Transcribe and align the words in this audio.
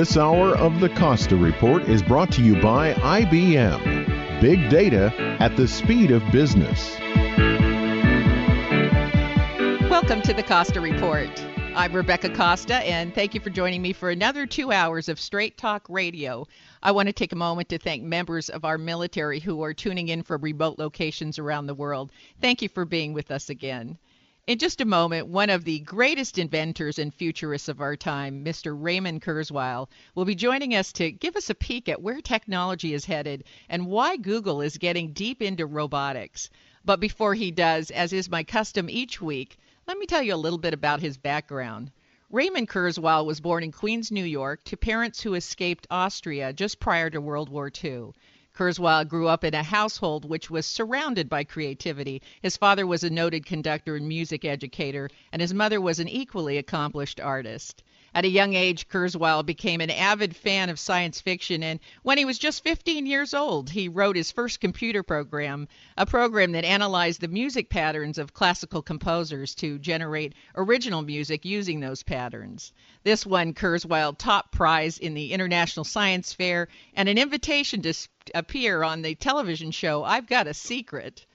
This 0.00 0.16
hour 0.16 0.56
of 0.56 0.80
the 0.80 0.88
Costa 0.88 1.36
Report 1.36 1.82
is 1.82 2.02
brought 2.02 2.32
to 2.32 2.42
you 2.42 2.58
by 2.62 2.94
IBM. 2.94 4.40
Big 4.40 4.70
data 4.70 5.12
at 5.38 5.58
the 5.58 5.68
speed 5.68 6.10
of 6.10 6.22
business. 6.32 6.98
Welcome 9.90 10.22
to 10.22 10.32
the 10.32 10.42
Costa 10.42 10.80
Report. 10.80 11.28
I'm 11.76 11.92
Rebecca 11.92 12.30
Costa, 12.30 12.76
and 12.76 13.14
thank 13.14 13.34
you 13.34 13.40
for 13.40 13.50
joining 13.50 13.82
me 13.82 13.92
for 13.92 14.08
another 14.08 14.46
two 14.46 14.72
hours 14.72 15.10
of 15.10 15.20
Straight 15.20 15.58
Talk 15.58 15.84
Radio. 15.90 16.46
I 16.82 16.92
want 16.92 17.08
to 17.08 17.12
take 17.12 17.32
a 17.32 17.36
moment 17.36 17.68
to 17.68 17.76
thank 17.76 18.02
members 18.02 18.48
of 18.48 18.64
our 18.64 18.78
military 18.78 19.38
who 19.38 19.62
are 19.62 19.74
tuning 19.74 20.08
in 20.08 20.22
from 20.22 20.40
remote 20.40 20.78
locations 20.78 21.38
around 21.38 21.66
the 21.66 21.74
world. 21.74 22.10
Thank 22.40 22.62
you 22.62 22.70
for 22.70 22.86
being 22.86 23.12
with 23.12 23.30
us 23.30 23.50
again. 23.50 23.98
In 24.50 24.58
just 24.58 24.80
a 24.80 24.84
moment, 24.84 25.28
one 25.28 25.48
of 25.48 25.62
the 25.62 25.78
greatest 25.78 26.36
inventors 26.36 26.98
and 26.98 27.14
futurists 27.14 27.68
of 27.68 27.80
our 27.80 27.94
time, 27.94 28.44
Mr. 28.44 28.76
Raymond 28.76 29.22
Kurzweil, 29.22 29.88
will 30.16 30.24
be 30.24 30.34
joining 30.34 30.74
us 30.74 30.92
to 30.94 31.12
give 31.12 31.36
us 31.36 31.50
a 31.50 31.54
peek 31.54 31.88
at 31.88 32.02
where 32.02 32.20
technology 32.20 32.92
is 32.92 33.04
headed 33.04 33.44
and 33.68 33.86
why 33.86 34.16
Google 34.16 34.60
is 34.60 34.76
getting 34.76 35.12
deep 35.12 35.40
into 35.40 35.66
robotics. 35.66 36.50
But 36.84 36.98
before 36.98 37.34
he 37.34 37.52
does, 37.52 37.92
as 37.92 38.12
is 38.12 38.28
my 38.28 38.42
custom 38.42 38.90
each 38.90 39.22
week, 39.22 39.56
let 39.86 39.96
me 39.96 40.06
tell 40.06 40.20
you 40.20 40.34
a 40.34 40.44
little 40.44 40.58
bit 40.58 40.74
about 40.74 40.98
his 40.98 41.16
background. 41.16 41.92
Raymond 42.28 42.68
Kurzweil 42.68 43.24
was 43.24 43.40
born 43.40 43.62
in 43.62 43.70
Queens, 43.70 44.10
New 44.10 44.24
York, 44.24 44.64
to 44.64 44.76
parents 44.76 45.20
who 45.20 45.34
escaped 45.34 45.86
Austria 45.92 46.52
just 46.52 46.80
prior 46.80 47.08
to 47.10 47.20
World 47.20 47.50
War 47.50 47.70
II. 47.84 48.14
Kurzweil 48.60 49.08
grew 49.08 49.26
up 49.26 49.42
in 49.42 49.54
a 49.54 49.62
household 49.62 50.26
which 50.26 50.50
was 50.50 50.66
surrounded 50.66 51.30
by 51.30 51.44
creativity. 51.44 52.20
His 52.42 52.58
father 52.58 52.86
was 52.86 53.02
a 53.02 53.08
noted 53.08 53.46
conductor 53.46 53.96
and 53.96 54.06
music 54.06 54.44
educator, 54.44 55.08
and 55.32 55.40
his 55.40 55.54
mother 55.54 55.80
was 55.80 55.98
an 55.98 56.08
equally 56.08 56.58
accomplished 56.58 57.20
artist. 57.20 57.82
At 58.12 58.24
a 58.24 58.28
young 58.28 58.54
age, 58.54 58.88
Kurzweil 58.88 59.46
became 59.46 59.80
an 59.80 59.88
avid 59.88 60.34
fan 60.34 60.68
of 60.68 60.80
science 60.80 61.20
fiction, 61.20 61.62
and 61.62 61.78
when 62.02 62.18
he 62.18 62.24
was 62.24 62.40
just 62.40 62.64
15 62.64 63.06
years 63.06 63.32
old, 63.32 63.70
he 63.70 63.88
wrote 63.88 64.16
his 64.16 64.32
first 64.32 64.58
computer 64.58 65.04
program, 65.04 65.68
a 65.96 66.04
program 66.04 66.50
that 66.52 66.64
analyzed 66.64 67.20
the 67.20 67.28
music 67.28 67.70
patterns 67.70 68.18
of 68.18 68.34
classical 68.34 68.82
composers 68.82 69.54
to 69.54 69.78
generate 69.78 70.34
original 70.56 71.02
music 71.02 71.44
using 71.44 71.78
those 71.78 72.02
patterns. 72.02 72.72
This 73.04 73.24
won 73.24 73.54
Kurzweil 73.54 74.18
top 74.18 74.50
prize 74.50 74.98
in 74.98 75.14
the 75.14 75.32
International 75.32 75.84
Science 75.84 76.32
Fair 76.32 76.66
and 76.94 77.08
an 77.08 77.16
invitation 77.16 77.80
to 77.82 77.94
appear 78.34 78.82
on 78.82 79.02
the 79.02 79.14
television 79.14 79.70
show 79.70 80.02
I've 80.02 80.26
Got 80.26 80.48
a 80.48 80.54
Secret. 80.54 81.26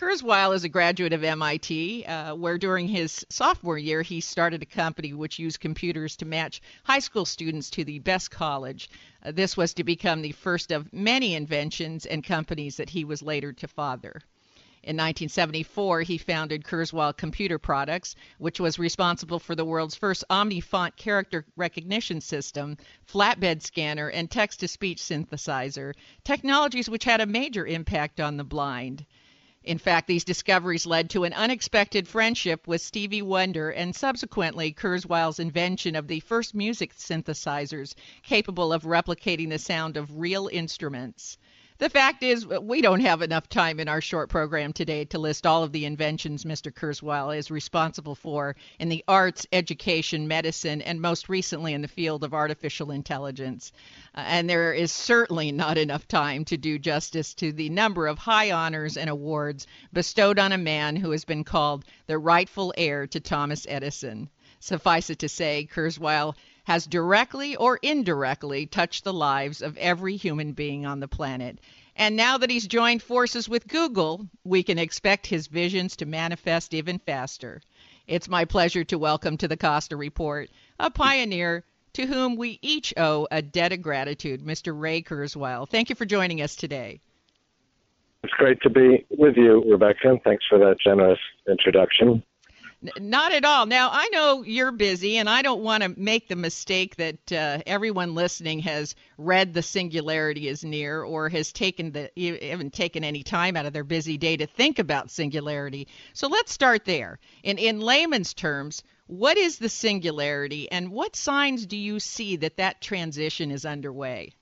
Kurzweil 0.00 0.54
is 0.54 0.64
a 0.64 0.70
graduate 0.70 1.12
of 1.12 1.22
MIT, 1.22 2.06
uh, 2.06 2.34
where 2.34 2.56
during 2.56 2.88
his 2.88 3.26
sophomore 3.28 3.76
year 3.76 4.00
he 4.00 4.22
started 4.22 4.62
a 4.62 4.64
company 4.64 5.12
which 5.12 5.38
used 5.38 5.60
computers 5.60 6.16
to 6.16 6.24
match 6.24 6.62
high 6.84 7.00
school 7.00 7.26
students 7.26 7.68
to 7.68 7.84
the 7.84 7.98
best 7.98 8.30
college. 8.30 8.88
Uh, 9.22 9.30
this 9.30 9.58
was 9.58 9.74
to 9.74 9.84
become 9.84 10.22
the 10.22 10.32
first 10.32 10.72
of 10.72 10.90
many 10.90 11.34
inventions 11.34 12.06
and 12.06 12.24
companies 12.24 12.78
that 12.78 12.88
he 12.88 13.04
was 13.04 13.20
later 13.20 13.52
to 13.52 13.68
father. 13.68 14.22
In 14.82 14.96
1974, 14.96 16.00
he 16.00 16.16
founded 16.16 16.64
Kurzweil 16.64 17.14
Computer 17.14 17.58
Products, 17.58 18.16
which 18.38 18.58
was 18.58 18.78
responsible 18.78 19.38
for 19.38 19.54
the 19.54 19.66
world's 19.66 19.96
first 19.96 20.24
OmniFont 20.30 20.96
character 20.96 21.44
recognition 21.56 22.22
system, 22.22 22.78
flatbed 23.06 23.60
scanner, 23.60 24.08
and 24.08 24.30
text 24.30 24.60
to 24.60 24.68
speech 24.68 25.02
synthesizer, 25.02 25.92
technologies 26.24 26.88
which 26.88 27.04
had 27.04 27.20
a 27.20 27.26
major 27.26 27.66
impact 27.66 28.18
on 28.18 28.38
the 28.38 28.44
blind. 28.44 29.04
In 29.62 29.76
fact, 29.76 30.06
these 30.06 30.24
discoveries 30.24 30.86
led 30.86 31.10
to 31.10 31.24
an 31.24 31.34
unexpected 31.34 32.08
friendship 32.08 32.66
with 32.66 32.80
Stevie 32.80 33.20
Wonder 33.20 33.68
and 33.70 33.94
subsequently 33.94 34.72
Kurzweil's 34.72 35.38
invention 35.38 35.94
of 35.94 36.08
the 36.08 36.20
first 36.20 36.54
music 36.54 36.94
synthesizers 36.96 37.94
capable 38.22 38.72
of 38.72 38.84
replicating 38.84 39.50
the 39.50 39.58
sound 39.58 39.98
of 39.98 40.18
real 40.18 40.48
instruments. 40.50 41.36
The 41.80 41.88
fact 41.88 42.22
is, 42.22 42.46
we 42.46 42.82
don't 42.82 43.00
have 43.00 43.22
enough 43.22 43.48
time 43.48 43.80
in 43.80 43.88
our 43.88 44.02
short 44.02 44.28
program 44.28 44.74
today 44.74 45.06
to 45.06 45.18
list 45.18 45.46
all 45.46 45.62
of 45.62 45.72
the 45.72 45.86
inventions 45.86 46.44
Mr. 46.44 46.70
Kurzweil 46.70 47.34
is 47.34 47.50
responsible 47.50 48.14
for 48.14 48.54
in 48.78 48.90
the 48.90 49.02
arts, 49.08 49.46
education, 49.50 50.28
medicine, 50.28 50.82
and 50.82 51.00
most 51.00 51.30
recently 51.30 51.72
in 51.72 51.80
the 51.80 51.88
field 51.88 52.22
of 52.22 52.34
artificial 52.34 52.90
intelligence. 52.90 53.72
Uh, 54.14 54.24
and 54.26 54.50
there 54.50 54.74
is 54.74 54.92
certainly 54.92 55.52
not 55.52 55.78
enough 55.78 56.06
time 56.06 56.44
to 56.44 56.58
do 56.58 56.78
justice 56.78 57.32
to 57.32 57.50
the 57.50 57.70
number 57.70 58.06
of 58.06 58.18
high 58.18 58.52
honors 58.52 58.98
and 58.98 59.08
awards 59.08 59.66
bestowed 59.90 60.38
on 60.38 60.52
a 60.52 60.58
man 60.58 60.96
who 60.96 61.12
has 61.12 61.24
been 61.24 61.44
called 61.44 61.86
the 62.08 62.18
rightful 62.18 62.74
heir 62.76 63.06
to 63.06 63.20
Thomas 63.20 63.64
Edison. 63.66 64.28
Suffice 64.58 65.08
it 65.08 65.20
to 65.20 65.30
say, 65.30 65.66
Kurzweil 65.72 66.34
has 66.64 66.86
directly 66.86 67.56
or 67.56 67.78
indirectly 67.82 68.66
touched 68.66 69.04
the 69.04 69.12
lives 69.12 69.62
of 69.62 69.76
every 69.78 70.16
human 70.16 70.52
being 70.52 70.86
on 70.86 71.00
the 71.00 71.08
planet. 71.08 71.58
And 71.96 72.16
now 72.16 72.38
that 72.38 72.50
he's 72.50 72.66
joined 72.66 73.02
forces 73.02 73.48
with 73.48 73.68
Google, 73.68 74.26
we 74.44 74.62
can 74.62 74.78
expect 74.78 75.26
his 75.26 75.48
visions 75.48 75.96
to 75.96 76.06
manifest 76.06 76.72
even 76.72 76.98
faster. 76.98 77.60
It's 78.06 78.28
my 78.28 78.44
pleasure 78.44 78.84
to 78.84 78.98
welcome 78.98 79.36
to 79.36 79.48
the 79.48 79.56
Costa 79.56 79.96
Report 79.96 80.50
a 80.78 80.90
pioneer 80.90 81.64
to 81.92 82.06
whom 82.06 82.36
we 82.36 82.58
each 82.62 82.94
owe 82.96 83.28
a 83.30 83.42
debt 83.42 83.72
of 83.72 83.82
gratitude, 83.82 84.42
Mr. 84.42 84.78
Ray 84.78 85.02
Kurzweil. 85.02 85.68
Thank 85.68 85.90
you 85.90 85.96
for 85.96 86.06
joining 86.06 86.40
us 86.40 86.56
today. 86.56 87.00
It's 88.22 88.32
great 88.34 88.60
to 88.62 88.70
be 88.70 89.06
with 89.10 89.36
you, 89.36 89.62
Rebecca. 89.70 90.10
And 90.10 90.22
thanks 90.22 90.44
for 90.48 90.58
that 90.58 90.76
generous 90.84 91.18
introduction. 91.48 92.22
Not 92.98 93.32
at 93.32 93.44
all. 93.44 93.66
Now, 93.66 93.90
I 93.92 94.08
know 94.08 94.42
you're 94.42 94.72
busy, 94.72 95.18
and 95.18 95.28
I 95.28 95.42
don't 95.42 95.62
want 95.62 95.82
to 95.82 95.92
make 96.00 96.28
the 96.28 96.36
mistake 96.36 96.96
that 96.96 97.30
uh, 97.30 97.58
everyone 97.66 98.14
listening 98.14 98.60
has 98.60 98.94
read 99.18 99.52
The 99.52 99.62
Singularity 99.62 100.48
is 100.48 100.64
Near 100.64 101.02
or 101.02 101.28
has 101.28 101.52
taken 101.52 101.92
the 101.92 102.10
haven't 102.16 102.72
taken 102.72 103.04
any 103.04 103.22
time 103.22 103.54
out 103.54 103.66
of 103.66 103.74
their 103.74 103.84
busy 103.84 104.16
day 104.16 104.38
to 104.38 104.46
think 104.46 104.78
about 104.78 105.10
singularity. 105.10 105.88
So 106.14 106.26
let's 106.28 106.52
start 106.52 106.86
there. 106.86 107.18
In 107.42 107.58
in 107.58 107.80
layman's 107.80 108.32
terms, 108.32 108.82
what 109.08 109.36
is 109.36 109.58
the 109.58 109.68
singularity, 109.68 110.70
and 110.72 110.90
what 110.90 111.16
signs 111.16 111.66
do 111.66 111.76
you 111.76 112.00
see 112.00 112.36
that 112.36 112.56
that 112.56 112.80
transition 112.80 113.50
is 113.50 113.66
underway? 113.66 114.32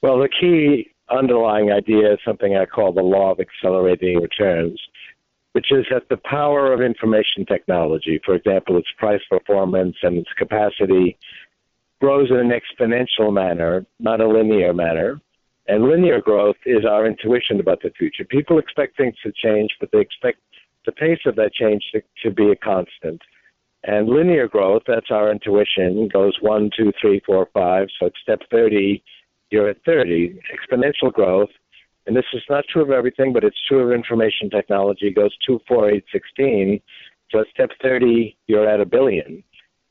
Well, 0.00 0.18
the 0.18 0.30
key 0.30 0.92
underlying 1.10 1.72
idea 1.72 2.14
is 2.14 2.20
something 2.24 2.56
I 2.56 2.64
call 2.64 2.92
the 2.92 3.02
law 3.02 3.32
of 3.32 3.40
accelerating 3.40 4.18
returns 4.18 4.80
which 5.52 5.72
is 5.72 5.86
that 5.90 6.08
the 6.08 6.16
power 6.16 6.72
of 6.72 6.80
information 6.80 7.44
technology, 7.46 8.20
for 8.24 8.34
example, 8.34 8.76
its 8.76 8.88
price 8.98 9.22
performance 9.28 9.96
and 10.02 10.18
its 10.18 10.32
capacity, 10.36 11.16
grows 12.00 12.30
in 12.30 12.36
an 12.36 12.50
exponential 12.50 13.32
manner, 13.32 13.84
not 13.98 14.20
a 14.20 14.28
linear 14.28 14.72
manner. 14.72 15.20
And 15.66 15.84
linear 15.84 16.20
growth 16.20 16.56
is 16.64 16.84
our 16.84 17.06
intuition 17.06 17.60
about 17.60 17.82
the 17.82 17.90
future. 17.90 18.24
People 18.24 18.58
expect 18.58 18.96
things 18.96 19.16
to 19.22 19.32
change, 19.32 19.70
but 19.80 19.90
they 19.92 20.00
expect 20.00 20.38
the 20.86 20.92
pace 20.92 21.20
of 21.26 21.36
that 21.36 21.52
change 21.52 21.84
to, 21.92 22.02
to 22.22 22.30
be 22.30 22.50
a 22.50 22.56
constant. 22.56 23.20
And 23.84 24.08
linear 24.08 24.48
growth, 24.48 24.82
that's 24.86 25.10
our 25.10 25.30
intuition, 25.30 26.08
goes 26.12 26.36
one, 26.40 26.70
two, 26.76 26.92
three, 27.00 27.20
four, 27.26 27.48
five. 27.52 27.88
So 27.98 28.06
at 28.06 28.12
step 28.22 28.40
30, 28.50 29.02
you're 29.50 29.68
at 29.68 29.84
30. 29.84 30.40
Exponential 30.52 31.12
growth 31.12 31.50
and 32.08 32.16
this 32.16 32.24
is 32.32 32.42
not 32.48 32.64
true 32.66 32.80
of 32.80 32.90
everything, 32.90 33.34
but 33.34 33.44
it's 33.44 33.62
true 33.68 33.80
of 33.80 33.92
information 33.92 34.48
technology, 34.48 35.10
goes 35.10 35.36
2, 35.46 35.60
4, 35.68 35.90
8, 35.90 36.04
16. 36.10 36.80
So 37.30 37.40
at 37.40 37.46
step 37.52 37.68
30, 37.82 38.34
you're 38.46 38.66
at 38.66 38.80
a 38.80 38.86
billion. 38.86 39.44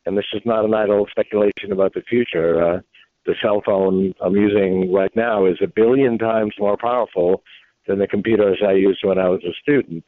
And 0.07 0.17
this 0.17 0.25
is 0.33 0.41
not 0.43 0.65
an 0.65 0.73
idle 0.73 1.05
speculation 1.11 1.71
about 1.71 1.93
the 1.93 2.01
future. 2.01 2.59
Uh, 2.59 2.79
the 3.27 3.35
cell 3.39 3.61
phone 3.63 4.15
I'm 4.19 4.35
using 4.35 4.91
right 4.91 5.15
now 5.15 5.45
is 5.45 5.57
a 5.61 5.67
billion 5.67 6.17
times 6.17 6.55
more 6.57 6.75
powerful 6.75 7.43
than 7.87 7.99
the 7.99 8.07
computers 8.07 8.63
I 8.67 8.71
used 8.71 9.01
when 9.03 9.19
I 9.19 9.29
was 9.29 9.43
a 9.43 9.53
student. 9.61 10.03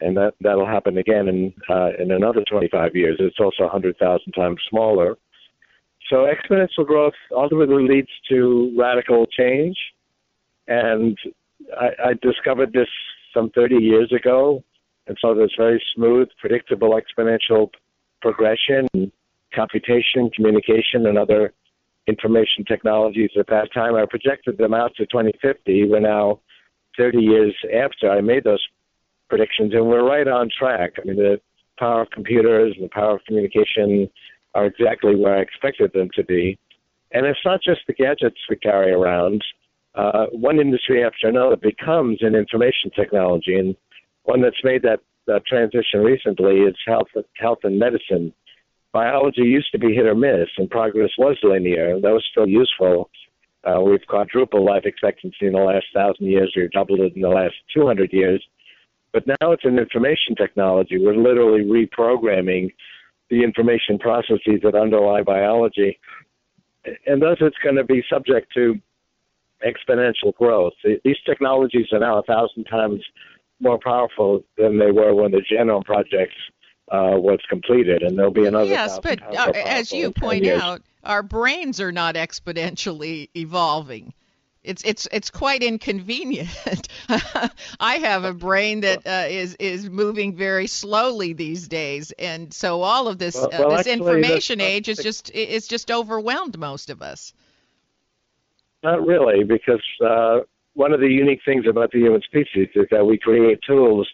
And 0.00 0.16
that, 0.16 0.34
that'll 0.40 0.64
happen 0.64 0.96
again 0.96 1.26
in, 1.26 1.52
uh, 1.68 1.90
in 1.98 2.12
another 2.12 2.44
25 2.48 2.94
years. 2.94 3.16
It's 3.18 3.40
also 3.40 3.64
100,000 3.64 4.30
times 4.30 4.60
smaller. 4.70 5.16
so 6.08 6.28
exponential 6.32 6.86
growth 6.86 7.18
ultimately 7.34 7.82
leads 7.88 8.10
to 8.28 8.72
radical 8.78 9.26
change. 9.26 9.76
And 10.68 11.18
I, 11.78 12.10
I 12.10 12.12
discovered 12.20 12.72
this 12.72 12.88
some 13.34 13.50
30 13.50 13.76
years 13.76 14.12
ago. 14.12 14.62
And 15.06 15.16
so 15.20 15.34
there's 15.34 15.54
very 15.56 15.82
smooth, 15.94 16.28
predictable 16.38 16.98
exponential 17.00 17.70
progression, 18.20 18.86
computation, 19.54 20.30
communication, 20.34 21.06
and 21.06 21.16
other 21.16 21.52
information 22.06 22.64
technologies 22.64 23.30
at 23.38 23.46
that 23.48 23.72
time. 23.72 23.94
I 23.94 24.04
projected 24.08 24.58
them 24.58 24.74
out 24.74 24.94
to 24.96 25.06
2050. 25.06 25.88
We're 25.88 26.00
now 26.00 26.40
30 26.96 27.18
years 27.18 27.54
after 27.74 28.10
I 28.10 28.20
made 28.20 28.44
those 28.44 28.66
predictions, 29.28 29.72
and 29.74 29.86
we're 29.86 30.06
right 30.06 30.26
on 30.26 30.48
track. 30.56 30.94
I 30.98 31.06
mean, 31.06 31.16
the 31.16 31.40
power 31.78 32.02
of 32.02 32.10
computers 32.10 32.74
and 32.76 32.84
the 32.84 32.90
power 32.92 33.14
of 33.14 33.24
communication 33.26 34.10
are 34.54 34.66
exactly 34.66 35.14
where 35.14 35.36
I 35.36 35.40
expected 35.40 35.92
them 35.92 36.08
to 36.14 36.24
be. 36.24 36.58
And 37.12 37.24
it's 37.24 37.38
not 37.44 37.62
just 37.62 37.80
the 37.86 37.94
gadgets 37.94 38.36
we 38.50 38.56
carry 38.56 38.90
around. 38.90 39.42
Uh, 39.94 40.26
one 40.32 40.60
industry 40.60 41.04
after 41.04 41.28
another 41.28 41.56
becomes 41.56 42.18
an 42.22 42.34
information 42.34 42.90
technology, 42.94 43.56
and 43.56 43.76
one 44.24 44.40
that's 44.40 44.62
made 44.62 44.82
that, 44.82 45.00
that 45.26 45.46
transition 45.46 46.00
recently 46.00 46.60
is 46.60 46.76
health, 46.86 47.08
health 47.36 47.58
and 47.64 47.78
medicine. 47.78 48.32
Biology 48.92 49.42
used 49.42 49.70
to 49.72 49.78
be 49.78 49.94
hit 49.94 50.06
or 50.06 50.14
miss, 50.14 50.48
and 50.56 50.70
progress 50.70 51.10
was 51.18 51.36
linear. 51.42 52.00
That 52.00 52.12
was 52.12 52.24
still 52.30 52.48
useful. 52.48 53.10
Uh, 53.64 53.80
we've 53.80 54.06
quadrupled 54.06 54.64
life 54.64 54.84
expectancy 54.84 55.46
in 55.46 55.52
the 55.52 55.58
last 55.58 55.86
thousand 55.92 56.26
years. 56.26 56.52
We've 56.56 56.70
doubled 56.70 57.00
it 57.00 57.14
in 57.16 57.22
the 57.22 57.28
last 57.28 57.54
200 57.74 58.12
years. 58.12 58.42
But 59.12 59.26
now 59.26 59.52
it's 59.52 59.64
an 59.64 59.78
information 59.78 60.34
technology. 60.36 60.98
We're 60.98 61.16
literally 61.16 61.64
reprogramming 61.64 62.72
the 63.30 63.42
information 63.42 63.98
processes 63.98 64.60
that 64.62 64.74
underlie 64.74 65.22
biology. 65.22 65.98
And 67.06 67.20
thus, 67.20 67.38
it's 67.40 67.56
going 67.62 67.76
to 67.76 67.84
be 67.84 68.02
subject 68.08 68.52
to 68.54 68.80
exponential 69.64 70.34
growth. 70.34 70.74
These 71.04 71.16
technologies 71.26 71.86
are 71.92 71.98
now 71.98 72.18
a 72.18 72.22
thousand 72.22 72.64
times 72.64 73.02
more 73.60 73.78
powerful 73.82 74.44
than 74.56 74.78
they 74.78 74.90
were 74.90 75.14
when 75.14 75.32
the 75.32 75.42
Genome 75.50 75.84
Project 75.84 76.32
uh, 76.90 77.16
was 77.16 77.40
completed, 77.48 78.02
and 78.02 78.16
there'll 78.16 78.30
be 78.30 78.46
another. 78.46 78.66
Yes, 78.66 78.98
but 79.02 79.20
uh, 79.22 79.52
as 79.54 79.92
you 79.92 80.10
point 80.12 80.46
out, 80.46 80.82
our 81.04 81.22
brains 81.22 81.80
are 81.80 81.92
not 81.92 82.14
exponentially 82.14 83.28
evolving. 83.36 84.14
It's 84.64 84.82
it's 84.84 85.08
it's 85.12 85.30
quite 85.30 85.62
inconvenient. 85.62 86.88
I 87.80 87.96
have 87.96 88.24
a 88.24 88.34
brain 88.34 88.80
that 88.80 89.06
uh, 89.06 89.26
is 89.28 89.54
is 89.54 89.88
moving 89.88 90.34
very 90.34 90.66
slowly 90.66 91.32
these 91.32 91.68
days, 91.68 92.12
and 92.12 92.52
so 92.52 92.82
all 92.82 93.08
of 93.08 93.18
this 93.18 93.34
well, 93.34 93.46
uh, 93.46 93.48
well, 93.58 93.70
this 93.70 93.86
actually, 93.86 93.92
information 93.92 94.60
age 94.60 94.88
is 94.88 94.98
just 94.98 95.30
is 95.30 95.68
just 95.68 95.90
overwhelmed 95.90 96.58
most 96.58 96.90
of 96.90 97.02
us. 97.02 97.32
Not 98.82 99.06
really, 99.06 99.44
because 99.44 99.82
uh, 100.04 100.40
one 100.74 100.92
of 100.92 101.00
the 101.00 101.08
unique 101.08 101.40
things 101.44 101.64
about 101.68 101.90
the 101.90 101.98
human 101.98 102.22
species 102.22 102.68
is 102.74 102.86
that 102.90 103.04
we 103.04 103.18
create 103.18 103.58
tools 103.66 104.08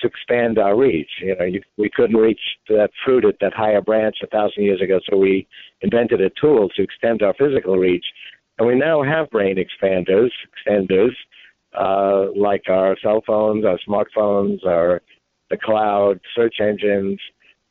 to 0.00 0.06
expand 0.06 0.58
our 0.58 0.76
reach. 0.76 1.08
You 1.20 1.36
know, 1.36 1.44
you, 1.44 1.62
we 1.78 1.88
couldn't 1.88 2.16
reach 2.16 2.40
that 2.68 2.90
fruit 3.04 3.24
at 3.24 3.36
that 3.40 3.54
higher 3.54 3.80
branch 3.80 4.16
a 4.22 4.26
thousand 4.26 4.64
years 4.64 4.82
ago, 4.82 5.00
so 5.08 5.16
we 5.16 5.46
invented 5.80 6.20
a 6.20 6.30
tool 6.40 6.68
to 6.76 6.82
extend 6.82 7.22
our 7.22 7.34
physical 7.34 7.78
reach. 7.78 8.04
And 8.58 8.68
we 8.68 8.74
now 8.74 9.02
have 9.02 9.30
brain 9.30 9.56
expanders, 9.56 10.30
extenders, 10.50 11.12
uh, 11.78 12.30
like 12.36 12.68
our 12.68 12.96
cell 13.02 13.22
phones, 13.26 13.64
our 13.64 13.78
smartphones, 13.88 14.64
our 14.66 15.00
the 15.50 15.56
cloud, 15.56 16.18
search 16.34 16.56
engines, 16.60 17.20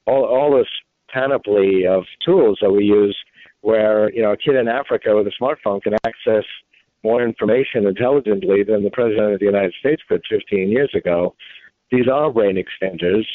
all, 0.05 0.23
all 0.25 0.55
this 0.55 0.67
panoply 1.09 1.85
of 1.87 2.03
tools 2.23 2.57
that 2.61 2.71
we 2.71 2.85
use 2.85 3.17
where, 3.61 4.11
you 4.13 4.21
know, 4.21 4.31
a 4.31 4.37
kid 4.37 4.55
in 4.55 4.67
Africa 4.67 5.15
with 5.15 5.27
a 5.27 5.31
smartphone 5.41 5.81
can 5.81 5.93
access 6.05 6.43
more 7.03 7.23
information 7.23 7.87
intelligently 7.87 8.63
than 8.63 8.83
the 8.83 8.91
President 8.91 9.33
of 9.33 9.39
the 9.39 9.45
United 9.45 9.73
States 9.79 10.01
could 10.07 10.21
15 10.29 10.69
years 10.69 10.91
ago. 10.95 11.35
These 11.91 12.07
are 12.07 12.31
brain 12.31 12.55
extenders 12.55 13.25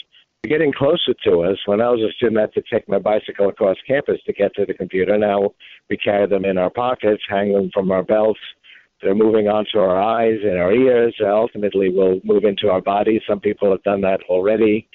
They're 0.42 0.58
getting 0.58 0.72
closer 0.72 1.14
to 1.24 1.42
us. 1.42 1.58
When 1.66 1.80
I 1.80 1.90
was 1.90 2.00
a 2.00 2.12
student, 2.14 2.38
I 2.38 2.42
had 2.42 2.54
to 2.54 2.62
take 2.72 2.88
my 2.88 2.98
bicycle 2.98 3.48
across 3.48 3.76
campus 3.86 4.20
to 4.26 4.32
get 4.32 4.54
to 4.54 4.64
the 4.64 4.74
computer. 4.74 5.18
Now 5.18 5.50
we 5.90 5.96
carry 5.96 6.26
them 6.26 6.44
in 6.44 6.58
our 6.58 6.70
pockets, 6.70 7.22
hang 7.28 7.52
them 7.52 7.70
from 7.74 7.90
our 7.90 8.02
belts. 8.02 8.40
They're 9.02 9.14
moving 9.14 9.46
onto 9.48 9.78
our 9.78 10.00
eyes 10.00 10.38
and 10.42 10.58
our 10.58 10.72
ears. 10.72 11.14
Ultimately, 11.20 11.90
will 11.90 12.20
move 12.24 12.44
into 12.44 12.70
our 12.70 12.80
bodies. 12.80 13.20
Some 13.28 13.40
people 13.40 13.70
have 13.70 13.82
done 13.82 14.00
that 14.02 14.20
already. 14.28 14.88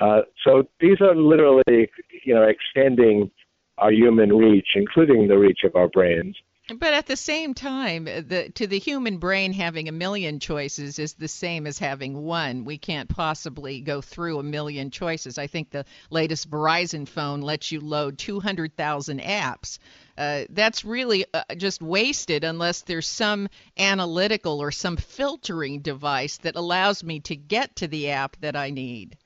Uh, 0.00 0.22
so 0.44 0.64
these 0.80 1.00
are 1.00 1.14
literally, 1.14 1.88
you 2.24 2.34
know, 2.34 2.42
extending 2.42 3.30
our 3.78 3.92
human 3.92 4.36
reach, 4.36 4.68
including 4.74 5.28
the 5.28 5.38
reach 5.38 5.60
of 5.64 5.76
our 5.76 5.88
brains. 5.88 6.36
But 6.68 6.94
at 6.94 7.06
the 7.06 7.16
same 7.16 7.54
time, 7.54 8.06
the, 8.06 8.50
to 8.56 8.66
the 8.66 8.80
human 8.80 9.18
brain, 9.18 9.52
having 9.52 9.88
a 9.88 9.92
million 9.92 10.40
choices 10.40 10.98
is 10.98 11.12
the 11.12 11.28
same 11.28 11.64
as 11.64 11.78
having 11.78 12.24
one. 12.24 12.64
We 12.64 12.76
can't 12.76 13.08
possibly 13.08 13.80
go 13.80 14.00
through 14.00 14.40
a 14.40 14.42
million 14.42 14.90
choices. 14.90 15.38
I 15.38 15.46
think 15.46 15.70
the 15.70 15.84
latest 16.10 16.50
Verizon 16.50 17.06
phone 17.06 17.40
lets 17.40 17.70
you 17.70 17.78
load 17.78 18.18
200,000 18.18 19.20
apps. 19.20 19.78
Uh, 20.18 20.44
that's 20.50 20.84
really 20.84 21.24
uh, 21.32 21.44
just 21.56 21.82
wasted 21.82 22.42
unless 22.42 22.80
there's 22.80 23.06
some 23.06 23.48
analytical 23.78 24.60
or 24.60 24.72
some 24.72 24.96
filtering 24.96 25.82
device 25.82 26.38
that 26.38 26.56
allows 26.56 27.04
me 27.04 27.20
to 27.20 27.36
get 27.36 27.76
to 27.76 27.86
the 27.86 28.10
app 28.10 28.36
that 28.40 28.56
I 28.56 28.70
need. 28.70 29.16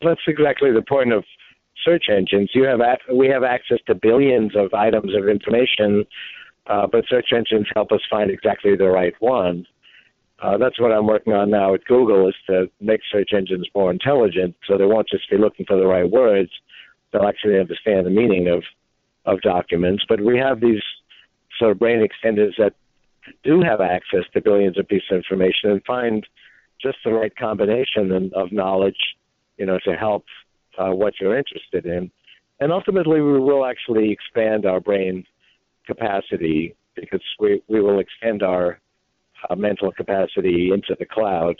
That's 0.00 0.20
exactly 0.26 0.72
the 0.72 0.82
point 0.82 1.12
of 1.12 1.24
search 1.84 2.06
engines. 2.10 2.50
You 2.54 2.64
have 2.64 2.80
we 3.12 3.28
have 3.28 3.44
access 3.44 3.78
to 3.86 3.94
billions 3.94 4.56
of 4.56 4.72
items 4.74 5.14
of 5.14 5.28
information, 5.28 6.04
uh, 6.66 6.86
but 6.86 7.04
search 7.08 7.32
engines 7.32 7.66
help 7.74 7.92
us 7.92 8.00
find 8.10 8.30
exactly 8.30 8.76
the 8.76 8.88
right 8.88 9.14
one. 9.20 9.66
Uh, 10.42 10.58
that's 10.58 10.80
what 10.80 10.92
I'm 10.92 11.06
working 11.06 11.32
on 11.32 11.50
now 11.50 11.74
at 11.74 11.84
Google 11.84 12.28
is 12.28 12.34
to 12.48 12.70
make 12.80 13.00
search 13.10 13.30
engines 13.32 13.68
more 13.74 13.90
intelligent, 13.90 14.56
so 14.66 14.76
they 14.76 14.84
won't 14.84 15.08
just 15.08 15.30
be 15.30 15.38
looking 15.38 15.64
for 15.66 15.76
the 15.76 15.86
right 15.86 16.10
words; 16.10 16.50
they'll 17.12 17.26
actually 17.26 17.58
understand 17.58 18.06
the 18.06 18.10
meaning 18.10 18.48
of 18.48 18.62
of 19.26 19.40
documents. 19.40 20.04
But 20.08 20.20
we 20.20 20.38
have 20.38 20.60
these 20.60 20.82
sort 21.58 21.70
of 21.70 21.78
brain 21.78 22.06
extenders 22.06 22.52
that 22.58 22.74
do 23.42 23.62
have 23.62 23.80
access 23.80 24.24
to 24.32 24.40
billions 24.40 24.78
of 24.78 24.88
pieces 24.88 25.08
of 25.10 25.16
information 25.16 25.70
and 25.70 25.84
find 25.84 26.26
just 26.80 26.98
the 27.04 27.12
right 27.12 27.34
combination 27.34 28.30
of 28.34 28.52
knowledge, 28.52 29.16
you 29.56 29.64
know, 29.64 29.78
to 29.84 29.94
help 29.94 30.24
uh, 30.78 30.90
what 30.90 31.14
you're 31.20 31.36
interested 31.36 31.86
in. 31.86 32.10
And 32.60 32.72
ultimately, 32.72 33.20
we 33.20 33.40
will 33.40 33.64
actually 33.66 34.10
expand 34.10 34.64
our 34.66 34.80
brain 34.80 35.24
capacity 35.86 36.76
because 36.94 37.22
we, 37.40 37.62
we 37.68 37.80
will 37.80 37.98
extend 37.98 38.42
our 38.42 38.78
uh, 39.50 39.54
mental 39.56 39.92
capacity 39.92 40.70
into 40.72 40.94
the 40.98 41.04
cloud. 41.04 41.56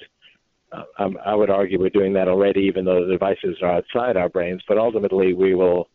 Uh, 0.73 0.85
um, 0.99 1.19
I 1.25 1.35
would 1.35 1.51
argue 1.51 1.81
we're 1.81 1.91
doing 1.91 2.13
that 2.15 2.29
already, 2.29 2.61
even 2.63 2.85
though 2.85 3.05
the 3.05 3.13
devices 3.13 3.59
are 3.63 3.73
outside 3.73 4.17
our 4.17 4.29
brains. 4.29 4.63
But 4.67 4.79
ultimately, 4.79 5.35
we 5.35 5.55
will 5.55 5.89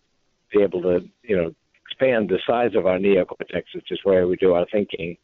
be 0.52 0.62
able 0.62 0.82
to, 0.84 1.00
you 1.24 1.38
know, 1.38 1.54
expand 1.86 2.30
the 2.30 2.40
size 2.46 2.76
of 2.76 2.86
our 2.86 2.98
neocortex, 2.98 3.64
which 3.74 3.92
is 3.92 4.00
where 4.04 4.28
we 4.28 4.36
do 4.36 4.54
our 4.54 4.66
thinking, 4.72 5.18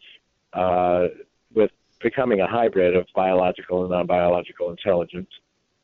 uh, 0.53 1.07
with 1.53 1.71
becoming 2.01 2.41
a 2.41 2.47
hybrid 2.47 2.95
of 2.95 3.05
biological 3.15 3.81
and 3.83 3.91
non-biological 3.91 4.69
intelligence. 4.69 5.29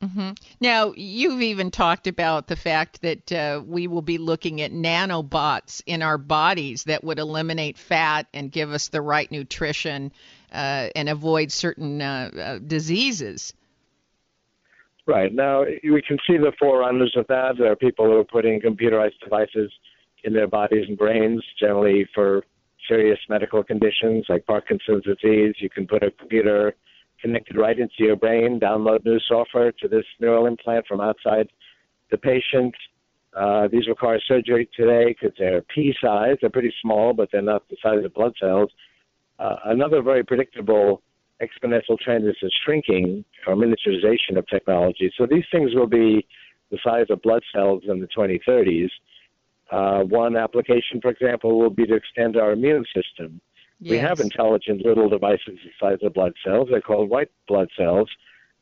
Mm-hmm. 0.02 0.32
Now, 0.60 0.92
you've 0.96 1.42
even 1.42 1.70
talked 1.70 2.08
about 2.08 2.48
the 2.48 2.56
fact 2.56 3.02
that 3.02 3.30
uh, 3.30 3.62
we 3.64 3.86
will 3.86 4.02
be 4.02 4.18
looking 4.18 4.60
at 4.60 4.72
nanobots 4.72 5.80
in 5.86 6.02
our 6.02 6.18
bodies 6.18 6.84
that 6.84 7.04
would 7.04 7.20
eliminate 7.20 7.78
fat 7.78 8.26
and 8.34 8.50
give 8.50 8.72
us 8.72 8.88
the 8.88 9.00
right 9.00 9.30
nutrition 9.30 10.12
uh, 10.52 10.88
and 10.96 11.08
avoid 11.08 11.52
certain 11.52 12.02
uh, 12.02 12.30
uh 12.36 12.58
diseases. 12.58 13.54
Right. 15.06 15.32
Now, 15.32 15.64
we 15.64 16.02
can 16.02 16.18
see 16.26 16.36
the 16.36 16.52
forerunners 16.58 17.14
of 17.16 17.26
that. 17.28 17.56
There 17.58 17.70
are 17.70 17.76
people 17.76 18.06
who 18.06 18.16
are 18.16 18.24
putting 18.24 18.60
computerized 18.60 19.18
devices 19.22 19.72
in 20.24 20.32
their 20.32 20.46
bodies 20.46 20.86
and 20.88 20.98
brains, 20.98 21.42
generally 21.58 22.08
for 22.14 22.44
serious 22.88 23.18
medical 23.28 23.62
conditions 23.62 24.26
like 24.28 24.46
Parkinson's 24.46 25.04
disease. 25.04 25.54
You 25.58 25.70
can 25.70 25.86
put 25.86 26.02
a 26.02 26.10
computer 26.10 26.74
connected 27.22 27.56
right 27.56 27.78
into 27.78 27.94
your 27.98 28.16
brain, 28.16 28.60
download 28.60 29.04
new 29.04 29.18
software 29.28 29.72
to 29.80 29.88
this 29.88 30.04
neural 30.20 30.46
implant 30.46 30.86
from 30.86 31.00
outside 31.00 31.48
the 32.10 32.18
patient. 32.18 32.74
Uh, 33.34 33.68
these 33.68 33.88
require 33.88 34.20
surgery 34.28 34.68
today 34.76 35.06
because 35.08 35.34
they're 35.38 35.62
pea 35.74 35.94
size. 36.02 36.36
They're 36.40 36.50
pretty 36.50 36.74
small, 36.82 37.14
but 37.14 37.30
they're 37.32 37.40
not 37.40 37.66
the 37.70 37.76
size 37.82 38.04
of 38.04 38.12
blood 38.12 38.34
cells. 38.38 38.70
Uh, 39.38 39.56
another 39.66 40.02
very 40.02 40.22
predictable 40.22 41.02
exponential 41.40 41.98
trend 41.98 42.28
is 42.28 42.36
the 42.42 42.50
shrinking 42.64 43.24
or 43.46 43.54
miniaturization 43.54 44.36
of 44.36 44.46
technology. 44.48 45.12
So 45.16 45.26
these 45.28 45.44
things 45.50 45.74
will 45.74 45.86
be 45.86 46.26
the 46.70 46.78
size 46.84 47.06
of 47.10 47.22
blood 47.22 47.42
cells 47.54 47.82
in 47.88 48.00
the 48.00 48.08
2030s. 48.16 48.90
Uh, 49.70 50.04
one 50.04 50.36
application, 50.36 51.00
for 51.00 51.10
example, 51.10 51.58
will 51.58 51.70
be 51.70 51.86
to 51.86 51.94
extend 51.94 52.36
our 52.36 52.52
immune 52.52 52.84
system. 52.94 53.40
Yes. 53.82 53.90
We 53.90 53.98
have 53.98 54.20
intelligent 54.20 54.86
little 54.86 55.08
devices 55.08 55.58
the 55.64 55.70
size 55.80 55.98
of 56.02 56.14
blood 56.14 56.34
cells. 56.44 56.68
They're 56.70 56.80
called 56.80 57.10
white 57.10 57.32
blood 57.48 57.68
cells, 57.76 58.08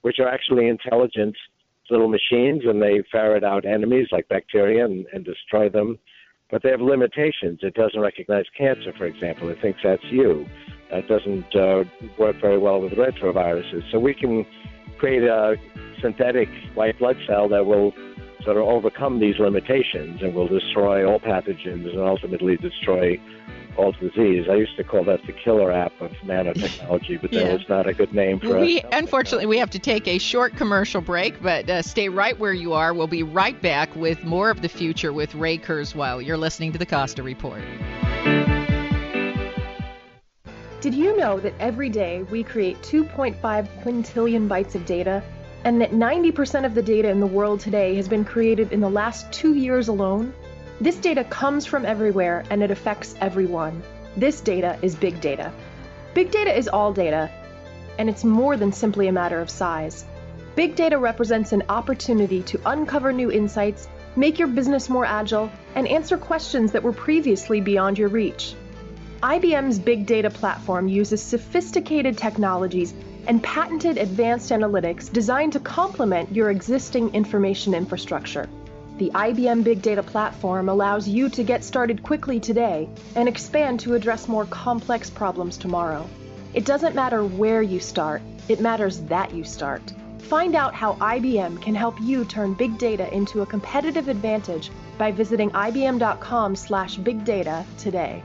which 0.00 0.18
are 0.18 0.28
actually 0.28 0.66
intelligent 0.66 1.36
little 1.90 2.08
machines, 2.08 2.62
and 2.64 2.80
they 2.80 3.02
ferret 3.12 3.44
out 3.44 3.66
enemies 3.66 4.08
like 4.12 4.26
bacteria 4.28 4.84
and, 4.84 5.04
and 5.12 5.24
destroy 5.24 5.68
them. 5.68 5.98
but 6.50 6.62
they 6.62 6.70
have 6.70 6.80
limitations. 6.80 7.60
It 7.62 7.74
doesn't 7.74 8.00
recognize 8.00 8.44
cancer, 8.56 8.92
for 8.96 9.06
example. 9.06 9.48
It 9.48 9.58
thinks 9.60 9.80
that's 9.82 10.02
you. 10.04 10.46
It 10.90 11.06
doesn't 11.06 11.54
uh, 11.54 11.84
work 12.18 12.36
very 12.40 12.58
well 12.58 12.80
with 12.80 12.92
retroviruses. 12.92 13.82
So 13.92 13.98
we 13.98 14.14
can 14.14 14.44
create 14.98 15.22
a 15.22 15.56
synthetic 16.02 16.48
white 16.74 16.98
blood 16.98 17.16
cell 17.26 17.48
that 17.48 17.64
will 17.64 17.92
sort 18.44 18.56
of 18.56 18.64
overcome 18.64 19.20
these 19.20 19.38
limitations 19.38 20.22
and 20.22 20.34
will 20.34 20.48
destroy 20.48 21.06
all 21.06 21.20
pathogens 21.20 21.88
and 21.88 22.00
ultimately 22.00 22.56
destroy 22.56 23.20
all 23.76 23.92
disease. 23.92 24.46
I 24.50 24.54
used 24.54 24.76
to 24.76 24.84
call 24.84 25.04
that 25.04 25.20
the 25.26 25.32
killer 25.32 25.72
app 25.72 25.92
of 26.00 26.10
nanotechnology, 26.24 27.20
but 27.20 27.32
yeah. 27.32 27.44
that 27.44 27.52
was 27.52 27.68
not 27.68 27.88
a 27.88 27.94
good 27.94 28.12
name 28.12 28.40
for 28.40 28.60
we, 28.60 28.82
Unfortunately, 28.92 29.46
we 29.46 29.58
have 29.58 29.70
to 29.70 29.78
take 29.78 30.06
a 30.06 30.18
short 30.18 30.56
commercial 30.56 31.00
break, 31.00 31.40
but 31.42 31.68
uh, 31.70 31.82
stay 31.82 32.08
right 32.08 32.38
where 32.38 32.52
you 32.52 32.72
are. 32.72 32.92
We'll 32.92 33.06
be 33.06 33.22
right 33.22 33.60
back 33.60 33.94
with 33.96 34.24
more 34.24 34.50
of 34.50 34.62
the 34.62 34.68
future 34.68 35.12
with 35.12 35.34
Ray 35.34 35.58
Kurzweil. 35.58 36.24
You're 36.24 36.36
listening 36.36 36.72
to 36.72 36.78
the 36.78 36.86
Costa 36.86 37.22
Report. 37.22 37.62
Did 40.80 40.94
you 40.94 41.14
know 41.16 41.38
that 41.40 41.52
every 41.60 41.90
day 41.90 42.22
we 42.24 42.42
create 42.42 42.78
2.5 42.78 43.36
quintillion 43.82 44.48
bytes 44.48 44.74
of 44.74 44.86
data, 44.86 45.22
and 45.64 45.80
that 45.80 45.92
90% 45.92 46.64
of 46.64 46.74
the 46.74 46.82
data 46.82 47.08
in 47.08 47.20
the 47.20 47.26
world 47.26 47.60
today 47.60 47.94
has 47.96 48.08
been 48.08 48.24
created 48.24 48.72
in 48.72 48.80
the 48.80 48.88
last 48.88 49.30
two 49.32 49.54
years 49.54 49.88
alone? 49.88 50.32
This 50.80 50.96
data 50.96 51.24
comes 51.24 51.66
from 51.66 51.84
everywhere 51.84 52.44
and 52.50 52.62
it 52.62 52.70
affects 52.70 53.14
everyone. 53.20 53.82
This 54.16 54.40
data 54.40 54.78
is 54.80 54.94
big 54.94 55.20
data. 55.20 55.52
Big 56.14 56.30
data 56.30 56.56
is 56.56 56.66
all 56.66 56.92
data, 56.92 57.30
and 57.98 58.08
it's 58.08 58.24
more 58.24 58.56
than 58.56 58.72
simply 58.72 59.06
a 59.08 59.12
matter 59.12 59.40
of 59.40 59.50
size. 59.50 60.04
Big 60.56 60.74
data 60.74 60.98
represents 60.98 61.52
an 61.52 61.62
opportunity 61.68 62.42
to 62.42 62.60
uncover 62.66 63.12
new 63.12 63.30
insights, 63.30 63.86
make 64.16 64.38
your 64.38 64.48
business 64.48 64.88
more 64.88 65.04
agile, 65.04 65.50
and 65.74 65.86
answer 65.86 66.16
questions 66.16 66.72
that 66.72 66.82
were 66.82 66.92
previously 66.92 67.60
beyond 67.60 67.98
your 67.98 68.08
reach. 68.08 68.54
IBM's 69.22 69.78
Big 69.78 70.06
Data 70.06 70.30
platform 70.30 70.88
uses 70.88 71.22
sophisticated 71.22 72.16
technologies 72.16 72.94
and 73.26 73.42
patented 73.42 73.98
advanced 73.98 74.50
analytics 74.50 75.12
designed 75.12 75.52
to 75.52 75.60
complement 75.60 76.34
your 76.34 76.50
existing 76.50 77.14
information 77.14 77.74
infrastructure. 77.74 78.48
The 78.98 79.10
IBM 79.10 79.64
Big 79.64 79.80
Data 79.80 80.02
platform 80.02 80.68
allows 80.68 81.08
you 81.08 81.30
to 81.30 81.42
get 81.42 81.64
started 81.64 82.02
quickly 82.02 82.38
today 82.38 82.86
and 83.16 83.28
expand 83.28 83.80
to 83.80 83.94
address 83.94 84.28
more 84.28 84.44
complex 84.46 85.08
problems 85.08 85.56
tomorrow. 85.56 86.06
It 86.52 86.66
doesn't 86.66 86.94
matter 86.94 87.24
where 87.24 87.62
you 87.62 87.80
start, 87.80 88.20
it 88.48 88.60
matters 88.60 89.00
that 89.02 89.32
you 89.32 89.44
start. 89.44 89.82
Find 90.18 90.54
out 90.54 90.74
how 90.74 90.94
IBM 90.94 91.62
can 91.62 91.74
help 91.74 92.00
you 92.00 92.24
turn 92.24 92.54
big 92.54 92.78
data 92.78 93.12
into 93.14 93.42
a 93.42 93.46
competitive 93.46 94.08
advantage 94.08 94.70
by 94.98 95.12
visiting 95.12 95.50
ibm.com/bigdata 95.50 97.64
today. 97.78 98.22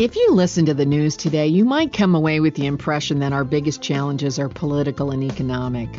If 0.00 0.16
you 0.16 0.32
listen 0.32 0.64
to 0.64 0.72
the 0.72 0.86
news 0.86 1.14
today, 1.14 1.48
you 1.48 1.66
might 1.66 1.92
come 1.92 2.14
away 2.14 2.40
with 2.40 2.54
the 2.54 2.64
impression 2.64 3.18
that 3.18 3.34
our 3.34 3.44
biggest 3.44 3.82
challenges 3.82 4.38
are 4.38 4.48
political 4.48 5.10
and 5.10 5.22
economic. 5.22 5.90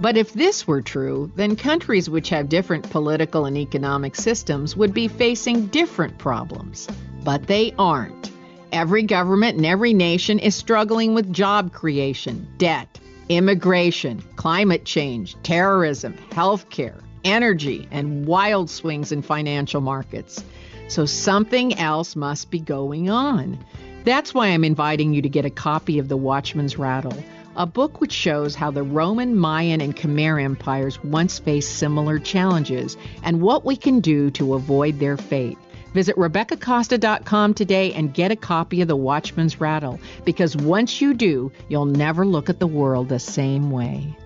But 0.00 0.16
if 0.16 0.32
this 0.32 0.68
were 0.68 0.80
true, 0.80 1.32
then 1.34 1.56
countries 1.56 2.08
which 2.08 2.28
have 2.28 2.48
different 2.48 2.88
political 2.90 3.46
and 3.46 3.58
economic 3.58 4.14
systems 4.14 4.76
would 4.76 4.94
be 4.94 5.08
facing 5.08 5.66
different 5.66 6.16
problems. 6.16 6.86
But 7.24 7.48
they 7.48 7.74
aren't. 7.76 8.30
Every 8.70 9.02
government 9.02 9.56
and 9.56 9.66
every 9.66 9.94
nation 9.94 10.38
is 10.38 10.54
struggling 10.54 11.14
with 11.14 11.32
job 11.32 11.72
creation, 11.72 12.46
debt, 12.56 13.00
immigration, 13.28 14.22
climate 14.36 14.84
change, 14.84 15.34
terrorism, 15.42 16.14
healthcare, 16.30 17.02
energy, 17.24 17.88
and 17.90 18.26
wild 18.26 18.70
swings 18.70 19.10
in 19.10 19.22
financial 19.22 19.80
markets. 19.80 20.44
So 20.90 21.06
something 21.06 21.78
else 21.78 22.16
must 22.16 22.50
be 22.50 22.58
going 22.58 23.10
on. 23.10 23.64
That's 24.02 24.34
why 24.34 24.48
I'm 24.48 24.64
inviting 24.64 25.14
you 25.14 25.22
to 25.22 25.28
get 25.28 25.44
a 25.44 25.50
copy 25.50 26.00
of 26.00 26.08
The 26.08 26.16
Watchman's 26.16 26.78
Rattle, 26.78 27.16
a 27.54 27.64
book 27.64 28.00
which 28.00 28.10
shows 28.10 28.56
how 28.56 28.72
the 28.72 28.82
Roman, 28.82 29.36
Mayan, 29.36 29.80
and 29.80 29.94
Khmer 29.94 30.42
empires 30.42 31.00
once 31.04 31.38
faced 31.38 31.76
similar 31.76 32.18
challenges 32.18 32.96
and 33.22 33.40
what 33.40 33.64
we 33.64 33.76
can 33.76 34.00
do 34.00 34.32
to 34.32 34.54
avoid 34.54 34.98
their 34.98 35.16
fate. 35.16 35.58
Visit 35.94 36.16
RebeccaCosta.com 36.16 37.54
today 37.54 37.92
and 37.92 38.12
get 38.12 38.32
a 38.32 38.36
copy 38.36 38.80
of 38.80 38.88
The 38.88 38.96
Watchman's 38.96 39.60
Rattle 39.60 40.00
because 40.24 40.56
once 40.56 41.00
you 41.00 41.14
do, 41.14 41.52
you'll 41.68 41.86
never 41.86 42.26
look 42.26 42.50
at 42.50 42.58
the 42.58 42.66
world 42.66 43.08
the 43.08 43.20
same 43.20 43.70
way. 43.70 44.16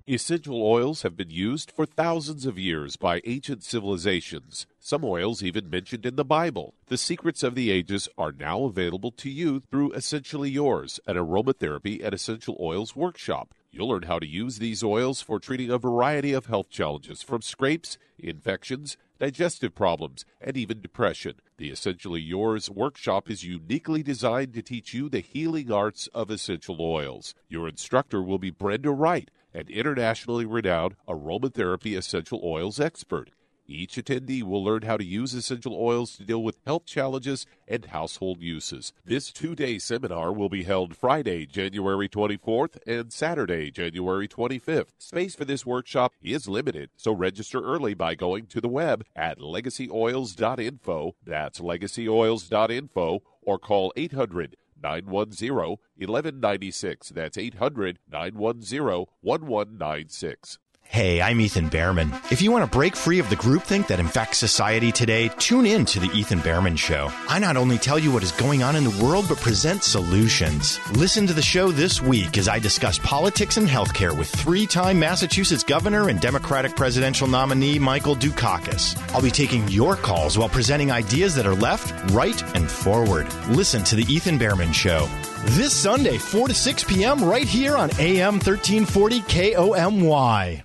Essential 0.09 0.63
oils 0.63 1.01
have 1.01 1.17
been 1.17 1.29
used 1.29 1.69
for 1.69 1.85
thousands 1.85 2.45
of 2.45 2.57
years 2.57 2.95
by 2.95 3.19
ancient 3.25 3.61
civilizations, 3.61 4.65
some 4.79 5.03
oils 5.03 5.43
even 5.43 5.69
mentioned 5.69 6.05
in 6.05 6.15
the 6.15 6.23
Bible. 6.23 6.73
The 6.85 6.95
secrets 6.95 7.43
of 7.43 7.55
the 7.55 7.69
ages 7.71 8.07
are 8.17 8.31
now 8.31 8.63
available 8.63 9.11
to 9.11 9.29
you 9.29 9.63
through 9.69 9.91
Essentially 9.91 10.49
Yours, 10.49 11.01
an 11.07 11.17
aromatherapy 11.17 12.01
and 12.01 12.13
essential 12.13 12.55
oils 12.57 12.95
workshop. 12.95 13.53
You'll 13.69 13.89
learn 13.89 14.03
how 14.03 14.17
to 14.19 14.25
use 14.25 14.59
these 14.59 14.81
oils 14.81 15.21
for 15.21 15.41
treating 15.41 15.69
a 15.69 15.77
variety 15.77 16.31
of 16.31 16.45
health 16.45 16.69
challenges 16.69 17.21
from 17.21 17.41
scrapes, 17.41 17.97
infections, 18.17 18.95
digestive 19.19 19.75
problems, 19.75 20.23
and 20.39 20.55
even 20.55 20.79
depression. 20.79 21.33
The 21.57 21.69
Essentially 21.69 22.21
Yours 22.21 22.69
workshop 22.69 23.29
is 23.29 23.43
uniquely 23.43 24.03
designed 24.03 24.53
to 24.53 24.61
teach 24.61 24.93
you 24.93 25.09
the 25.09 25.19
healing 25.19 25.69
arts 25.69 26.07
of 26.13 26.31
essential 26.31 26.77
oils. 26.79 27.35
Your 27.49 27.67
instructor 27.67 28.23
will 28.23 28.39
be 28.39 28.51
Brenda 28.51 28.91
Wright 28.91 29.29
an 29.57 29.67
internationally 29.69 30.45
renowned 30.45 30.95
aromatherapy 31.07 31.97
essential 31.97 32.39
oils 32.43 32.79
expert. 32.79 33.31
Each 33.69 33.95
attendee 33.95 34.43
will 34.43 34.63
learn 34.63 34.83
how 34.83 34.97
to 34.97 35.03
use 35.03 35.33
essential 35.33 35.75
oils 35.75 36.15
to 36.15 36.23
deal 36.23 36.41
with 36.41 36.59
health 36.65 36.85
challenges 36.85 37.45
and 37.67 37.83
household 37.85 38.39
uses. 38.39 38.93
This 39.03 39.31
two 39.31 39.55
day 39.55 39.79
seminar 39.79 40.31
will 40.31 40.47
be 40.47 40.63
held 40.63 40.95
Friday, 40.95 41.47
January 41.47 42.07
24th 42.07 42.77
and 42.85 43.11
Saturday, 43.11 43.71
January 43.71 44.27
25th. 44.27 44.89
Space 44.99 45.35
for 45.35 45.43
this 45.43 45.65
workshop 45.65 46.13
is 46.21 46.47
limited, 46.47 46.91
so 46.95 47.11
register 47.11 47.59
early 47.59 47.95
by 47.95 48.13
going 48.13 48.45
to 48.45 48.61
the 48.61 48.69
web 48.69 49.03
at 49.15 49.39
legacyoils.info. 49.39 51.15
That's 51.25 51.59
legacyoils.info 51.59 53.23
or 53.41 53.59
call 53.59 53.91
800 53.97 54.55
910 54.81 55.77
1196. 55.95 57.09
That's 57.09 57.37
800 57.37 57.99
910 58.11 59.05
1196. 59.21 60.59
Hey, 60.89 61.21
I'm 61.21 61.39
Ethan 61.39 61.69
Bearman. 61.69 62.11
If 62.31 62.41
you 62.41 62.51
want 62.51 62.65
to 62.65 62.77
break 62.77 62.95
free 62.95 63.19
of 63.19 63.29
the 63.29 63.35
groupthink 63.35 63.85
that 63.87 63.99
infects 63.99 64.39
society 64.39 64.91
today, 64.91 65.29
tune 65.37 65.67
in 65.67 65.85
to 65.85 65.99
the 65.99 66.09
Ethan 66.11 66.39
Bearman 66.39 66.75
Show. 66.75 67.11
I 67.27 67.37
not 67.37 67.55
only 67.55 67.77
tell 67.77 67.99
you 67.99 68.11
what 68.11 68.23
is 68.23 68.31
going 68.31 68.63
on 68.63 68.75
in 68.75 68.83
the 68.83 69.03
world, 69.05 69.25
but 69.29 69.37
present 69.37 69.83
solutions. 69.83 70.79
Listen 70.93 71.27
to 71.27 71.33
the 71.33 71.41
show 71.41 71.71
this 71.71 72.01
week 72.01 72.37
as 72.39 72.47
I 72.47 72.57
discuss 72.57 72.97
politics 72.99 73.57
and 73.57 73.67
healthcare 73.67 74.17
with 74.17 74.27
three-time 74.27 74.97
Massachusetts 74.97 75.63
Governor 75.63 76.09
and 76.09 76.19
Democratic 76.19 76.75
presidential 76.75 77.27
nominee 77.27 77.77
Michael 77.77 78.15
Dukakis. 78.15 78.97
I'll 79.13 79.21
be 79.21 79.29
taking 79.29 79.67
your 79.67 79.97
calls 79.97 80.35
while 80.35 80.49
presenting 80.49 80.89
ideas 80.89 81.35
that 81.35 81.45
are 81.45 81.53
left, 81.53 82.11
right, 82.11 82.41
and 82.55 82.71
forward. 82.71 83.31
Listen 83.49 83.83
to 83.83 83.95
the 83.95 84.11
Ethan 84.11 84.39
Bearman 84.39 84.73
Show. 84.73 85.07
This 85.49 85.73
Sunday, 85.73 86.17
4 86.17 86.47
to 86.47 86.53
6 86.55 86.83
p.m., 86.85 87.23
right 87.23 87.47
here 87.47 87.77
on 87.77 87.91
AM 87.99 88.35
1340 88.35 89.21
KOMY. 89.21 90.63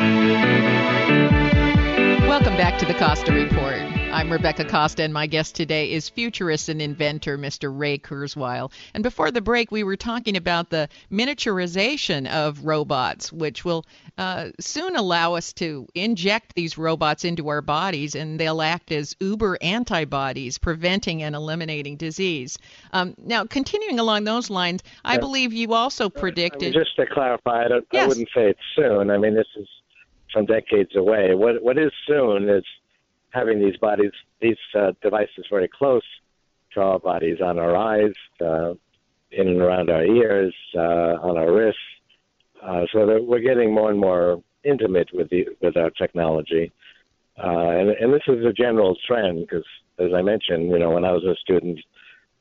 back 2.57 2.77
to 2.81 2.87
the 2.87 2.95
Costa 2.95 3.33
Report. 3.33 3.90
I'm 4.13 4.33
Rebecca 4.33 4.65
Costa, 4.65 5.05
and 5.05 5.15
my 5.15 5.29
guest 5.29 5.55
today 5.55 5.93
is 5.93 6.09
futurist 6.09 6.69
and 6.69 6.83
inventor 6.83 7.39
Mr. 7.39 7.73
Ray 7.73 7.97
Kurzweil. 7.97 8.73
And 8.93 9.05
before 9.05 9.31
the 9.31 9.41
break, 9.41 9.71
we 9.71 9.85
were 9.85 9.97
talking 9.97 10.37
about 10.37 10.69
the 10.71 10.89
miniaturization 11.13 12.29
of 12.29 12.65
robots, 12.65 13.33
which 13.33 13.65
will 13.65 13.87
uh, 14.19 14.49
soon 14.59 14.97
allow 14.97 15.35
us 15.35 15.53
to 15.55 15.87
inject 15.95 16.57
these 16.57 16.77
robots 16.77 17.25
into 17.25 17.49
our 17.49 17.63
bodies, 17.63 18.17
and 18.17 18.41
they'll 18.41 18.63
act 18.63 18.91
as 18.91 19.15
uber 19.21 19.57
antibodies, 19.63 20.59
preventing 20.59 21.23
and 21.23 21.37
eliminating 21.37 21.97
disease. 21.97 22.59
Um, 22.93 23.15
now, 23.17 23.45
continuing 23.45 24.01
along 24.01 24.25
those 24.25 24.51
lines, 24.51 24.83
I 25.05 25.19
believe 25.19 25.53
you 25.53 25.73
also 25.73 26.11
predicted. 26.11 26.75
I 26.75 26.79
mean, 26.79 26.85
just 26.85 26.97
to 26.97 27.07
clarify, 27.07 27.63
I, 27.63 27.81
yes. 27.93 28.05
I 28.05 28.07
wouldn't 28.09 28.29
say 28.35 28.51
it's 28.51 28.61
soon. 28.75 29.09
I 29.11 29.19
mean, 29.19 29.35
this 29.35 29.47
is 29.57 29.69
some 30.35 30.47
decades 30.47 30.97
away. 30.97 31.35
What 31.35 31.63
what 31.63 31.79
is 31.79 31.93
soon 32.07 32.49
is 32.49 32.65
having 33.31 33.61
these 33.61 33.77
bodies, 33.77 34.13
these 34.41 34.57
uh, 34.79 34.93
devices 35.03 35.47
very 35.51 35.69
close 35.69 36.03
to 36.75 36.81
our 36.81 36.99
bodies, 36.99 37.39
on 37.45 37.59
our 37.59 37.77
eyes, 37.77 38.13
uh, 38.41 38.75
in 39.33 39.49
and 39.49 39.61
around 39.61 39.91
our 39.91 40.05
ears, 40.05 40.55
uh, 40.77 41.17
on 41.23 41.39
our 41.39 41.53
wrists, 41.53 41.81
uh, 42.63 42.83
so 42.93 43.07
that 43.07 43.25
we're 43.25 43.41
getting 43.41 43.73
more 43.73 43.91
and 43.91 44.01
more 44.01 44.43
intimate 44.65 45.09
with 45.13 45.31
the 45.31 45.47
with 45.61 45.77
our 45.77 45.91
technology. 45.91 46.73
Uh, 47.43 47.71
and, 47.71 47.91
and 47.91 48.13
this 48.13 48.23
is 48.29 48.45
a 48.45 48.53
general 48.53 48.97
trend 49.07 49.41
because, 49.41 49.65
as 49.99 50.13
I 50.15 50.21
mentioned, 50.21 50.71
you 50.71 50.79
know, 50.79 50.91
when 50.91 51.05
I 51.05 51.13
was 51.13 51.25
a 51.25 51.35
student, 51.37 51.79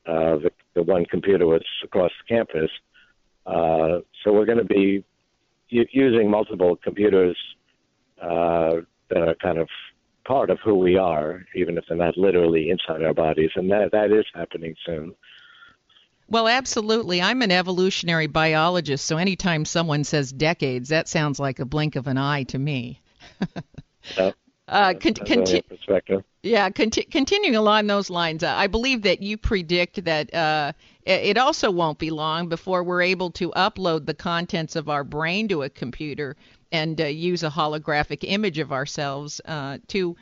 uh, 0.06 0.36
the, 0.36 0.50
the 0.74 0.82
one 0.82 1.06
computer 1.06 1.46
was 1.46 1.62
across 1.82 2.10
the 2.20 2.34
campus. 2.34 2.70
Uh, 3.46 4.00
so 4.22 4.32
we're 4.32 4.44
going 4.44 4.58
to 4.58 4.64
be 4.64 5.04
using 5.68 6.30
multiple 6.30 6.76
computers 6.76 7.36
uh, 8.20 8.76
that 9.08 9.18
are 9.18 9.34
kind 9.36 9.58
of 9.58 9.68
part 10.30 10.48
of 10.48 10.60
who 10.60 10.76
we 10.76 10.96
are, 10.96 11.44
even 11.56 11.76
if 11.76 11.84
they're 11.88 11.96
not 11.96 12.16
literally 12.16 12.70
inside 12.70 13.02
our 13.02 13.12
bodies, 13.12 13.50
and 13.56 13.68
that 13.68 13.90
that 13.90 14.12
is 14.12 14.24
happening 14.32 14.76
soon. 14.86 15.12
Well, 16.28 16.46
absolutely. 16.46 17.20
I'm 17.20 17.42
an 17.42 17.50
evolutionary 17.50 18.28
biologist, 18.28 19.04
so 19.06 19.16
anytime 19.16 19.64
someone 19.64 20.04
says 20.04 20.30
decades, 20.30 20.90
that 20.90 21.08
sounds 21.08 21.40
like 21.40 21.58
a 21.58 21.64
blink 21.64 21.96
of 21.96 22.06
an 22.06 22.16
eye 22.16 22.44
to 22.44 22.60
me. 22.60 23.02
yeah. 24.16 24.30
Uh, 24.68 24.94
con- 24.94 25.14
conti- 25.14 25.64
yeah, 26.44 26.70
conti- 26.70 27.02
continuing 27.02 27.56
along 27.56 27.88
those 27.88 28.08
lines, 28.08 28.44
uh, 28.44 28.54
I 28.54 28.68
believe 28.68 29.02
that 29.02 29.20
you 29.20 29.36
predict 29.36 30.04
that 30.04 30.32
uh, 30.32 30.72
it 31.04 31.38
also 31.38 31.72
won't 31.72 31.98
be 31.98 32.12
long 32.12 32.48
before 32.48 32.84
we're 32.84 33.02
able 33.02 33.32
to 33.32 33.50
upload 33.56 34.06
the 34.06 34.14
contents 34.14 34.76
of 34.76 34.88
our 34.88 35.02
brain 35.02 35.48
to 35.48 35.64
a 35.64 35.68
computer 35.68 36.36
and 36.72 37.00
uh, 37.00 37.04
use 37.04 37.42
a 37.42 37.50
holographic 37.50 38.18
image 38.22 38.58
of 38.58 38.72
ourselves 38.72 39.40
uh, 39.44 39.78
to 39.88 40.16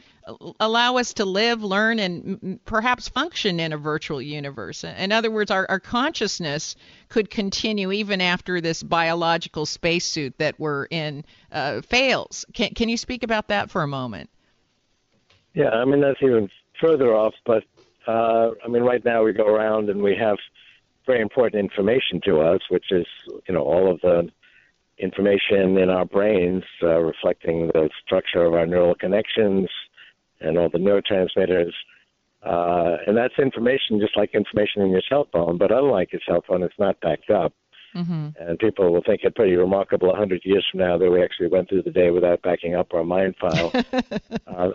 allow 0.60 0.96
us 0.96 1.14
to 1.14 1.24
live, 1.24 1.62
learn, 1.62 1.98
and 1.98 2.60
perhaps 2.64 3.08
function 3.08 3.60
in 3.60 3.72
a 3.72 3.78
virtual 3.78 4.20
universe. 4.20 4.84
In 4.84 5.12
other 5.12 5.30
words, 5.30 5.50
our, 5.50 5.66
our 5.68 5.80
consciousness 5.80 6.76
could 7.08 7.30
continue 7.30 7.92
even 7.92 8.20
after 8.20 8.60
this 8.60 8.82
biological 8.82 9.66
spacesuit 9.66 10.36
that 10.38 10.58
we're 10.58 10.84
in 10.86 11.24
uh, 11.50 11.80
fails. 11.82 12.44
Can, 12.52 12.74
can 12.74 12.88
you 12.88 12.96
speak 12.96 13.22
about 13.22 13.48
that 13.48 13.70
for 13.70 13.82
a 13.82 13.88
moment? 13.88 14.28
Yeah, 15.54 15.70
I 15.70 15.84
mean, 15.84 16.00
that's 16.00 16.22
even 16.22 16.48
further 16.80 17.14
off, 17.14 17.34
but 17.46 17.64
uh, 18.06 18.50
I 18.64 18.68
mean, 18.68 18.82
right 18.82 19.04
now 19.04 19.24
we 19.24 19.32
go 19.32 19.46
around 19.46 19.88
and 19.90 20.02
we 20.02 20.16
have 20.16 20.36
very 21.06 21.20
important 21.20 21.62
information 21.62 22.20
to 22.26 22.40
us, 22.40 22.60
which 22.68 22.92
is, 22.92 23.06
you 23.48 23.54
know, 23.54 23.62
all 23.62 23.90
of 23.90 24.00
the 24.02 24.30
information 24.98 25.78
in 25.78 25.90
our 25.90 26.04
brains 26.04 26.64
uh, 26.82 26.98
reflecting 26.98 27.68
the 27.68 27.88
structure 28.04 28.44
of 28.44 28.54
our 28.54 28.66
neural 28.66 28.94
connections 28.94 29.68
and 30.40 30.58
all 30.58 30.68
the 30.68 30.78
neurotransmitters. 30.78 31.72
Uh, 32.42 32.98
and 33.06 33.16
that's 33.16 33.34
information 33.38 34.00
just 34.00 34.16
like 34.16 34.34
information 34.34 34.82
in 34.82 34.90
your 34.90 35.02
cell 35.08 35.26
phone, 35.32 35.58
but 35.58 35.72
unlike 35.72 36.12
your 36.12 36.22
cell 36.26 36.42
phone, 36.46 36.62
it's 36.62 36.78
not 36.78 37.00
backed 37.00 37.30
up. 37.30 37.52
Mm-hmm. 37.94 38.28
And 38.38 38.58
people 38.58 38.92
will 38.92 39.02
think 39.02 39.22
it 39.24 39.34
pretty 39.34 39.56
remarkable 39.56 40.08
100 40.08 40.42
years 40.44 40.64
from 40.70 40.80
now 40.80 40.98
that 40.98 41.10
we 41.10 41.22
actually 41.22 41.48
went 41.48 41.68
through 41.68 41.82
the 41.82 41.90
day 41.90 42.10
without 42.10 42.42
backing 42.42 42.74
up 42.74 42.92
our 42.92 43.02
mind 43.02 43.34
file. 43.40 43.72
uh, 44.46 44.70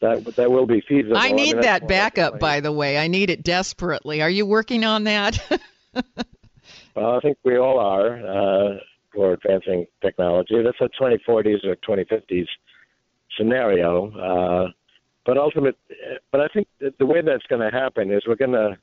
that 0.00 0.24
that 0.36 0.50
will 0.50 0.66
be 0.66 0.82
feasible. 0.86 1.16
I 1.16 1.30
need 1.30 1.50
I 1.50 1.52
mean, 1.52 1.60
that 1.62 1.86
backup, 1.88 2.40
by 2.40 2.60
the 2.60 2.72
way. 2.72 2.98
I 2.98 3.06
need 3.06 3.30
it 3.30 3.42
desperately. 3.42 4.22
Are 4.22 4.30
you 4.30 4.46
working 4.46 4.84
on 4.84 5.04
that? 5.04 5.38
well, 6.96 7.16
I 7.16 7.20
think 7.20 7.36
we 7.44 7.58
all 7.58 7.78
are. 7.78 8.16
Uh, 8.16 8.78
for 9.12 9.32
advancing 9.32 9.86
technology. 10.02 10.62
That's 10.62 10.80
a 10.80 11.02
2040s 11.02 11.64
or 11.64 11.76
2050s 11.76 12.46
scenario. 13.36 14.10
Uh, 14.12 14.70
but 15.26 15.36
ultimate, 15.36 15.76
but 16.32 16.40
I 16.40 16.48
think 16.48 16.68
the 16.80 17.06
way 17.06 17.20
that's 17.22 17.46
going 17.48 17.60
to 17.60 17.76
happen 17.76 18.10
is 18.10 18.22
we're 18.26 18.36
going 18.36 18.52
to 18.52 18.76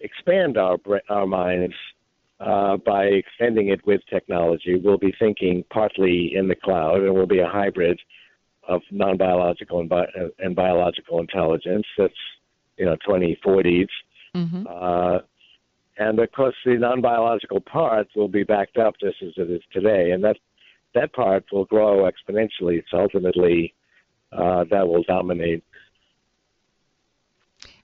expand 0.00 0.56
our 0.56 0.76
our 1.08 1.26
minds 1.26 1.74
uh, 2.40 2.76
by 2.76 3.04
extending 3.04 3.68
it 3.68 3.84
with 3.86 4.00
technology. 4.10 4.80
We'll 4.82 4.98
be 4.98 5.14
thinking 5.18 5.64
partly 5.70 6.32
in 6.34 6.48
the 6.48 6.54
cloud, 6.54 7.02
and 7.02 7.14
we'll 7.14 7.26
be 7.26 7.40
a 7.40 7.48
hybrid 7.48 8.00
of 8.68 8.82
non-biological 8.90 9.80
and, 9.80 9.88
bi- 9.88 10.12
and 10.38 10.54
biological 10.54 11.20
intelligence. 11.20 11.86
That's 11.96 12.12
you 12.76 12.84
know 12.84 12.96
2040s. 13.08 13.88
Mm-hmm. 14.36 14.66
Uh, 14.68 15.18
and 15.98 16.18
of 16.18 16.30
course, 16.32 16.54
the 16.64 16.74
non-biological 16.74 17.60
part 17.60 18.08
will 18.14 18.28
be 18.28 18.44
backed 18.44 18.78
up 18.78 18.94
just 19.00 19.16
as 19.22 19.32
it 19.36 19.50
is 19.50 19.62
today, 19.72 20.12
and 20.12 20.22
that 20.24 20.36
that 20.94 21.12
part 21.12 21.44
will 21.52 21.64
grow 21.64 22.10
exponentially. 22.10 22.82
So 22.90 22.98
ultimately, 22.98 23.74
uh, 24.32 24.64
that 24.70 24.86
will 24.86 25.02
dominate. 25.02 25.64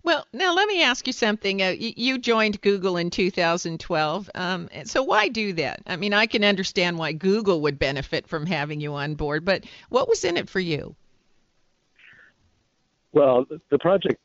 Well, 0.05 0.27
now 0.35 0.55
let 0.55 0.69
me 0.69 0.83
ask 0.83 1.07
you 1.07 1.15
something. 1.15 1.63
Uh, 1.63 1.75
you 1.79 2.19
joined 2.19 2.61
Google 2.61 2.99
in 2.99 3.09
2012. 3.09 4.31
Um, 4.35 4.69
so 4.85 5.03
why 5.03 5.29
do 5.29 5.55
that? 5.55 5.81
I 5.87 5.97
mean, 5.97 6.13
I 6.13 6.27
can 6.27 6.45
understand 6.45 6.99
why 6.99 7.13
Google 7.13 7.63
would 7.63 7.79
benefit 7.79 8.29
from 8.29 8.45
having 8.45 8.83
you 8.83 8.93
on 8.95 9.15
board, 9.15 9.47
but 9.47 9.65
what 9.89 10.07
was 10.07 10.23
in 10.23 10.37
it 10.37 10.51
for 10.51 10.61
you? 10.61 10.95
Well, 13.13 13.47
the 13.71 13.79
project 13.79 14.21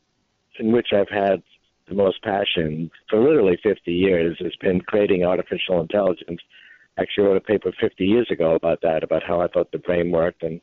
in 0.60 0.74
which 0.74 0.88
I've 0.92 1.10
had 1.10 1.42
the 1.90 1.96
most 1.96 2.22
passion 2.24 2.90
for 3.10 3.20
literally 3.20 3.58
50 3.62 3.92
years 3.92 4.38
has 4.40 4.56
been 4.62 4.82
creating 4.82 5.26
artificial 5.26 5.82
intelligence. 5.82 6.42
Actually, 6.98 7.28
wrote 7.28 7.38
a 7.38 7.42
paper 7.42 7.72
50 7.80 8.06
years 8.06 8.30
ago 8.32 8.56
about 8.56 8.82
that, 8.82 9.04
about 9.04 9.24
how 9.24 9.42
I 9.42 9.48
thought 9.48 9.72
the 9.72 9.78
brain 9.78 10.12
worked 10.12 10.44
and 10.44 10.62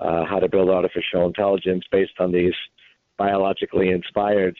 uh, 0.00 0.24
how 0.24 0.38
to 0.38 0.48
build 0.48 0.70
artificial 0.70 1.26
intelligence 1.26 1.84
based 1.90 2.20
on 2.20 2.32
these 2.32 2.54
biologically 3.16 3.90
inspired 3.90 4.56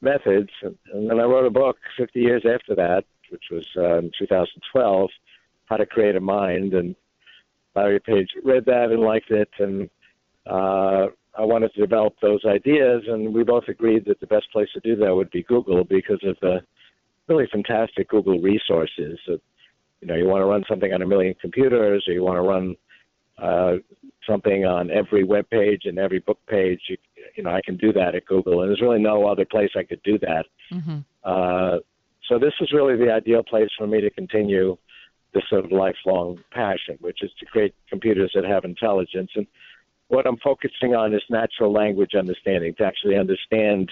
methods. 0.00 0.50
And 0.62 1.10
then 1.10 1.20
I 1.20 1.24
wrote 1.24 1.46
a 1.46 1.50
book 1.50 1.76
50 1.96 2.20
years 2.20 2.44
after 2.46 2.74
that, 2.76 3.04
which 3.30 3.44
was 3.50 3.66
uh, 3.76 3.98
in 3.98 4.10
2012, 4.18 5.10
How 5.66 5.76
to 5.76 5.86
Create 5.86 6.16
a 6.16 6.20
Mind. 6.20 6.74
And 6.74 6.94
Larry 7.74 8.00
Page 8.00 8.30
read 8.44 8.66
that 8.66 8.90
and 8.90 9.00
liked 9.00 9.30
it 9.30 9.50
and 9.58 9.90
uh, 10.46 11.06
I 11.36 11.44
wanted 11.44 11.74
to 11.74 11.80
develop 11.80 12.14
those 12.20 12.44
ideas, 12.44 13.02
and 13.08 13.34
we 13.34 13.42
both 13.42 13.64
agreed 13.68 14.04
that 14.06 14.20
the 14.20 14.26
best 14.26 14.50
place 14.52 14.68
to 14.74 14.80
do 14.80 14.96
that 14.96 15.14
would 15.14 15.30
be 15.30 15.42
Google 15.42 15.84
because 15.84 16.22
of 16.22 16.36
the 16.40 16.60
really 17.26 17.46
fantastic 17.50 18.08
Google 18.08 18.40
resources. 18.40 19.18
That, 19.26 19.40
you 20.00 20.08
know, 20.08 20.14
you 20.14 20.26
want 20.26 20.42
to 20.42 20.46
run 20.46 20.64
something 20.68 20.92
on 20.92 21.02
a 21.02 21.06
million 21.06 21.34
computers, 21.40 22.04
or 22.06 22.12
you 22.12 22.22
want 22.22 22.36
to 22.36 22.42
run 22.42 22.76
uh, 23.38 23.78
something 24.28 24.64
on 24.64 24.90
every 24.90 25.24
web 25.24 25.48
page 25.50 25.82
and 25.86 25.98
every 25.98 26.20
book 26.20 26.38
page. 26.48 26.80
You, 26.88 26.96
you 27.36 27.42
know, 27.42 27.50
I 27.50 27.60
can 27.64 27.76
do 27.76 27.92
that 27.94 28.14
at 28.14 28.26
Google, 28.26 28.60
and 28.60 28.70
there's 28.70 28.80
really 28.80 29.02
no 29.02 29.26
other 29.26 29.44
place 29.44 29.70
I 29.76 29.82
could 29.82 30.02
do 30.02 30.18
that. 30.20 30.46
Mm-hmm. 30.72 30.98
Uh, 31.24 31.78
so 32.28 32.38
this 32.38 32.54
is 32.60 32.72
really 32.72 32.96
the 32.96 33.12
ideal 33.12 33.42
place 33.42 33.70
for 33.76 33.86
me 33.86 34.00
to 34.00 34.10
continue 34.10 34.76
this 35.34 35.42
sort 35.50 35.64
of 35.64 35.72
lifelong 35.72 36.38
passion, 36.52 36.96
which 37.00 37.22
is 37.22 37.30
to 37.40 37.46
create 37.46 37.74
computers 37.90 38.30
that 38.34 38.44
have 38.44 38.64
intelligence. 38.64 39.30
And 39.34 39.46
what 40.08 40.26
I'm 40.26 40.36
focusing 40.38 40.94
on 40.94 41.14
is 41.14 41.22
natural 41.30 41.72
language 41.72 42.14
understanding, 42.14 42.74
to 42.78 42.84
actually 42.84 43.16
understand 43.16 43.90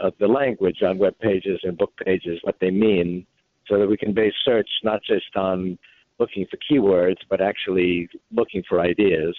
uh, 0.00 0.10
the 0.18 0.28
language 0.28 0.82
on 0.82 0.98
web 0.98 1.18
pages 1.18 1.60
and 1.62 1.76
book 1.76 1.92
pages, 2.04 2.38
what 2.42 2.56
they 2.60 2.70
mean, 2.70 3.26
so 3.66 3.78
that 3.78 3.88
we 3.88 3.96
can 3.96 4.14
base 4.14 4.34
search 4.44 4.68
not 4.82 5.02
just 5.02 5.34
on 5.36 5.78
looking 6.18 6.46
for 6.50 6.58
keywords, 6.70 7.18
but 7.28 7.40
actually 7.40 8.08
looking 8.32 8.62
for 8.68 8.80
ideas. 8.80 9.36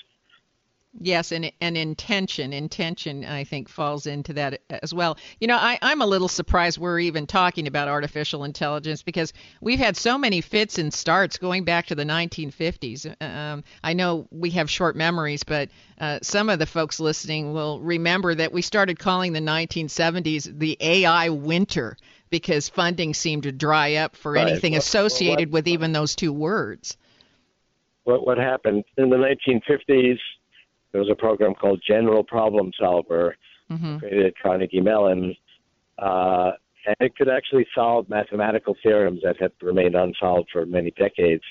Yes, 0.97 1.32
and 1.32 1.52
and 1.62 1.78
intention, 1.78 2.52
intention, 2.52 3.23
I 3.23 3.43
think 3.43 3.69
falls 3.69 4.08
into 4.08 4.34
that 4.34 4.62
as 4.69 4.91
well. 4.91 5.17
You 5.39 5.47
know, 5.47 5.56
I, 5.56 5.78
I'm 5.84 6.02
a 6.02 6.06
little 6.08 6.28
surprised 6.28 6.80
we're 6.80 6.99
even 6.99 7.28
talking 7.28 7.67
about 7.67 7.88
artificial 7.88 8.43
intelligence 8.43 9.04
because 9.04 9.32
we've 9.62 9.78
had 9.78 9.95
so 9.95 10.17
many 10.17 10.41
fits 10.41 10.80
and 10.80 10.91
starts 10.91 11.38
going 11.38 11.63
back 11.63 11.86
to 11.88 11.95
the 11.95 12.04
1950s. 12.04 13.15
Um, 13.21 13.63
I 13.84 13.93
know 13.93 14.28
we 14.32 14.49
have 14.52 14.67
short 14.69 14.95
memories, 14.95 15.43
but 15.43 15.69
uh, 15.99 16.19
some 16.23 16.49
of 16.49 16.58
the 16.58 16.65
folks 16.65 16.99
listening 16.99 17.54
will 17.54 17.80
remember 17.80 18.34
that 18.34 18.52
we 18.52 18.63
started 18.63 18.97
calling 18.97 19.32
the 19.32 19.39
1970s 19.39 20.58
the 20.58 20.75
AI 20.82 21.30
winter 21.30 21.97
because 22.32 22.67
funding 22.67 23.13
seemed 23.13 23.43
to 23.43 23.52
dry 23.52 23.95
up 23.95 24.15
for 24.15 24.32
right. 24.32 24.47
anything 24.47 24.71
well, 24.71 24.80
associated 24.80 25.49
well, 25.49 25.60
what, 25.60 25.65
with 25.65 25.67
even 25.67 25.93
those 25.93 26.15
two 26.15 26.34
words. 26.34 26.97
What 28.06 28.25
what 28.25 28.39
happened 28.39 28.86
in 28.97 29.12
the 29.12 29.17
1950s? 29.17 30.17
There 30.91 31.02
was 31.02 31.10
a 31.10 31.15
program 31.15 31.54
called 31.54 31.82
General 31.86 32.23
Problem 32.23 32.71
Solver, 32.80 33.36
mm-hmm. 33.71 33.97
created 33.97 34.25
at 34.25 34.34
Carnegie 34.41 34.82
Mellon. 34.82 35.36
Uh, 35.97 36.52
and 36.86 36.95
it 36.99 37.15
could 37.15 37.30
actually 37.30 37.67
solve 37.75 38.10
mathematical 38.10 38.75
theorems 38.82 39.21
that 39.23 39.39
had 39.39 39.52
remained 39.62 39.95
unsolved 39.95 40.49
for 40.52 40.65
many 40.65 40.91
decades. 40.91 41.43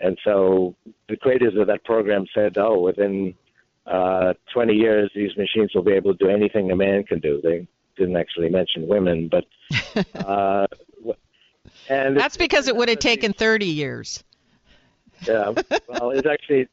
And 0.00 0.16
so 0.24 0.76
the 1.08 1.16
creators 1.16 1.54
of 1.58 1.66
that 1.66 1.84
program 1.84 2.26
said, 2.34 2.56
oh, 2.58 2.78
within 2.80 3.34
uh, 3.86 4.34
20 4.52 4.74
years, 4.74 5.10
these 5.14 5.36
machines 5.36 5.72
will 5.74 5.82
be 5.82 5.92
able 5.92 6.14
to 6.14 6.24
do 6.24 6.30
anything 6.30 6.70
a 6.70 6.76
man 6.76 7.02
can 7.02 7.18
do. 7.18 7.40
They 7.42 7.66
didn't 7.96 8.16
actually 8.16 8.50
mention 8.50 8.86
women, 8.86 9.28
but. 9.28 9.44
Uh, 10.14 10.66
and 11.88 12.16
That's 12.16 12.36
because 12.36 12.68
it 12.68 12.76
would 12.76 12.88
have 12.88 12.98
taken 12.98 13.32
30 13.32 13.66
years. 13.66 14.22
Yeah, 15.26 15.52
well, 15.88 16.10
it's 16.10 16.26
actually 16.26 16.68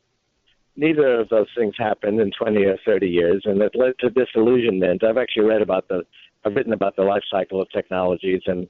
neither 0.76 1.20
of 1.20 1.30
those 1.30 1.48
things 1.58 1.74
happened 1.78 2.20
in 2.20 2.32
20 2.38 2.64
or 2.66 2.78
30 2.86 3.08
years, 3.08 3.44
and 3.46 3.62
it 3.62 3.76
led 3.76 3.94
to 4.00 4.10
disillusionment. 4.10 5.04
I've 5.04 5.18
actually 5.18 5.46
read 5.46 5.62
about 5.62 5.88
the, 5.88 6.04
I've 6.44 6.56
written 6.56 6.74
about 6.74 6.96
the 6.96 7.04
life 7.04 7.24
cycle 7.30 7.62
of 7.62 7.70
technologies, 7.72 8.42
and 8.46 8.68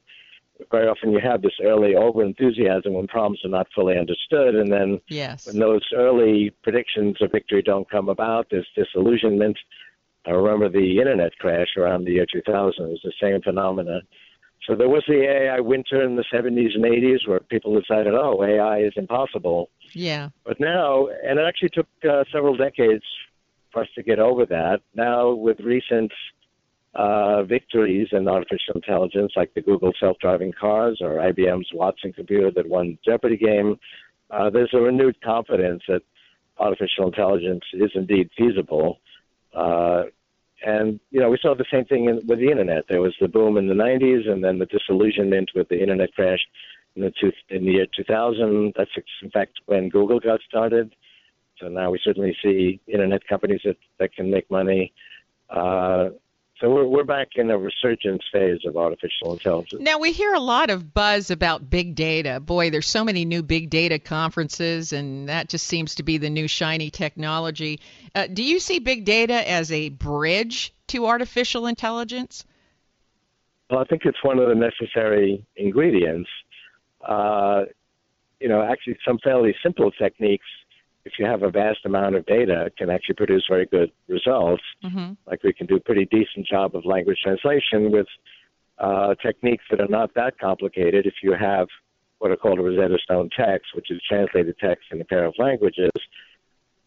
very 0.72 0.88
often 0.88 1.12
you 1.12 1.20
have 1.20 1.42
this 1.42 1.60
early 1.64 1.96
over 1.96 2.24
enthusiasm 2.24 2.94
when 2.94 3.08
problems 3.08 3.42
are 3.44 3.50
not 3.50 3.68
fully 3.76 3.98
understood, 3.98 4.56
and 4.56 4.72
then 4.72 5.00
yes. 5.08 5.48
when 5.48 5.60
those 5.60 5.86
early 5.96 6.54
predictions 6.64 7.18
of 7.22 7.32
victory 7.32 7.62
don't 7.62 7.90
come 7.90 8.10
about, 8.10 8.48
there's 8.50 8.68
disillusionment. 8.76 9.58
I 10.26 10.32
remember 10.32 10.70
the 10.70 10.98
internet 11.00 11.38
crash 11.40 11.76
around 11.78 12.06
the 12.06 12.14
year 12.14 12.26
2000. 12.32 12.86
It 12.86 12.90
was 12.90 13.00
the 13.04 13.14
same 13.22 13.42
phenomena. 13.42 14.02
So 14.68 14.76
there 14.76 14.90
was 14.90 15.04
the 15.08 15.22
AI 15.24 15.60
winter 15.60 16.04
in 16.04 16.16
the 16.16 16.26
70s 16.34 16.76
and 16.76 16.84
80s 16.84 17.28
where 17.28 17.40
people 17.40 17.80
decided, 17.80 18.14
oh, 18.14 18.44
AI 18.44 18.80
is 18.80 18.94
impossible. 18.96 19.70
Yeah. 19.94 20.30
But 20.44 20.60
now, 20.60 21.08
and 21.08 21.40
it 21.40 21.46
actually 21.48 21.70
took 21.70 21.88
uh, 22.10 22.24
several 22.32 22.58
decades 22.58 23.04
for 23.72 23.84
us 23.84 23.88
to 23.96 24.04
get 24.04 24.20
over 24.20 24.46
that. 24.48 24.80
Now, 24.96 25.34
with 25.34 25.60
recent 25.60 26.12
uh, 26.96 27.44
victories 27.44 28.08
in 28.12 28.28
artificial 28.28 28.74
intelligence, 28.76 29.34
like 29.36 29.54
the 29.54 29.62
Google 29.62 29.92
self-driving 30.00 30.54
cars 30.60 31.00
or 31.02 31.16
IBM's 31.16 31.70
Watson 31.74 32.14
computer 32.14 32.50
that 32.56 32.68
won 32.68 32.98
Jeopardy 33.06 33.38
game, 33.38 33.78
uh, 34.32 34.50
there's 34.50 34.74
a 34.74 34.80
renewed 34.80 35.22
confidence 35.22 35.84
that 35.88 36.02
artificial 36.58 37.08
intelligence 37.08 37.64
is 37.74 37.92
indeed 37.94 38.30
feasible. 38.38 39.00
Uh, 39.54 40.04
and 40.64 41.00
you 41.12 41.20
know, 41.20 41.30
we 41.30 41.40
saw 41.42 41.56
the 41.56 41.66
same 41.72 41.86
thing 41.86 42.06
in, 42.06 42.26
with 42.28 42.40
the 42.40 42.50
internet. 42.50 42.86
There 42.90 43.02
was 43.02 43.16
the 43.20 43.28
boom 43.28 43.58
in 43.58 43.68
the 43.68 43.74
90s, 43.74 44.30
and 44.30 44.44
then 44.44 44.60
the 44.60 44.66
disillusionment 44.66 45.52
with 45.56 45.70
the 45.70 45.82
internet 45.82 46.14
crash 46.14 46.40
in 46.96 47.04
the, 47.04 47.12
two, 47.20 47.32
in 47.50 47.66
the 47.66 47.72
year 47.72 47.88
2000. 47.96 48.74
That's 48.78 48.92
in 49.22 49.32
fact 49.32 49.54
when 49.66 49.90
Google 49.90 50.20
got 50.20 50.40
started. 50.48 50.96
So 51.60 51.68
now 51.68 51.92
we 51.92 52.00
certainly 52.04 52.36
see 52.44 52.80
internet 52.88 53.28
companies 53.28 53.62
that 53.64 53.78
that 54.00 54.14
can 54.14 54.30
make 54.30 54.50
money. 54.52 54.94
Uh, 55.50 56.10
so 56.62 56.70
we're, 56.70 56.88
we're 56.88 57.04
back 57.04 57.30
in 57.36 57.52
a 57.52 57.58
resurgence 57.58 58.24
phase 58.32 58.60
of 58.66 58.78
artificial 58.78 59.34
intelligence. 59.34 59.82
Now 59.82 60.00
we 60.00 60.14
hear 60.14 60.34
a 60.34 60.40
lot 60.40 60.70
of 60.70 60.94
buzz 60.94 61.30
about 61.30 61.70
big 61.70 61.96
data. 61.96 62.40
Boy, 62.40 62.70
there's 62.70 62.88
so 62.88 63.04
many 63.04 63.26
new 63.26 63.44
big 63.44 63.70
data 63.70 64.00
conferences, 64.00 64.94
and 64.94 65.28
that 65.28 65.50
just 65.50 65.68
seems 65.68 65.96
to 65.96 66.04
be 66.04 66.18
the 66.18 66.30
new 66.30 66.48
shiny 66.48 66.90
technology. 66.90 67.82
Uh, 68.14 68.28
do 68.28 68.42
you 68.42 68.60
see 68.60 68.80
big 68.80 69.04
data 69.04 69.50
as 69.50 69.70
a 69.72 69.90
bridge 69.90 70.74
to 70.88 71.08
artificial 71.08 71.68
intelligence? 71.68 72.46
Well, 73.70 73.80
I 73.80 73.84
think 73.86 74.04
it's 74.06 74.24
one 74.24 74.40
of 74.40 74.48
the 74.48 74.56
necessary 74.56 75.46
ingredients. 75.58 76.30
Uh, 77.06 77.64
you 78.40 78.48
know, 78.48 78.62
actually, 78.62 78.98
some 79.06 79.18
fairly 79.24 79.56
simple 79.62 79.92
techniques 79.92 80.46
if 81.06 81.14
you 81.20 81.26
have 81.26 81.44
a 81.44 81.52
vast 81.52 81.86
amount 81.86 82.16
of 82.16 82.26
data, 82.26 82.72
can 82.78 82.90
actually 82.90 83.16
produce 83.16 83.46
very 83.48 83.68
good 83.68 83.92
results. 84.08 84.64
Mm-hmm. 84.84 85.14
Like 85.28 85.44
we 85.44 85.54
can 85.54 85.68
do 85.68 85.76
a 85.76 85.80
pretty 85.80 86.06
decent 86.06 86.48
job 86.48 86.76
of 86.76 86.86
language 86.86 87.20
translation 87.24 87.92
with 87.92 88.08
uh, 88.80 89.16
techniques 89.22 89.64
that 89.70 89.80
are 89.80 89.88
not 89.88 90.14
that 90.16 90.38
complicated. 90.40 91.06
If 91.06 91.16
you 91.22 91.34
have 91.34 91.68
what 92.20 92.32
are 92.32 92.38
called 92.38 92.60
a 92.60 92.62
Rosetta 92.62 92.98
Stone 93.04 93.30
text, 93.38 93.76
which 93.76 93.92
is 93.92 94.02
translated 94.08 94.56
text 94.60 94.86
in 94.92 95.00
a 95.02 95.06
pair 95.06 95.26
of 95.26 95.36
languages. 95.38 95.92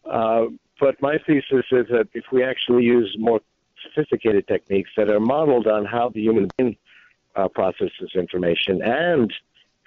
Uh, 0.03 0.45
but 0.79 1.01
my 1.01 1.17
thesis 1.25 1.65
is 1.71 1.85
that 1.89 2.07
if 2.13 2.25
we 2.31 2.43
actually 2.43 2.83
use 2.83 3.15
more 3.17 3.39
sophisticated 3.83 4.47
techniques 4.47 4.89
that 4.97 5.09
are 5.09 5.19
modeled 5.19 5.67
on 5.67 5.85
how 5.85 6.09
the 6.09 6.21
human 6.21 6.49
being 6.57 6.75
uh, 7.35 7.47
processes 7.47 8.11
information 8.15 8.81
and 8.81 9.31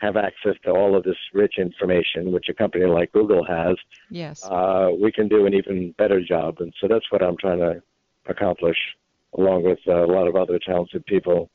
have 0.02 0.16
access 0.16 0.56
to 0.64 0.70
all 0.70 0.96
of 0.96 1.04
this 1.04 1.16
rich 1.32 1.54
information, 1.58 2.32
which 2.32 2.48
a 2.48 2.54
company 2.54 2.86
like 2.86 3.12
Google 3.12 3.44
has, 3.46 3.76
yes, 4.10 4.44
uh, 4.44 4.88
we 5.00 5.12
can 5.12 5.28
do 5.28 5.46
an 5.46 5.54
even 5.54 5.94
better 5.96 6.20
job. 6.20 6.56
And 6.58 6.74
so 6.80 6.88
that's 6.88 7.10
what 7.10 7.22
I'm 7.22 7.36
trying 7.36 7.60
to 7.60 7.80
accomplish, 8.26 8.76
along 9.38 9.62
with 9.62 9.78
uh, 9.86 10.04
a 10.04 10.10
lot 10.16 10.26
of 10.26 10.34
other 10.34 10.58
talented 10.58 11.06
people 11.06 11.50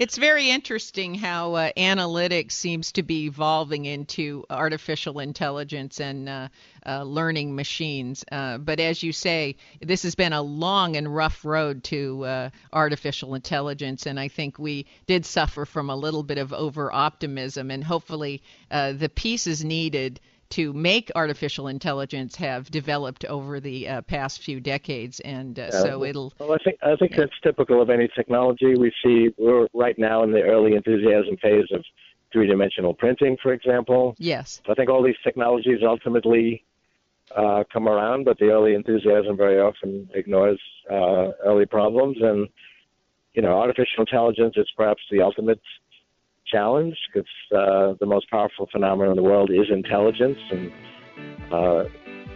it's 0.00 0.16
very 0.16 0.48
interesting 0.48 1.14
how 1.14 1.54
uh, 1.54 1.70
analytics 1.76 2.52
seems 2.52 2.92
to 2.92 3.02
be 3.02 3.26
evolving 3.26 3.84
into 3.84 4.46
artificial 4.48 5.18
intelligence 5.18 6.00
and 6.00 6.26
uh, 6.26 6.48
uh, 6.86 7.02
learning 7.02 7.54
machines. 7.54 8.24
Uh, 8.32 8.56
but 8.56 8.80
as 8.80 9.02
you 9.02 9.12
say, 9.12 9.56
this 9.82 10.02
has 10.02 10.14
been 10.14 10.32
a 10.32 10.40
long 10.40 10.96
and 10.96 11.14
rough 11.14 11.44
road 11.44 11.84
to 11.84 12.24
uh, 12.24 12.50
artificial 12.72 13.34
intelligence, 13.34 14.06
and 14.06 14.18
I 14.18 14.28
think 14.28 14.58
we 14.58 14.86
did 15.06 15.26
suffer 15.26 15.66
from 15.66 15.90
a 15.90 15.96
little 15.96 16.22
bit 16.22 16.38
of 16.38 16.54
over 16.54 16.90
optimism, 16.90 17.70
and 17.70 17.84
hopefully 17.84 18.42
uh, 18.70 18.92
the 18.92 19.10
pieces 19.10 19.62
needed 19.62 20.18
to 20.50 20.72
make 20.72 21.10
artificial 21.14 21.68
intelligence 21.68 22.36
have 22.36 22.70
developed 22.70 23.24
over 23.26 23.60
the 23.60 23.88
uh, 23.88 24.02
past 24.02 24.42
few 24.42 24.60
decades, 24.60 25.20
and 25.20 25.58
uh, 25.58 25.70
yeah. 25.72 25.82
so 25.82 26.04
it'll. 26.04 26.32
Well, 26.38 26.52
I 26.52 26.58
think 26.62 26.78
I 26.82 26.96
think 26.96 27.12
yeah. 27.12 27.20
that's 27.20 27.32
typical 27.42 27.80
of 27.80 27.90
any 27.90 28.08
technology. 28.14 28.74
We 28.76 28.92
see 29.02 29.28
we're 29.38 29.68
right 29.74 29.98
now 29.98 30.22
in 30.22 30.32
the 30.32 30.42
early 30.42 30.74
enthusiasm 30.74 31.36
phase 31.40 31.66
of 31.72 31.84
three-dimensional 32.32 32.94
printing, 32.94 33.36
for 33.42 33.52
example. 33.52 34.14
Yes. 34.18 34.60
So 34.64 34.72
I 34.72 34.74
think 34.74 34.88
all 34.88 35.02
these 35.02 35.16
technologies 35.24 35.80
ultimately 35.82 36.64
uh, 37.36 37.64
come 37.72 37.88
around, 37.88 38.24
but 38.24 38.38
the 38.38 38.46
early 38.46 38.74
enthusiasm 38.74 39.36
very 39.36 39.60
often 39.60 40.08
ignores 40.14 40.60
uh, 40.90 41.30
early 41.44 41.66
problems, 41.66 42.18
and 42.20 42.48
you 43.34 43.42
know, 43.42 43.58
artificial 43.58 44.00
intelligence 44.00 44.54
is 44.56 44.68
perhaps 44.76 45.02
the 45.10 45.22
ultimate 45.22 45.60
challenge 46.46 46.96
because 47.12 47.28
uh, 47.54 47.94
the 48.00 48.06
most 48.06 48.30
powerful 48.30 48.68
phenomenon 48.72 49.12
in 49.12 49.16
the 49.16 49.22
world 49.22 49.50
is 49.50 49.66
intelligence, 49.70 50.38
and 50.50 50.72
uh, 51.52 51.84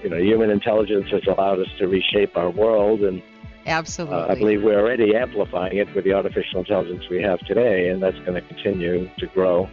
you 0.02 0.10
know, 0.10 0.18
human 0.18 0.50
intelligence 0.50 1.06
has 1.10 1.22
allowed 1.26 1.60
us 1.60 1.68
to 1.78 1.88
reshape 1.88 2.36
our 2.36 2.50
world, 2.50 3.00
and 3.00 3.22
absolutely, 3.66 4.16
uh, 4.16 4.26
I 4.28 4.34
believe 4.34 4.62
we're 4.62 4.78
already 4.78 5.14
amplifying 5.14 5.78
it 5.78 5.94
with 5.94 6.04
the 6.04 6.12
artificial 6.12 6.60
intelligence 6.60 7.04
we 7.10 7.22
have 7.22 7.38
today, 7.40 7.88
and 7.88 8.02
that's 8.02 8.18
going 8.20 8.34
to 8.34 8.42
continue 8.42 9.08
to 9.18 9.26
grow. 9.28 9.68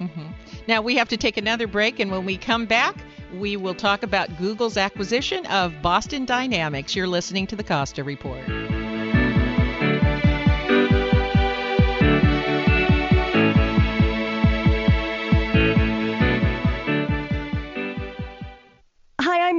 Mm-hmm. 0.00 0.26
Now 0.68 0.82
we 0.82 0.96
have 0.96 1.08
to 1.08 1.16
take 1.16 1.36
another 1.36 1.66
break, 1.66 2.00
and 2.00 2.10
when 2.10 2.24
we 2.24 2.36
come 2.36 2.66
back. 2.66 2.96
We 3.34 3.56
will 3.56 3.74
talk 3.74 4.04
about 4.04 4.38
Google's 4.38 4.76
acquisition 4.76 5.44
of 5.46 5.82
Boston 5.82 6.26
Dynamics. 6.26 6.94
You're 6.94 7.08
listening 7.08 7.48
to 7.48 7.56
the 7.56 7.64
Costa 7.64 8.04
Report. 8.04 8.46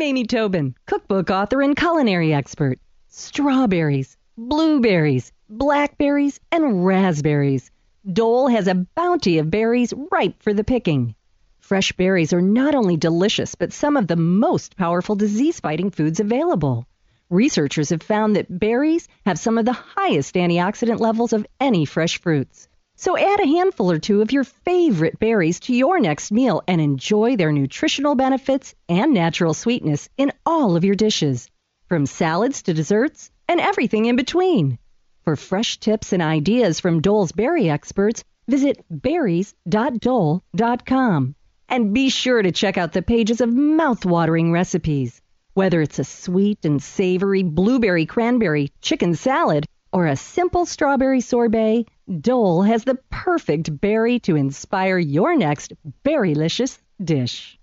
Amy 0.08 0.24
Tobin, 0.24 0.74
cookbook 0.86 1.30
author 1.30 1.62
and 1.62 1.76
culinary 1.76 2.34
expert. 2.34 2.80
Strawberries, 3.10 4.16
blueberries, 4.38 5.34
blackberries, 5.50 6.40
and 6.50 6.86
raspberries. 6.86 7.72
Dole 8.14 8.48
has 8.48 8.70
a 8.70 8.88
bounty 8.96 9.40
of 9.40 9.52
berries 9.52 9.94
ripe 10.10 10.42
for 10.42 10.54
the 10.54 10.64
picking. 10.64 11.14
Fresh 11.60 11.92
berries 11.98 12.32
are 12.32 12.40
not 12.40 12.74
only 12.74 12.96
delicious, 12.96 13.56
but 13.56 13.74
some 13.74 13.98
of 13.98 14.08
the 14.08 14.16
most 14.16 14.78
powerful 14.78 15.18
disease 15.18 15.60
fighting 15.60 15.92
foods 15.92 16.22
available. 16.22 16.88
Researchers 17.30 17.90
have 17.90 18.02
found 18.02 18.38
that 18.38 18.60
berries 18.60 19.10
have 19.26 19.38
some 19.38 19.58
of 19.58 19.66
the 19.66 19.74
highest 19.74 20.36
antioxidant 20.36 21.02
levels 21.02 21.34
of 21.34 21.46
any 21.60 21.84
fresh 21.84 22.22
fruits. 22.22 22.70
So 23.00 23.16
add 23.16 23.40
a 23.40 23.46
handful 23.46 23.92
or 23.92 24.00
two 24.00 24.24
of 24.24 24.32
your 24.32 24.44
favorite 24.44 25.20
berries 25.20 25.60
to 25.62 25.74
your 25.74 26.00
next 26.00 26.32
meal 26.32 26.64
and 26.68 26.82
enjoy 26.82 27.36
their 27.36 27.52
nutritional 27.52 28.16
benefits 28.16 28.74
and 28.90 29.14
natural 29.14 29.54
sweetness 29.54 30.10
in 30.18 30.34
all 30.48 30.76
of 30.76 30.84
your 30.84 30.96
dishes, 30.96 31.48
from 31.88 32.08
salads 32.08 32.64
to 32.64 32.74
desserts 32.74 33.30
and 33.48 33.60
everything 33.60 34.08
in 34.08 34.16
between. 34.16 34.80
For 35.26 35.36
fresh 35.36 35.78
tips 35.78 36.12
and 36.12 36.24
ideas 36.24 36.80
from 36.80 37.02
Dole's 37.02 37.32
berry 37.32 37.70
experts, 37.70 38.24
visit 38.48 38.84
berries.dole.com. 38.90 41.36
And 41.70 41.94
be 41.94 42.10
sure 42.10 42.42
to 42.42 42.52
check 42.52 42.80
out 42.80 42.94
the 42.94 43.04
pages 43.04 43.42
of 43.42 43.54
mouth-watering 43.54 44.52
recipes. 44.52 45.22
Whether 45.54 45.84
it's 45.84 46.00
a 46.00 46.04
sweet 46.04 46.66
and 46.66 46.82
savory 46.82 47.44
blueberry 47.44 48.08
cranberry 48.08 48.72
chicken 48.82 49.14
salad 49.14 49.68
or 49.92 50.08
a 50.08 50.16
simple 50.16 50.66
strawberry 50.66 51.22
sorbet, 51.22 51.86
Dole 52.22 52.64
has 52.64 52.84
the 52.84 53.00
perfect 53.10 53.80
berry 53.80 54.20
to 54.22 54.36
inspire 54.36 54.98
your 54.98 55.36
next 55.36 55.74
berrylicious 56.04 56.80
dish. 57.04 57.60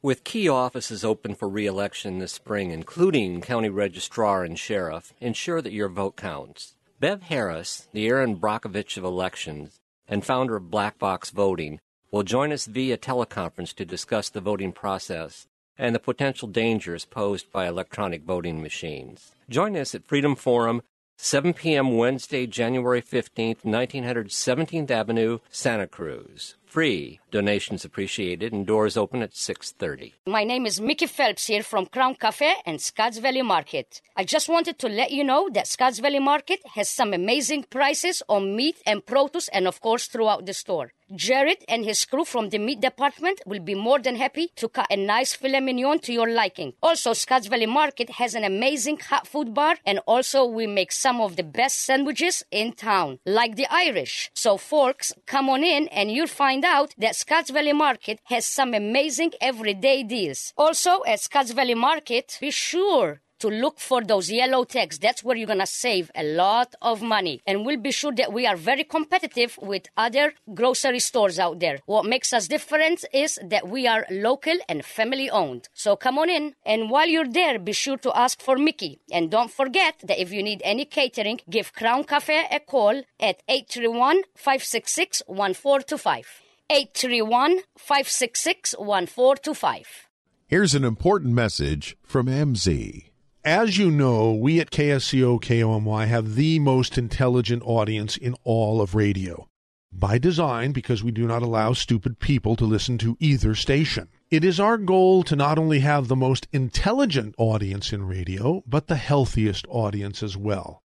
With 0.00 0.24
key 0.24 0.48
offices 0.48 1.04
open 1.04 1.34
for 1.34 1.48
re-election 1.48 2.18
this 2.18 2.32
spring, 2.32 2.70
including 2.70 3.40
county 3.40 3.68
registrar 3.68 4.42
and 4.42 4.58
sheriff, 4.58 5.12
ensure 5.20 5.62
that 5.62 5.72
your 5.72 5.88
vote 5.88 6.16
counts. 6.16 6.74
Bev 6.98 7.22
Harris, 7.22 7.88
the 7.92 8.06
Erin 8.06 8.36
Brockovich 8.36 8.96
of 8.96 9.04
elections 9.04 9.80
and 10.08 10.24
founder 10.24 10.56
of 10.56 10.70
Black 10.70 10.98
Box 10.98 11.30
Voting, 11.30 11.80
will 12.10 12.22
join 12.22 12.52
us 12.52 12.66
via 12.66 12.98
teleconference 12.98 13.74
to 13.74 13.84
discuss 13.84 14.28
the 14.28 14.40
voting 14.40 14.72
process 14.72 15.46
and 15.78 15.94
the 15.94 16.00
potential 16.00 16.48
dangers 16.48 17.04
posed 17.04 17.50
by 17.50 17.66
electronic 17.66 18.22
voting 18.24 18.60
machines. 18.60 19.32
Join 19.48 19.76
us 19.76 19.94
at 19.94 20.04
Freedom 20.04 20.36
Forum 20.36 20.82
7 21.16 21.54
p.m. 21.54 21.96
Wednesday, 21.96 22.46
January 22.46 23.02
15th, 23.02 23.64
1900 23.64 24.28
17th 24.28 24.90
Avenue, 24.90 25.38
Santa 25.50 25.86
Cruz. 25.86 26.56
Free. 26.72 27.20
Donations 27.30 27.84
appreciated 27.84 28.54
and 28.54 28.66
doors 28.66 28.96
open 28.96 29.20
at 29.20 29.34
6:30. 29.34 30.14
My 30.26 30.42
name 30.42 30.64
is 30.64 30.80
Mickey 30.80 31.06
Phelps 31.06 31.46
here 31.48 31.62
from 31.62 31.84
Crown 31.84 32.14
Cafe 32.14 32.50
and 32.64 32.80
Scotts 32.80 33.18
Valley 33.18 33.42
Market. 33.42 34.00
I 34.16 34.24
just 34.24 34.48
wanted 34.48 34.78
to 34.78 34.88
let 34.88 35.10
you 35.10 35.22
know 35.22 35.50
that 35.50 35.66
Scotts 35.66 35.98
Valley 35.98 36.18
Market 36.18 36.60
has 36.74 36.88
some 36.88 37.12
amazing 37.12 37.64
prices 37.64 38.22
on 38.26 38.56
meat 38.56 38.78
and 38.86 39.04
produce 39.04 39.48
and 39.48 39.68
of 39.68 39.82
course 39.82 40.06
throughout 40.06 40.46
the 40.46 40.54
store. 40.54 40.92
Jared 41.14 41.62
and 41.68 41.84
his 41.84 42.06
crew 42.06 42.24
from 42.24 42.48
the 42.48 42.58
meat 42.58 42.80
department 42.80 43.42
will 43.44 43.60
be 43.60 43.74
more 43.74 43.98
than 43.98 44.16
happy 44.16 44.50
to 44.56 44.68
cut 44.68 44.86
a 44.90 44.96
nice 44.96 45.34
filet 45.34 45.60
mignon 45.60 45.98
to 45.98 46.12
your 46.12 46.30
liking. 46.30 46.72
Also, 46.82 47.12
Scotts 47.12 47.48
Valley 47.48 47.66
Market 47.66 48.08
has 48.10 48.34
an 48.34 48.44
amazing 48.44 48.98
hot 48.98 49.26
food 49.26 49.52
bar, 49.52 49.76
and 49.84 49.98
also 50.06 50.46
we 50.46 50.66
make 50.66 50.90
some 50.90 51.20
of 51.20 51.36
the 51.36 51.42
best 51.42 51.80
sandwiches 51.80 52.42
in 52.50 52.72
town, 52.72 53.18
like 53.26 53.56
the 53.56 53.66
Irish. 53.70 54.30
So, 54.32 54.56
folks, 54.56 55.12
come 55.26 55.50
on 55.50 55.62
in 55.62 55.88
and 55.88 56.10
you'll 56.10 56.28
find 56.28 56.61
out 56.64 56.94
that 56.98 57.16
Scotts 57.16 57.50
Valley 57.50 57.72
Market 57.72 58.20
has 58.24 58.46
some 58.46 58.74
amazing 58.74 59.32
everyday 59.40 60.02
deals. 60.02 60.52
Also, 60.56 61.02
at 61.04 61.20
Scotts 61.20 61.52
Valley 61.52 61.74
Market, 61.74 62.38
be 62.40 62.50
sure 62.50 63.20
to 63.42 63.48
look 63.48 63.80
for 63.80 64.04
those 64.04 64.30
yellow 64.30 64.62
tags. 64.62 65.00
That's 65.00 65.24
where 65.24 65.36
you're 65.36 65.48
going 65.48 65.58
to 65.58 65.66
save 65.66 66.12
a 66.14 66.22
lot 66.22 66.76
of 66.80 67.02
money. 67.02 67.42
And 67.44 67.66
we'll 67.66 67.86
be 67.88 67.90
sure 67.90 68.12
that 68.12 68.32
we 68.32 68.46
are 68.46 68.54
very 68.56 68.84
competitive 68.84 69.58
with 69.60 69.88
other 69.96 70.34
grocery 70.54 71.00
stores 71.00 71.40
out 71.40 71.58
there. 71.58 71.80
What 71.86 72.04
makes 72.04 72.32
us 72.32 72.46
different 72.46 73.04
is 73.12 73.40
that 73.42 73.68
we 73.68 73.88
are 73.88 74.06
local 74.10 74.56
and 74.68 74.84
family 74.84 75.28
owned. 75.28 75.68
So 75.74 75.96
come 75.96 76.18
on 76.18 76.30
in. 76.30 76.54
And 76.64 76.88
while 76.88 77.08
you're 77.08 77.32
there, 77.40 77.58
be 77.58 77.72
sure 77.72 77.96
to 77.98 78.16
ask 78.16 78.40
for 78.40 78.56
Mickey. 78.56 79.00
And 79.10 79.28
don't 79.28 79.50
forget 79.50 79.96
that 80.04 80.20
if 80.20 80.32
you 80.32 80.44
need 80.44 80.62
any 80.64 80.84
catering, 80.84 81.40
give 81.50 81.72
Crown 81.72 82.04
Cafe 82.04 82.46
a 82.48 82.60
call 82.60 83.02
at 83.18 83.42
831 83.48 84.22
566 84.36 85.22
1425. 85.26 86.51
831 86.72 87.58
566 87.76 88.74
1425. 88.78 90.08
Here's 90.46 90.74
an 90.74 90.84
important 90.84 91.34
message 91.34 91.98
from 92.02 92.28
MZ. 92.28 93.10
As 93.44 93.76
you 93.76 93.90
know, 93.90 94.32
we 94.32 94.58
at 94.58 94.70
KSCO 94.70 95.38
KOMY 95.42 96.06
have 96.06 96.34
the 96.34 96.58
most 96.60 96.96
intelligent 96.96 97.62
audience 97.66 98.16
in 98.16 98.34
all 98.42 98.80
of 98.80 98.94
radio. 98.94 99.48
By 99.92 100.16
design, 100.16 100.72
because 100.72 101.04
we 101.04 101.10
do 101.10 101.26
not 101.26 101.42
allow 101.42 101.74
stupid 101.74 102.18
people 102.20 102.56
to 102.56 102.64
listen 102.64 102.96
to 102.98 103.18
either 103.20 103.54
station. 103.54 104.08
It 104.30 104.42
is 104.42 104.58
our 104.58 104.78
goal 104.78 105.24
to 105.24 105.36
not 105.36 105.58
only 105.58 105.80
have 105.80 106.08
the 106.08 106.16
most 106.16 106.48
intelligent 106.52 107.34
audience 107.36 107.92
in 107.92 108.06
radio, 108.06 108.62
but 108.66 108.86
the 108.86 108.96
healthiest 108.96 109.66
audience 109.68 110.22
as 110.22 110.38
well. 110.38 110.82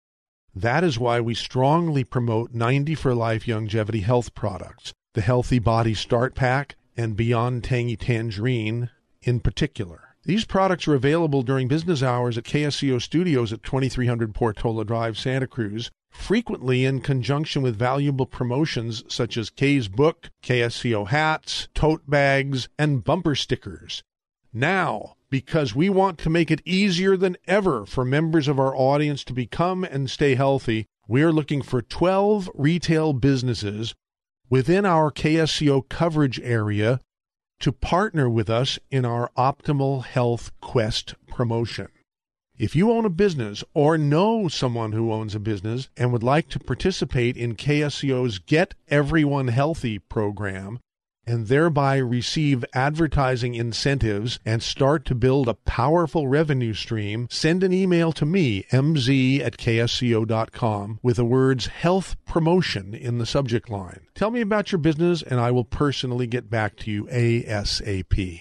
That 0.53 0.83
is 0.83 0.99
why 0.99 1.21
we 1.21 1.35
strongly 1.35 2.03
promote 2.03 2.53
90 2.53 2.97
for 2.97 3.15
Life 3.15 3.47
longevity 3.47 4.01
health 4.01 4.35
products, 4.35 4.93
the 5.17 5.23
Healthy 5.23 5.61
Body 5.61 5.95
Start 5.95 6.35
Pack, 6.35 6.77
and 6.95 7.17
Beyond 7.17 7.65
Tangy 7.65 7.97
Tangerine 7.97 8.91
in 9.23 9.41
particular. 9.41 10.15
These 10.27 10.45
products 10.45 10.87
are 10.87 10.95
available 10.95 11.41
during 11.41 11.69
business 11.69 12.03
hours 12.03 12.37
at 12.37 12.45
KSCO 12.45 13.01
Studios 13.01 13.51
at 13.51 13.63
2300 13.63 14.35
Portola 14.35 14.85
Drive, 14.85 15.17
Santa 15.17 15.47
Cruz, 15.47 15.91
frequently 16.11 16.85
in 16.85 17.01
conjunction 17.01 17.63
with 17.63 17.79
valuable 17.79 18.27
promotions 18.27 19.05
such 19.09 19.39
as 19.39 19.49
Kay's 19.49 19.89
book, 19.89 20.29
KSCO 20.43 21.09
hats, 21.09 21.69
tote 21.75 22.03
bags, 22.07 22.69
and 22.79 23.03
bumper 23.03 23.35
stickers. 23.35 24.03
Now, 24.53 25.15
because 25.31 25.75
we 25.75 25.89
want 25.89 26.19
to 26.19 26.31
make 26.31 26.51
it 26.51 26.61
easier 26.67 27.17
than 27.17 27.39
ever 27.47 27.87
for 27.87 28.05
members 28.05 28.49
of 28.49 28.61
our 28.61 28.77
audience 28.77 29.25
to 29.25 29.33
become 29.33 29.83
and 29.83 30.11
stay 30.11 30.35
healthy, 30.35 30.85
we 31.09 31.23
are 31.23 31.33
looking 31.33 31.63
for 31.63 31.81
12 31.81 32.51
retail 32.55 33.15
businesses 33.15 33.95
within 34.49 34.87
our 34.87 35.11
KSCO 35.11 35.89
coverage 35.89 36.41
area 36.41 37.01
to 37.61 37.73
partner 37.73 38.29
with 38.29 38.51
us 38.51 38.79
in 38.91 39.05
our 39.05 39.31
Optimal 39.37 40.05
Health 40.05 40.53
Quest 40.61 41.15
promotion. 41.27 41.89
If 42.59 42.75
you 42.75 42.91
own 42.91 43.05
a 43.05 43.11
business 43.11 43.63
or 43.75 43.99
know 43.99 44.49
someone 44.49 44.93
who 44.93 45.13
owns 45.13 45.35
a 45.35 45.41
business 45.41 45.91
and 45.97 46.13
would 46.13 46.23
like 46.23 46.49
to 46.51 46.59
participate 46.59 47.37
in 47.37 47.55
KSCO's 47.55 48.39
Get 48.39 48.75
Everyone 48.89 49.49
Healthy 49.49 49.99
program, 49.99 50.79
and 51.27 51.49
thereby 51.49 51.97
receive 51.97 52.65
advertising 52.73 53.55
incentives 53.55 54.39
and 54.45 54.63
start 54.63 55.05
to 55.05 55.15
build 55.15 55.49
a 55.49 55.55
powerful 55.55 56.29
revenue 56.29 56.75
stream, 56.75 57.27
send 57.31 57.63
an 57.63 57.73
email 57.73 58.13
to 58.13 58.25
me, 58.25 58.65
mz 58.71 59.41
at 59.41 59.57
ksco.com, 59.57 61.01
with 61.03 61.17
the 61.17 61.25
words 61.25 61.67
health 61.67 62.17
promotion 62.25 62.95
in 62.95 63.19
the 63.19 63.27
subject 63.27 63.69
line. 63.69 64.07
Tell 64.15 64.31
me 64.31 64.41
about 64.41 64.73
your 64.73 64.79
business, 64.79 65.23
and 65.23 65.41
I 65.41 65.51
will 65.51 65.65
personally 65.65 66.27
get 66.27 66.49
back 66.49 66.77
to 66.77 66.91
you 66.91 67.05
ASAP. 67.07 68.41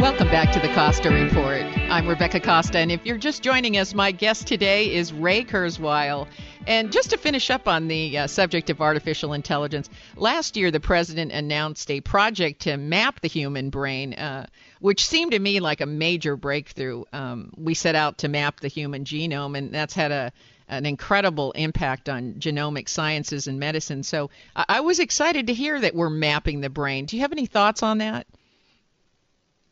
Welcome 0.00 0.28
back 0.28 0.52
to 0.52 0.60
the 0.60 0.72
Costa 0.74 1.10
Report. 1.10 1.62
I'm 1.90 2.08
Rebecca 2.08 2.40
Costa, 2.40 2.78
and 2.78 2.90
if 2.90 3.04
you're 3.04 3.18
just 3.18 3.42
joining 3.42 3.76
us, 3.76 3.94
my 3.94 4.12
guest 4.12 4.46
today 4.46 4.92
is 4.92 5.12
Ray 5.12 5.44
Kurzweil. 5.44 6.26
And 6.66 6.92
just 6.92 7.10
to 7.10 7.16
finish 7.16 7.50
up 7.50 7.66
on 7.66 7.88
the 7.88 8.18
uh, 8.18 8.26
subject 8.26 8.70
of 8.70 8.80
artificial 8.80 9.32
intelligence, 9.32 9.88
last 10.16 10.56
year 10.56 10.70
the 10.70 10.80
president 10.80 11.32
announced 11.32 11.90
a 11.90 12.00
project 12.00 12.62
to 12.62 12.76
map 12.76 13.20
the 13.20 13.28
human 13.28 13.70
brain, 13.70 14.14
uh, 14.14 14.46
which 14.80 15.06
seemed 15.06 15.32
to 15.32 15.38
me 15.38 15.60
like 15.60 15.80
a 15.80 15.86
major 15.86 16.36
breakthrough. 16.36 17.04
Um, 17.12 17.52
we 17.56 17.74
set 17.74 17.94
out 17.94 18.18
to 18.18 18.28
map 18.28 18.60
the 18.60 18.68
human 18.68 19.04
genome, 19.04 19.56
and 19.56 19.72
that's 19.72 19.94
had 19.94 20.12
a 20.12 20.32
an 20.68 20.86
incredible 20.86 21.50
impact 21.52 22.08
on 22.08 22.34
genomic 22.34 22.88
sciences 22.88 23.48
and 23.48 23.58
medicine. 23.58 24.04
So 24.04 24.30
I, 24.54 24.64
I 24.68 24.80
was 24.80 25.00
excited 25.00 25.48
to 25.48 25.54
hear 25.54 25.80
that 25.80 25.96
we're 25.96 26.10
mapping 26.10 26.60
the 26.60 26.70
brain. 26.70 27.06
Do 27.06 27.16
you 27.16 27.22
have 27.22 27.32
any 27.32 27.46
thoughts 27.46 27.82
on 27.82 27.98
that? 27.98 28.26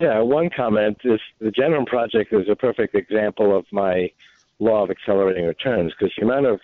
Yeah, 0.00 0.20
one 0.20 0.50
comment 0.50 0.98
is 1.04 1.20
the 1.40 1.50
Genome 1.50 1.86
Project 1.86 2.32
is 2.32 2.48
a 2.48 2.56
perfect 2.56 2.94
example 2.94 3.56
of 3.56 3.64
my 3.72 4.10
law 4.58 4.84
of 4.84 4.90
accelerating 4.90 5.46
returns 5.46 5.92
because 5.92 6.12
the 6.16 6.24
amount 6.24 6.46
of 6.46 6.60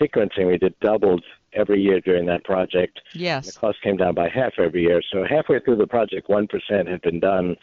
sequencing 0.00 0.46
we 0.46 0.58
did 0.58 0.78
doubled 0.80 1.24
every 1.52 1.80
year 1.80 2.00
during 2.00 2.26
that 2.26 2.44
project. 2.44 3.00
Yes. 3.12 3.46
The 3.46 3.60
cost 3.60 3.82
came 3.82 3.96
down 3.96 4.14
by 4.14 4.28
half 4.28 4.52
every 4.58 4.82
year. 4.82 5.02
So 5.12 5.24
halfway 5.28 5.60
through 5.60 5.76
the 5.76 5.86
project, 5.86 6.28
1% 6.28 6.90
had 6.90 7.00
been 7.02 7.20
done. 7.20 7.56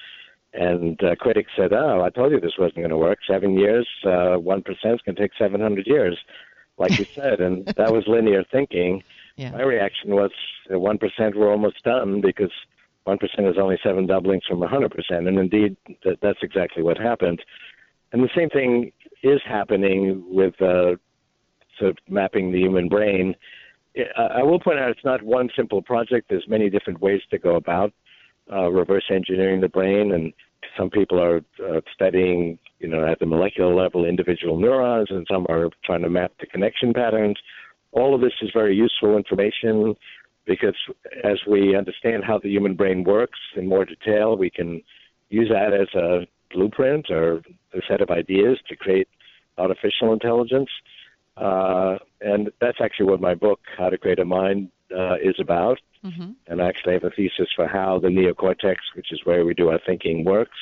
And 0.53 1.01
uh, 1.03 1.15
critics 1.15 1.51
said, 1.55 1.73
oh, 1.73 2.01
I 2.01 2.09
told 2.09 2.31
you 2.31 2.39
this 2.39 2.57
wasn't 2.57 2.77
going 2.77 2.89
to 2.89 2.97
work. 2.97 3.19
Seven 3.27 3.57
years, 3.57 3.87
uh, 4.03 4.37
1% 4.39 4.59
is 4.69 4.75
going 4.83 5.01
to 5.03 5.13
take 5.13 5.31
700 5.37 5.85
years, 5.85 6.17
like 6.77 6.97
you 6.97 7.05
said. 7.15 7.39
And 7.41 7.65
that 7.65 7.91
was 7.91 8.05
linear 8.07 8.43
thinking. 8.51 9.03
Yeah. 9.35 9.51
My 9.51 9.61
reaction 9.61 10.11
was, 10.11 10.31
uh, 10.69 10.75
1% 10.75 11.35
we're 11.35 11.51
almost 11.51 11.83
done 11.83 12.21
because– 12.21 12.51
one 13.07 13.17
percent 13.17 13.47
is 13.47 13.55
only 13.57 13.79
seven 13.81 14.05
doublings 14.05 14.43
from 14.45 14.61
hundred 14.61 14.91
percent, 14.91 15.27
and 15.29 15.39
indeed 15.39 15.77
that, 16.03 16.17
that's 16.21 16.39
exactly 16.41 16.83
what 16.83 16.97
happened. 16.97 17.41
And 18.11 18.21
the 18.21 18.29
same 18.35 18.49
thing 18.49 18.91
is 19.23 19.39
happening 19.45 20.23
with 20.27 20.61
uh, 20.61 20.97
of 21.81 21.97
mapping 22.09 22.51
the 22.51 22.59
human 22.59 22.87
brain. 22.87 23.35
I 24.17 24.43
will 24.43 24.59
point 24.59 24.79
out 24.79 24.91
it's 24.91 25.05
not 25.05 25.23
one 25.23 25.49
simple 25.55 25.81
project. 25.81 26.27
There's 26.29 26.47
many 26.47 26.69
different 26.69 27.01
ways 27.01 27.21
to 27.31 27.39
go 27.39 27.55
about 27.55 27.93
uh, 28.51 28.69
reverse 28.69 29.05
engineering 29.09 29.61
the 29.61 29.69
brain, 29.69 30.11
and 30.11 30.33
some 30.77 30.89
people 30.89 31.19
are 31.19 31.41
uh, 31.63 31.81
studying, 31.93 32.59
you 32.79 32.87
know, 32.87 33.05
at 33.05 33.19
the 33.19 33.25
molecular 33.25 33.73
level 33.73 34.05
individual 34.05 34.59
neurons, 34.59 35.07
and 35.09 35.25
some 35.29 35.45
are 35.49 35.69
trying 35.83 36.03
to 36.03 36.09
map 36.09 36.31
the 36.39 36.45
connection 36.45 36.93
patterns. 36.93 37.37
All 37.91 38.13
of 38.13 38.21
this 38.21 38.33
is 38.41 38.49
very 38.53 38.75
useful 38.75 39.17
information 39.17 39.95
because 40.45 40.75
as 41.23 41.39
we 41.47 41.75
understand 41.75 42.23
how 42.23 42.39
the 42.39 42.49
human 42.49 42.75
brain 42.75 43.03
works 43.03 43.39
in 43.55 43.67
more 43.67 43.85
detail, 43.85 44.37
we 44.37 44.49
can 44.49 44.81
use 45.29 45.49
that 45.49 45.73
as 45.73 45.87
a 45.93 46.27
blueprint 46.53 47.09
or 47.09 47.41
a 47.73 47.81
set 47.87 48.01
of 48.01 48.09
ideas 48.09 48.57
to 48.69 48.75
create 48.75 49.07
artificial 49.57 50.13
intelligence. 50.13 50.69
Uh, 51.37 51.97
and 52.21 52.49
that's 52.59 52.79
actually 52.81 53.05
what 53.05 53.21
my 53.21 53.35
book, 53.35 53.59
How 53.77 53.89
to 53.89 53.97
Create 53.97 54.19
a 54.19 54.25
Mind, 54.25 54.71
uh, 54.95 55.15
is 55.21 55.35
about. 55.39 55.79
Mm-hmm. 56.03 56.31
And 56.47 56.61
I 56.61 56.67
actually 56.67 56.93
have 56.93 57.03
a 57.03 57.09
thesis 57.11 57.49
for 57.55 57.67
how 57.67 57.99
the 57.99 58.07
neocortex, 58.07 58.77
which 58.95 59.11
is 59.11 59.21
where 59.23 59.45
we 59.45 59.53
do 59.53 59.69
our 59.69 59.79
thinking, 59.85 60.23
works, 60.23 60.57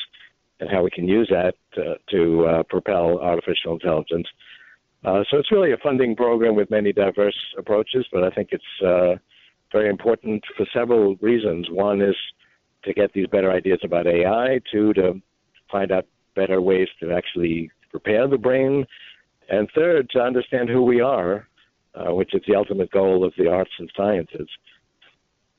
and 0.59 0.69
how 0.69 0.83
we 0.83 0.89
can 0.89 1.07
use 1.07 1.29
that 1.29 1.55
uh, 1.77 1.95
to 2.09 2.45
uh, 2.45 2.63
propel 2.63 3.19
artificial 3.19 3.73
intelligence. 3.73 4.27
Uh, 5.03 5.23
so 5.29 5.38
it's 5.38 5.51
really 5.51 5.71
a 5.71 5.77
funding 5.77 6.15
program 6.15 6.55
with 6.55 6.71
many 6.71 6.91
diverse 6.91 7.38
approaches, 7.57 8.05
but 8.11 8.23
I 8.23 8.29
think 8.31 8.49
it's 8.51 8.83
uh, 8.83 9.15
very 9.71 9.89
important 9.89 10.43
for 10.57 10.65
several 10.73 11.15
reasons. 11.17 11.69
One 11.69 12.01
is 12.01 12.15
to 12.83 12.93
get 12.93 13.13
these 13.13 13.27
better 13.27 13.51
ideas 13.51 13.79
about 13.83 14.07
AI, 14.07 14.59
two, 14.71 14.93
to 14.93 15.21
find 15.71 15.91
out 15.91 16.07
better 16.35 16.59
ways 16.61 16.88
to 17.01 17.11
actually 17.11 17.71
prepare 17.91 18.27
the 18.27 18.38
brain, 18.38 18.85
and 19.49 19.69
third, 19.75 20.10
to 20.12 20.19
understand 20.19 20.69
who 20.69 20.81
we 20.81 21.01
are, 21.01 21.47
uh, 21.93 22.13
which 22.13 22.34
is 22.34 22.41
the 22.47 22.55
ultimate 22.55 22.91
goal 22.91 23.23
of 23.23 23.34
the 23.38 23.47
arts 23.47 23.71
and 23.79 23.91
sciences. 23.95 24.49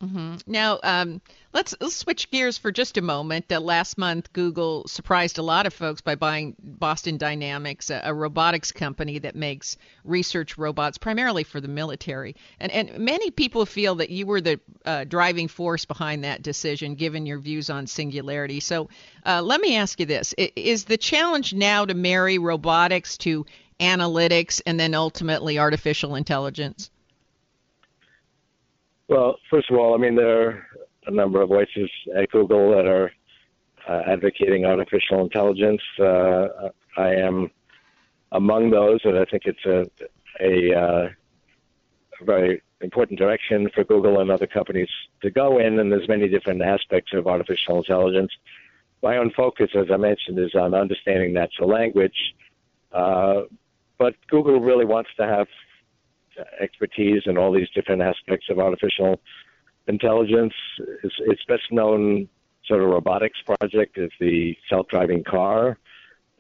Mm-hmm. 0.03 0.37
Now, 0.47 0.79
um, 0.83 1.23
let's, 1.55 1.75
let's, 1.81 1.97
switch 1.97 2.31
gears 2.31 2.59
for 2.59 2.71
just 2.71 2.99
a 2.99 3.01
moment. 3.01 3.51
Uh, 3.51 3.61
last 3.61 3.97
month, 3.97 4.31
Google 4.35 4.87
surprised 4.87 5.39
a 5.39 5.43
lot 5.43 5.65
of 5.65 5.73
folks 5.73 6.03
by 6.03 6.17
buying 6.17 6.55
Boston 6.63 7.17
Dynamics, 7.17 7.89
a, 7.89 8.03
a, 8.05 8.13
robotics 8.13 8.73
company 8.73 9.19
that 9.21 9.35
makes 9.35 9.79
research 10.05 10.59
robots 10.59 10.99
primarily 10.99 11.45
for 11.45 11.63
the 11.63 11.69
military. 11.69 12.37
And, 12.61 12.71
and 12.73 12.99
many 12.99 13.31
people 13.31 13.65
feel 13.65 13.95
that 13.95 14.11
you 14.11 14.27
were 14.27 14.43
the 14.43 14.61
uh, 14.85 15.05
driving 15.05 15.49
force 15.49 15.87
behind 15.87 16.25
that 16.25 16.43
decision, 16.43 16.95
given 16.95 17.25
your 17.25 17.39
views 17.39 17.71
on 17.71 17.87
singularity. 17.87 18.61
So, 18.61 18.91
uh, 19.25 19.41
let 19.41 19.63
me 19.63 19.77
ask 19.77 19.99
you 19.99 20.05
this: 20.05 20.35
Is 20.37 20.85
the 20.85 20.99
challenge 20.99 21.55
now 21.55 21.87
to 21.87 21.95
marry 21.95 22.37
robotics 22.37 23.17
to 23.19 23.47
analytics 23.81 24.61
and 24.67 24.79
then 24.79 24.95
ultimately 24.95 25.59
artificial 25.59 26.15
intelligence? 26.15 26.91
Well, 29.09 29.37
first 29.51 29.71
of 29.71 29.79
all, 29.79 29.95
I 29.95 29.99
mean, 29.99 30.17
there 30.17 30.49
are 30.49 30.67
a 31.07 31.11
number 31.11 31.41
of 31.41 31.49
voices 31.49 31.91
at 32.17 32.31
Google 32.31 32.71
that 32.73 32.87
are 32.87 33.13
uh, 33.89 34.03
advocating 34.07 34.65
artificial 34.65 35.21
intelligence. 35.21 35.83
Uh, 35.99 36.71
I 36.97 37.11
am 37.15 37.51
among 38.33 38.71
those, 38.71 39.01
and 39.05 39.17
I 39.17 39.25
think 39.25 39.45
it's 39.45 39.65
a, 39.65 39.87
a, 40.41 40.75
uh, 40.77 41.09
a 42.21 42.25
very 42.25 42.63
important 42.81 43.19
direction 43.19 43.71
for 43.75 43.85
Google 43.85 44.21
and 44.21 44.31
other 44.31 44.47
companies 44.47 44.89
to 45.23 45.31
go 45.31 45.59
in, 45.59 45.79
and 45.79 45.91
there's 45.91 46.09
many 46.09 46.29
different 46.29 46.63
aspects 46.63 47.13
of 47.15 47.27
artificial 47.27 47.79
intelligence. 47.79 48.33
My 49.03 49.19
own 49.19 49.31
focus, 49.37 49.71
as 49.75 49.87
I 49.93 49.97
mentioned, 49.97 50.39
is 50.39 50.55
on 50.55 50.75
understanding 50.75 51.33
natural 51.33 51.69
language, 51.69 52.35
uh, 52.93 53.43
but 53.99 54.15
Google 54.29 54.61
really 54.61 54.85
wants 54.85 55.11
to 55.17 55.27
have 55.27 55.49
expertise 56.61 57.23
in 57.27 57.39
all 57.39 57.53
these 57.53 57.69
different 57.71 58.03
aspects 58.03 58.49
of 58.51 58.59
artificial 58.59 59.21
intelligence. 59.87 60.55
It's, 61.03 61.15
it's 61.21 61.45
best 61.45 61.71
known 61.71 62.29
sort 62.67 62.83
of 62.83 62.89
robotics 62.89 63.39
project 63.43 63.97
is 63.97 64.11
the 64.19 64.57
self-driving 64.69 65.25
car, 65.25 65.79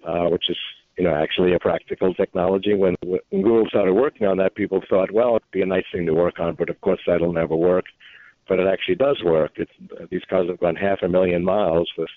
uh, 0.05 0.27
which 0.27 0.51
is 0.51 0.57
you 0.99 1.05
know 1.05 1.14
actually 1.14 1.55
a 1.55 1.59
practical 1.59 2.14
technology. 2.14 2.75
When, 2.75 2.97
when 3.03 3.21
Google 3.31 3.69
started 3.69 3.95
working 3.95 4.27
on 4.27 4.38
that, 4.38 4.55
people 4.55 4.83
thought, 4.88 5.11
well, 5.11 5.37
it'd 5.37 5.51
be 5.51 5.62
a 5.62 5.66
nice 5.66 5.85
thing 5.92 6.07
to 6.07 6.14
work 6.14 6.40
on, 6.40 6.55
but 6.55 6.69
of 6.69 6.81
course 6.81 7.01
that'll 7.07 7.33
never 7.33 7.55
work. 7.55 7.87
But 8.49 8.61
it 8.61 8.66
actually 8.66 8.95
does 8.95 9.23
work. 9.25 9.53
It's, 9.57 9.73
these 10.11 10.25
cars 10.29 10.49
have 10.49 10.61
gone 10.61 10.77
half 10.77 11.03
a 11.03 11.09
million 11.09 11.45
miles 11.45 11.90
with 11.99 12.11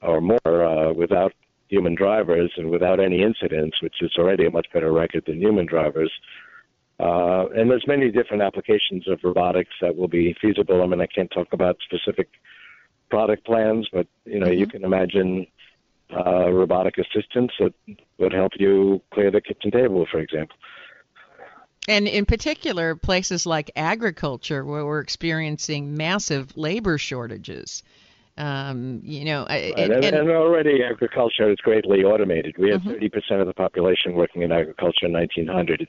or 0.00 0.20
more 0.20 0.38
uh, 0.46 0.92
without 0.92 1.32
human 1.68 1.94
drivers 1.94 2.52
and 2.56 2.70
without 2.70 3.00
any 3.00 3.22
incidents, 3.22 3.80
which 3.82 4.02
is 4.02 4.12
already 4.18 4.46
a 4.46 4.50
much 4.50 4.66
better 4.72 4.92
record 4.92 5.24
than 5.26 5.40
human 5.40 5.66
drivers. 5.66 6.10
Uh, 7.00 7.46
and 7.54 7.70
there's 7.70 7.86
many 7.86 8.10
different 8.10 8.42
applications 8.42 9.06
of 9.06 9.20
robotics 9.22 9.74
that 9.80 9.96
will 9.96 10.08
be 10.08 10.34
feasible. 10.40 10.82
I 10.82 10.86
mean, 10.86 11.00
I 11.00 11.06
can't 11.06 11.30
talk 11.30 11.52
about 11.52 11.76
specific 11.84 12.28
product 13.10 13.44
plans, 13.44 13.88
but 13.92 14.06
you 14.24 14.40
know, 14.40 14.46
mm-hmm. 14.46 14.58
you 14.58 14.66
can 14.66 14.84
imagine 14.84 15.46
uh, 16.10 16.50
robotic 16.50 16.96
assistants 16.98 17.54
that 17.60 17.72
would 18.18 18.32
help 18.32 18.52
you 18.58 19.00
clear 19.12 19.30
the 19.30 19.40
kitchen 19.40 19.70
table, 19.70 20.06
for 20.10 20.18
example. 20.18 20.56
And 21.86 22.06
in 22.06 22.26
particular, 22.26 22.96
places 22.96 23.46
like 23.46 23.70
agriculture, 23.74 24.64
where 24.64 24.84
we're 24.84 25.00
experiencing 25.00 25.96
massive 25.96 26.54
labor 26.56 26.98
shortages. 26.98 27.82
Um, 28.38 29.00
you 29.02 29.24
know, 29.24 29.46
right. 29.48 29.74
and, 29.76 29.92
and, 29.92 30.04
and, 30.04 30.30
already 30.30 30.84
agriculture 30.84 31.50
is 31.50 31.56
greatly 31.56 32.04
automated. 32.04 32.54
We 32.56 32.70
had 32.70 32.82
mm-hmm. 32.82 33.04
30% 33.04 33.40
of 33.40 33.48
the 33.48 33.52
population 33.52 34.14
working 34.14 34.42
in 34.42 34.52
agriculture 34.52 35.06
in 35.06 35.12
1900. 35.12 35.88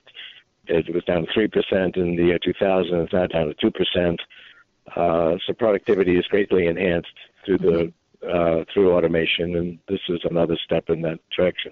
It 0.65 0.93
was 0.93 1.03
down 1.03 1.27
3% 1.27 1.95
in 1.95 2.15
the 2.15 2.23
year 2.23 2.39
2000. 2.43 3.01
It's 3.01 3.13
now 3.13 3.27
down 3.27 3.53
to 3.53 3.71
2%. 3.71 4.17
Uh, 4.95 5.37
so 5.45 5.53
productivity 5.53 6.17
is 6.17 6.25
greatly 6.25 6.65
enhanced 6.65 7.13
through 7.45 7.59
the 7.59 7.93
uh, 8.27 8.65
through 8.73 8.91
automation, 8.93 9.55
and 9.55 9.79
this 9.87 10.01
is 10.09 10.19
another 10.29 10.57
step 10.65 10.89
in 10.89 11.01
that 11.03 11.19
direction. 11.35 11.71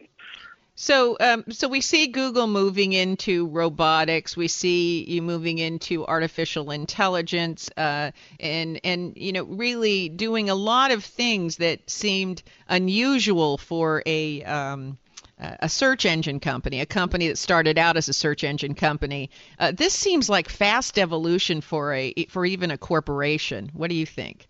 So, 0.80 1.18
um, 1.20 1.44
so 1.50 1.68
we 1.68 1.82
see 1.82 2.06
Google 2.06 2.46
moving 2.46 2.94
into 2.94 3.48
robotics. 3.48 4.38
We 4.38 4.48
see 4.48 5.04
you 5.06 5.24
moving 5.24 5.58
into 5.58 6.06
artificial 6.06 6.70
intelligence, 6.70 7.72
uh, 7.76 8.12
and 8.40 8.80
and 8.84 9.13
you 9.18 9.32
know 9.32 9.44
really 9.46 10.08
doing 10.08 10.52
a 10.52 10.56
lot 10.56 10.92
of 10.92 11.04
things 11.04 11.58
that 11.58 11.90
seemed 11.90 12.44
unusual 12.70 13.58
for 13.58 14.04
a 14.06 14.44
um, 14.44 15.00
a 15.40 15.68
search 15.68 16.06
engine 16.06 16.40
company, 16.40 16.80
a 16.80 16.86
company 16.86 17.28
that 17.28 17.40
started 17.40 17.80
out 17.80 17.98
as 17.98 18.08
a 18.08 18.13
search 18.13 18.44
engine 18.44 18.76
company. 18.76 19.32
Uh, 19.58 19.72
this 19.72 19.96
seems 19.96 20.30
like 20.30 20.48
fast 20.48 21.00
evolution 21.00 21.60
for 21.60 21.92
a 21.92 22.13
for 22.30 22.46
even 22.46 22.70
a 22.70 22.78
corporation. 22.78 23.72
What 23.74 23.90
do 23.90 23.96
you 23.96 24.06
think? 24.06 24.46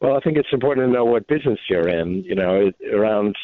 Well, 0.00 0.16
I 0.16 0.20
think 0.20 0.36
it's 0.36 0.52
important 0.52 0.88
to 0.88 0.92
know 0.92 1.04
what 1.04 1.28
business 1.28 1.60
you're 1.70 1.88
in. 1.88 2.24
You 2.24 2.34
know, 2.34 2.72
around 2.92 3.36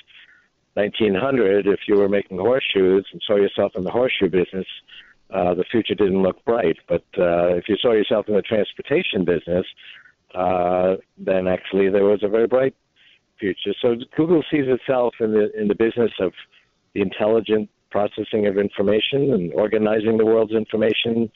1900, 0.74 1.66
if 1.66 1.80
you 1.88 1.96
were 1.96 2.08
making 2.08 2.38
horseshoes 2.38 3.04
and 3.12 3.20
saw 3.26 3.36
yourself 3.36 3.72
in 3.74 3.84
the 3.84 3.90
horseshoe 3.90 4.28
business, 4.28 4.66
uh, 5.30 5.54
the 5.54 5.64
future 5.64 5.94
didn't 5.94 6.22
look 6.22 6.44
bright. 6.44 6.76
But 6.88 7.04
uh, 7.18 7.54
if 7.54 7.68
you 7.68 7.76
saw 7.76 7.92
yourself 7.92 8.28
in 8.28 8.34
the 8.34 8.42
transportation 8.42 9.24
business, 9.24 9.66
uh, 10.34 10.96
then 11.18 11.48
actually 11.48 11.88
there 11.88 12.04
was 12.04 12.22
a 12.22 12.28
very 12.28 12.46
bright 12.46 12.74
future. 13.38 13.72
So 13.80 13.96
Google 14.16 14.42
sees 14.50 14.66
itself 14.66 15.14
in 15.20 15.32
the 15.32 15.50
in 15.58 15.68
the 15.68 15.74
business 15.74 16.12
of 16.20 16.32
the 16.94 17.00
intelligent 17.00 17.68
processing 17.90 18.46
of 18.46 18.56
information 18.56 19.32
and 19.32 19.52
organizing 19.54 20.18
the 20.18 20.24
world's 20.24 20.52
information 20.52 21.30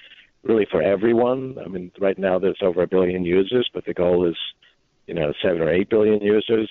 really 0.45 0.67
for 0.71 0.83
everyone. 0.83 1.57
I 1.65 1.69
mean, 1.69 1.91
right 1.99 2.19
now 2.19 2.39
there's 2.39 2.61
over 2.63 2.83
a 2.83 2.87
billion 2.87 3.25
users, 3.25 3.69
but 3.73 3.87
the 3.87 3.95
goal 3.95 4.29
is, 4.29 4.37
you 5.07 5.15
know, 5.15 5.33
seven 5.43 5.63
or 5.63 5.73
eight 5.73 5.89
billion 5.89 6.21
users, 6.21 6.71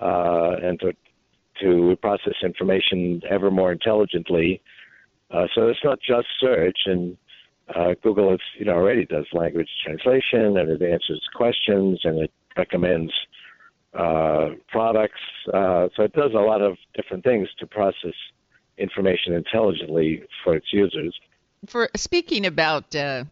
uh, 0.00 0.56
and 0.62 0.78
to 0.80 0.92
to 1.60 1.96
process 2.00 2.34
information 2.42 3.20
ever 3.28 3.50
more 3.50 3.72
intelligently. 3.72 4.62
Uh, 5.30 5.46
so 5.54 5.68
it's 5.68 5.84
not 5.84 5.98
just 6.00 6.26
search, 6.40 6.78
and 6.86 7.16
uh, 7.74 7.94
Google 8.02 8.34
is, 8.34 8.40
you 8.58 8.64
know, 8.64 8.72
already 8.72 9.04
does 9.04 9.26
language 9.32 9.68
translation, 9.84 10.56
and 10.58 10.70
it 10.70 10.82
answers 10.82 11.22
questions, 11.34 12.00
and 12.04 12.18
it 12.18 12.32
recommends 12.56 13.12
uh, 13.94 14.50
products. 14.68 15.20
Uh, 15.52 15.88
so 15.96 16.02
it 16.02 16.12
does 16.12 16.32
a 16.34 16.40
lot 16.40 16.62
of 16.62 16.76
different 16.94 17.24
things 17.24 17.48
to 17.58 17.66
process 17.66 18.14
information 18.78 19.34
intelligently 19.34 20.22
for 20.42 20.56
its 20.56 20.72
users 20.72 21.14
for 21.66 21.90
speaking 21.94 22.46
about 22.46 22.94
uh, 22.94 23.24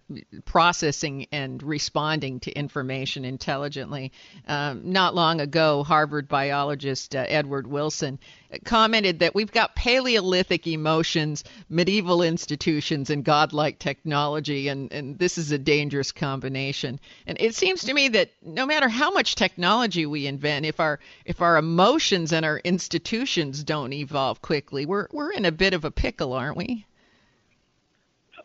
processing 0.45 1.27
and 1.33 1.62
responding 1.62 2.41
to 2.41 2.53
information 2.53 3.25
intelligently, 3.25 4.12
um, 4.47 4.93
not 4.93 5.14
long 5.14 5.41
ago, 5.41 5.83
Harvard 5.83 6.29
biologist 6.29 7.17
uh, 7.17 7.25
Edward 7.27 7.67
Wilson 7.67 8.19
commented 8.64 9.19
that 9.21 9.35
we've 9.35 9.53
got 9.53 9.75
Paleolithic 9.75 10.67
emotions, 10.67 11.45
medieval 11.69 12.23
institutions, 12.23 13.11
and 13.11 13.25
godlike 13.25 13.79
technology, 13.79 14.69
and, 14.69 14.93
and 14.93 15.19
this 15.19 15.38
is 15.38 15.51
a 15.51 15.59
dangerous 15.59 16.12
combination. 16.12 17.01
And 17.27 17.41
it 17.41 17.55
seems 17.55 17.85
to 17.85 17.95
me 17.95 18.09
that 18.09 18.31
no 18.43 18.67
matter 18.67 18.88
how 18.88 19.11
much 19.11 19.35
technology 19.37 20.05
we 20.07 20.27
invent, 20.27 20.67
if 20.67 20.81
our 20.81 20.99
if 21.25 21.41
our 21.41 21.57
emotions 21.57 22.33
and 22.33 22.45
our 22.45 22.59
institutions 22.59 23.64
don't 23.64 23.93
evolve 23.93 24.43
quickly, 24.43 24.85
we're 24.87 25.09
we're 25.12 25.33
in 25.33 25.45
a 25.45 25.53
bit 25.53 25.75
of 25.75 25.85
a 25.85 25.91
pickle, 25.91 26.35
aren't 26.35 26.57
we? 26.57 26.85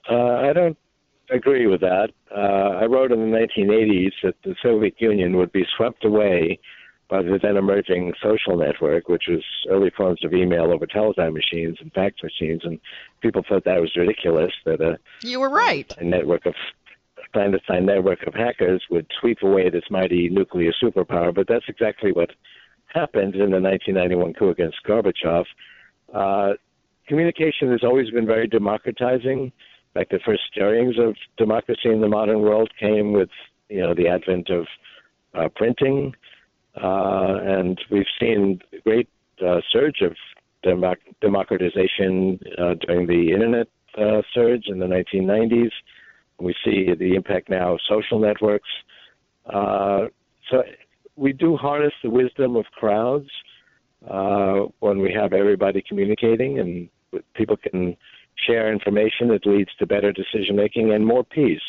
Uh, 0.10 0.50
I 0.50 0.54
don't 0.54 0.78
agree 1.30 1.68
with 1.68 1.82
that. 1.82 2.10
Uh, 2.36 2.78
I 2.82 2.86
wrote 2.86 3.12
in 3.12 3.20
the 3.20 3.38
1980s 3.38 4.12
that 4.24 4.36
the 4.44 4.56
Soviet 4.62 4.96
Union 5.00 5.38
would 5.38 5.52
be 5.52 5.66
swept 5.78 6.04
away 6.06 6.60
by 7.10 7.22
the 7.22 7.40
then 7.42 7.58
emerging 7.58 8.14
social 8.22 8.58
network, 8.58 9.08
which 9.08 9.26
was 9.28 9.44
early 9.70 9.92
forms 9.96 10.24
of 10.24 10.34
email 10.34 10.72
over 10.72 10.86
teletype 10.86 11.34
machines 11.34 11.78
and 11.80 11.92
fax 11.94 12.16
machines, 12.24 12.62
and 12.64 12.80
people 13.22 13.44
thought 13.48 13.66
that 13.66 13.82
was 13.82 13.96
ridiculous. 13.96 14.52
That 14.66 14.82
a 14.82 14.98
you 15.22 15.40
were 15.40 15.50
right. 15.50 15.94
A 15.98 16.04
network 16.04 16.46
of 16.46 16.56
clandestine 17.34 17.86
network 17.86 18.26
of 18.26 18.34
hackers 18.34 18.84
would 18.90 19.08
sweep 19.20 19.40
away 19.42 19.70
this 19.70 19.84
mighty 19.90 20.30
nuclear 20.30 20.72
superpower, 20.82 21.34
but 21.34 21.48
that's 21.48 21.66
exactly 21.68 22.12
what 22.12 22.30
happened 22.88 23.36
in 23.36 23.52
the 23.52 23.60
1991 23.60 24.34
coup 24.34 24.50
against 24.50 24.78
Gorbachev. 24.88 25.46
Uh, 26.14 26.54
communication 27.08 27.72
has 27.72 27.84
always 27.84 28.10
been 28.12 28.26
very 28.26 28.48
democratizing 28.48 29.52
like 29.96 30.10
the 30.10 30.20
first 30.26 30.42
stirrings 30.52 30.96
of 30.98 31.16
democracy 31.38 31.90
in 31.90 32.02
the 32.02 32.08
modern 32.08 32.42
world 32.42 32.72
came 32.80 33.14
with 33.14 33.30
you 33.70 33.82
know 33.82 33.94
the 33.94 34.08
advent 34.08 34.50
of 34.50 34.66
uh, 35.34 35.50
printing, 35.56 36.14
uh, 36.82 37.38
and 37.44 37.80
we've 37.92 38.06
seen 38.20 38.60
a 38.74 38.82
great 38.82 39.10
uh, 39.46 39.62
surge 39.72 40.02
of 40.02 40.16
democ- 40.66 40.98
democratization 41.22 42.40
uh, 42.58 42.74
during 42.86 43.08
the 43.08 43.32
internet 43.32 43.68
uh, 43.98 44.22
surge 44.34 44.66
in 44.68 44.80
the 44.80 44.86
1990s. 44.86 45.72
We 46.40 46.56
see 46.66 46.94
the 46.98 47.16
impact 47.16 47.50
now 47.50 47.74
of 47.74 47.80
social 47.88 48.20
networks. 48.20 48.70
Uh, 49.46 50.06
so 50.50 50.64
we 51.16 51.32
do 51.34 51.56
harness 51.56 51.94
the 52.04 52.10
wisdom 52.10 52.56
of 52.56 52.66
crowds 52.74 53.30
when 54.80 55.00
we 55.00 55.14
have 55.14 55.34
everybody 55.34 55.84
communicating, 55.88 56.60
and 56.60 56.90
people 57.36 57.56
can 57.56 57.96
share 58.46 58.72
information. 58.72 59.32
It 59.32 59.46
leads 59.46 59.70
to 59.80 59.86
better 59.86 60.12
decision 60.12 60.56
making 60.56 60.92
and 60.92 61.06
more 61.06 61.24
peace. 61.24 61.62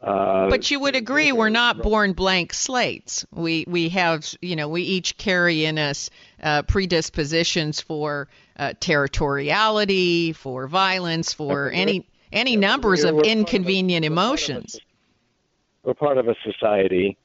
Uh, 0.00 0.48
but 0.50 0.70
you 0.70 0.78
would 0.78 0.94
agree 0.94 1.32
we're 1.32 1.48
not 1.48 1.82
born 1.82 2.12
blank 2.12 2.52
slates. 2.52 3.24
We 3.32 3.64
we 3.66 3.88
have 3.88 4.26
you 4.42 4.54
know 4.54 4.68
we 4.68 4.82
each 4.82 5.16
carry 5.16 5.64
in 5.64 5.78
us 5.78 6.10
uh, 6.42 6.62
predispositions 6.62 7.80
for 7.80 8.28
uh, 8.58 8.74
territoriality, 8.78 10.36
for 10.36 10.66
violence, 10.68 11.32
for 11.32 11.70
any 11.70 12.06
any 12.30 12.56
numbers 12.56 13.04
of 13.04 13.20
inconvenient 13.20 14.04
of 14.04 14.12
emotions. 14.12 14.78
We're 15.82 15.94
part 15.94 16.18
of 16.18 16.28
a 16.28 16.34
society. 16.44 17.16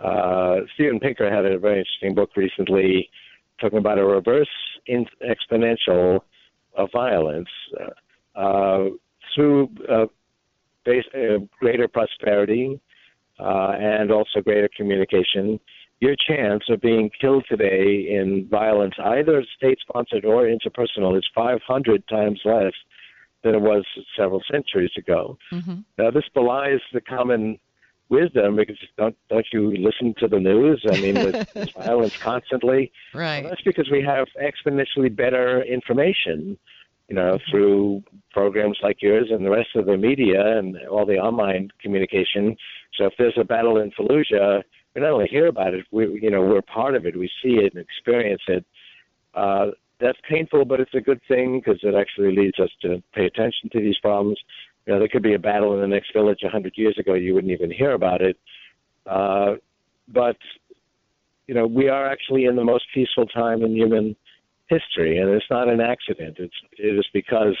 Uh, 0.00 0.60
Steven 0.74 0.98
Pinker 0.98 1.30
had 1.30 1.44
a 1.44 1.58
very 1.58 1.78
interesting 1.78 2.14
book 2.14 2.30
recently 2.36 3.10
talking 3.60 3.78
about 3.78 3.98
a 3.98 4.04
reverse 4.04 4.48
in- 4.86 5.06
exponential 5.22 6.20
of 6.74 6.88
violence 6.92 7.48
uh, 7.80 7.90
Uh, 8.38 8.90
through 9.34 9.68
uh, 9.90 10.06
base, 10.84 11.04
uh, 11.14 11.38
greater 11.58 11.88
prosperity 11.88 12.80
and 13.38 14.10
also 14.10 14.40
greater 14.40 14.68
communication 14.76 15.60
your 16.00 16.14
chance 16.28 16.62
of 16.68 16.80
being 16.80 17.10
killed 17.20 17.44
today 17.48 18.06
in 18.10 18.46
violence, 18.48 18.94
either 19.04 19.44
state 19.56 19.78
sponsored 19.80 20.24
or 20.24 20.44
interpersonal, 20.44 21.18
is 21.18 21.26
500 21.34 22.06
times 22.08 22.40
less 22.44 22.72
than 23.42 23.54
it 23.54 23.60
was 23.60 23.84
several 24.16 24.42
centuries 24.50 24.90
ago. 24.96 25.36
Mm-hmm. 25.52 25.80
Now, 25.98 26.10
this 26.10 26.24
belies 26.34 26.80
the 26.92 27.00
common 27.00 27.58
wisdom 28.10 28.56
because 28.56 28.76
don't 28.96 29.16
don't 29.28 29.46
you 29.52 29.76
listen 29.76 30.14
to 30.18 30.28
the 30.28 30.38
news? 30.38 30.84
I 30.90 31.00
mean, 31.00 31.14
with 31.16 31.72
violence 31.74 32.16
constantly. 32.16 32.92
Right. 33.12 33.42
Well, 33.42 33.50
that's 33.50 33.62
because 33.62 33.90
we 33.90 34.02
have 34.02 34.28
exponentially 34.40 35.14
better 35.14 35.62
information, 35.62 36.58
you 37.08 37.14
know, 37.14 37.38
through 37.50 38.02
programs 38.32 38.78
like 38.82 39.00
yours 39.00 39.28
and 39.30 39.44
the 39.44 39.50
rest 39.50 39.70
of 39.74 39.86
the 39.86 39.96
media 39.96 40.58
and 40.58 40.76
all 40.90 41.06
the 41.06 41.16
online 41.16 41.70
communication. 41.80 42.56
So 42.96 43.06
if 43.06 43.14
there's 43.18 43.38
a 43.38 43.44
battle 43.44 43.78
in 43.78 43.90
Fallujah, 43.92 44.62
we 44.94 45.00
not 45.00 45.10
only 45.10 45.28
hear 45.28 45.46
about 45.46 45.74
it, 45.74 45.86
we 45.90 46.20
you 46.20 46.30
know 46.30 46.42
we're 46.42 46.62
part 46.62 46.94
of 46.94 47.06
it. 47.06 47.18
We 47.18 47.30
see 47.42 47.56
it 47.56 47.74
and 47.74 47.82
experience 47.82 48.42
it. 48.48 48.64
Uh, 49.34 49.68
that's 50.00 50.18
painful, 50.28 50.64
but 50.64 50.80
it's 50.80 50.94
a 50.94 51.00
good 51.00 51.20
thing 51.26 51.60
because 51.60 51.80
it 51.82 51.94
actually 51.94 52.34
leads 52.34 52.58
us 52.60 52.70
to 52.82 53.02
pay 53.14 53.26
attention 53.26 53.68
to 53.72 53.80
these 53.80 53.98
problems. 53.98 54.38
You 54.86 54.92
know, 54.92 54.98
there 55.00 55.08
could 55.08 55.22
be 55.22 55.34
a 55.34 55.38
battle 55.38 55.74
in 55.74 55.80
the 55.80 55.86
next 55.86 56.12
village 56.12 56.40
a 56.44 56.48
hundred 56.48 56.74
years 56.76 56.96
ago, 56.98 57.14
you 57.14 57.34
wouldn't 57.34 57.52
even 57.52 57.70
hear 57.70 57.92
about 57.92 58.22
it. 58.22 58.36
Uh, 59.06 59.54
but 60.08 60.36
you 61.46 61.54
know, 61.54 61.66
we 61.66 61.88
are 61.88 62.06
actually 62.06 62.44
in 62.44 62.56
the 62.56 62.64
most 62.64 62.84
peaceful 62.94 63.26
time 63.26 63.62
in 63.62 63.74
human 63.74 64.14
history, 64.68 65.18
and 65.18 65.30
it's 65.30 65.46
not 65.50 65.68
an 65.68 65.80
accident. 65.80 66.36
It's 66.38 66.54
it 66.78 66.98
is 66.98 67.06
because 67.12 67.56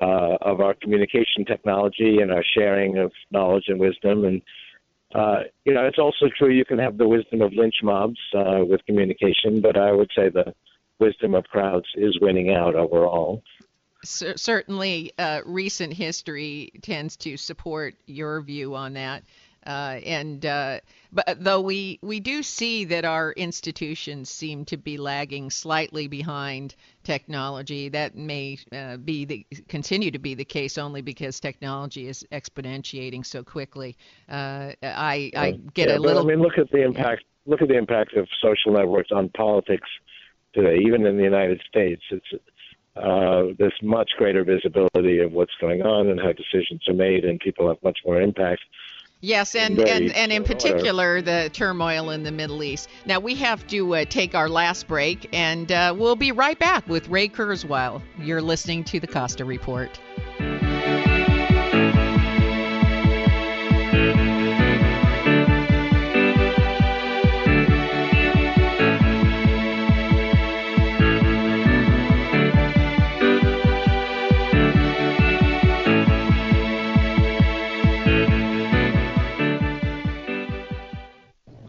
uh, 0.00 0.36
of 0.42 0.60
our 0.60 0.74
communication 0.74 1.44
technology 1.46 2.18
and 2.20 2.30
our 2.30 2.44
sharing 2.56 2.98
of 2.98 3.12
knowledge 3.30 3.64
and 3.68 3.80
wisdom 3.80 4.24
and 4.24 4.42
uh, 5.14 5.40
you 5.64 5.72
know, 5.72 5.86
it's 5.86 5.98
also 5.98 6.26
true 6.36 6.50
you 6.50 6.64
can 6.64 6.78
have 6.78 6.98
the 6.98 7.08
wisdom 7.08 7.40
of 7.40 7.52
lynch 7.54 7.76
mobs 7.82 8.18
uh, 8.34 8.58
with 8.60 8.84
communication, 8.84 9.60
but 9.62 9.78
I 9.78 9.90
would 9.90 10.10
say 10.14 10.28
the 10.28 10.54
wisdom 10.98 11.34
of 11.34 11.44
crowds 11.44 11.86
is 11.94 12.18
winning 12.20 12.50
out 12.52 12.74
overall. 12.74 13.42
C- 14.04 14.36
certainly, 14.36 15.12
uh, 15.18 15.40
recent 15.46 15.94
history 15.94 16.72
tends 16.82 17.16
to 17.18 17.36
support 17.36 17.94
your 18.06 18.42
view 18.42 18.74
on 18.74 18.92
that. 18.94 19.24
Uh, 19.68 20.00
and 20.06 20.46
uh, 20.46 20.80
but 21.12 21.44
though 21.44 21.60
we 21.60 21.98
we 22.00 22.20
do 22.20 22.42
see 22.42 22.86
that 22.86 23.04
our 23.04 23.32
institutions 23.32 24.30
seem 24.30 24.64
to 24.64 24.78
be 24.78 24.96
lagging 24.96 25.50
slightly 25.50 26.08
behind 26.08 26.74
technology, 27.04 27.90
that 27.90 28.16
may 28.16 28.58
uh, 28.72 28.96
be 28.96 29.26
the 29.26 29.46
continue 29.68 30.10
to 30.10 30.18
be 30.18 30.32
the 30.32 30.44
case 30.44 30.78
only 30.78 31.02
because 31.02 31.38
technology 31.38 32.08
is 32.08 32.24
exponentiating 32.32 33.26
so 33.26 33.44
quickly. 33.44 33.94
Uh, 34.26 34.72
I 34.82 35.30
I 35.36 35.60
get 35.74 35.88
yeah, 35.88 35.98
a 35.98 36.00
little. 36.00 36.22
I 36.22 36.26
mean, 36.26 36.40
look 36.40 36.56
at 36.56 36.70
the 36.70 36.82
impact. 36.82 37.24
Yeah. 37.24 37.50
Look 37.52 37.60
at 37.60 37.68
the 37.68 37.76
impact 37.76 38.14
of 38.14 38.26
social 38.40 38.72
networks 38.72 39.10
on 39.12 39.28
politics 39.30 39.88
today, 40.54 40.78
even 40.86 41.04
in 41.04 41.18
the 41.18 41.24
United 41.24 41.60
States. 41.68 42.02
It's 42.10 42.42
uh, 42.96 43.52
there's 43.58 43.78
much 43.82 44.12
greater 44.16 44.44
visibility 44.44 45.20
of 45.20 45.32
what's 45.32 45.54
going 45.60 45.82
on 45.82 46.08
and 46.08 46.18
how 46.18 46.32
decisions 46.32 46.88
are 46.88 46.94
made, 46.94 47.26
and 47.26 47.38
people 47.38 47.68
have 47.68 47.82
much 47.82 47.98
more 48.06 48.20
impact. 48.20 48.62
Yes, 49.20 49.56
and, 49.56 49.80
and, 49.80 50.12
and 50.12 50.30
in 50.30 50.44
particular, 50.44 51.20
the 51.20 51.50
turmoil 51.52 52.10
in 52.10 52.22
the 52.22 52.30
Middle 52.30 52.62
East. 52.62 52.88
Now, 53.04 53.18
we 53.18 53.34
have 53.36 53.66
to 53.66 53.96
uh, 53.96 54.04
take 54.04 54.36
our 54.36 54.48
last 54.48 54.86
break, 54.86 55.28
and 55.32 55.72
uh, 55.72 55.94
we'll 55.96 56.14
be 56.14 56.30
right 56.30 56.58
back 56.58 56.86
with 56.86 57.08
Ray 57.08 57.28
Kurzweil. 57.28 58.00
You're 58.20 58.42
listening 58.42 58.84
to 58.84 59.00
the 59.00 59.08
Costa 59.08 59.44
Report. 59.44 59.98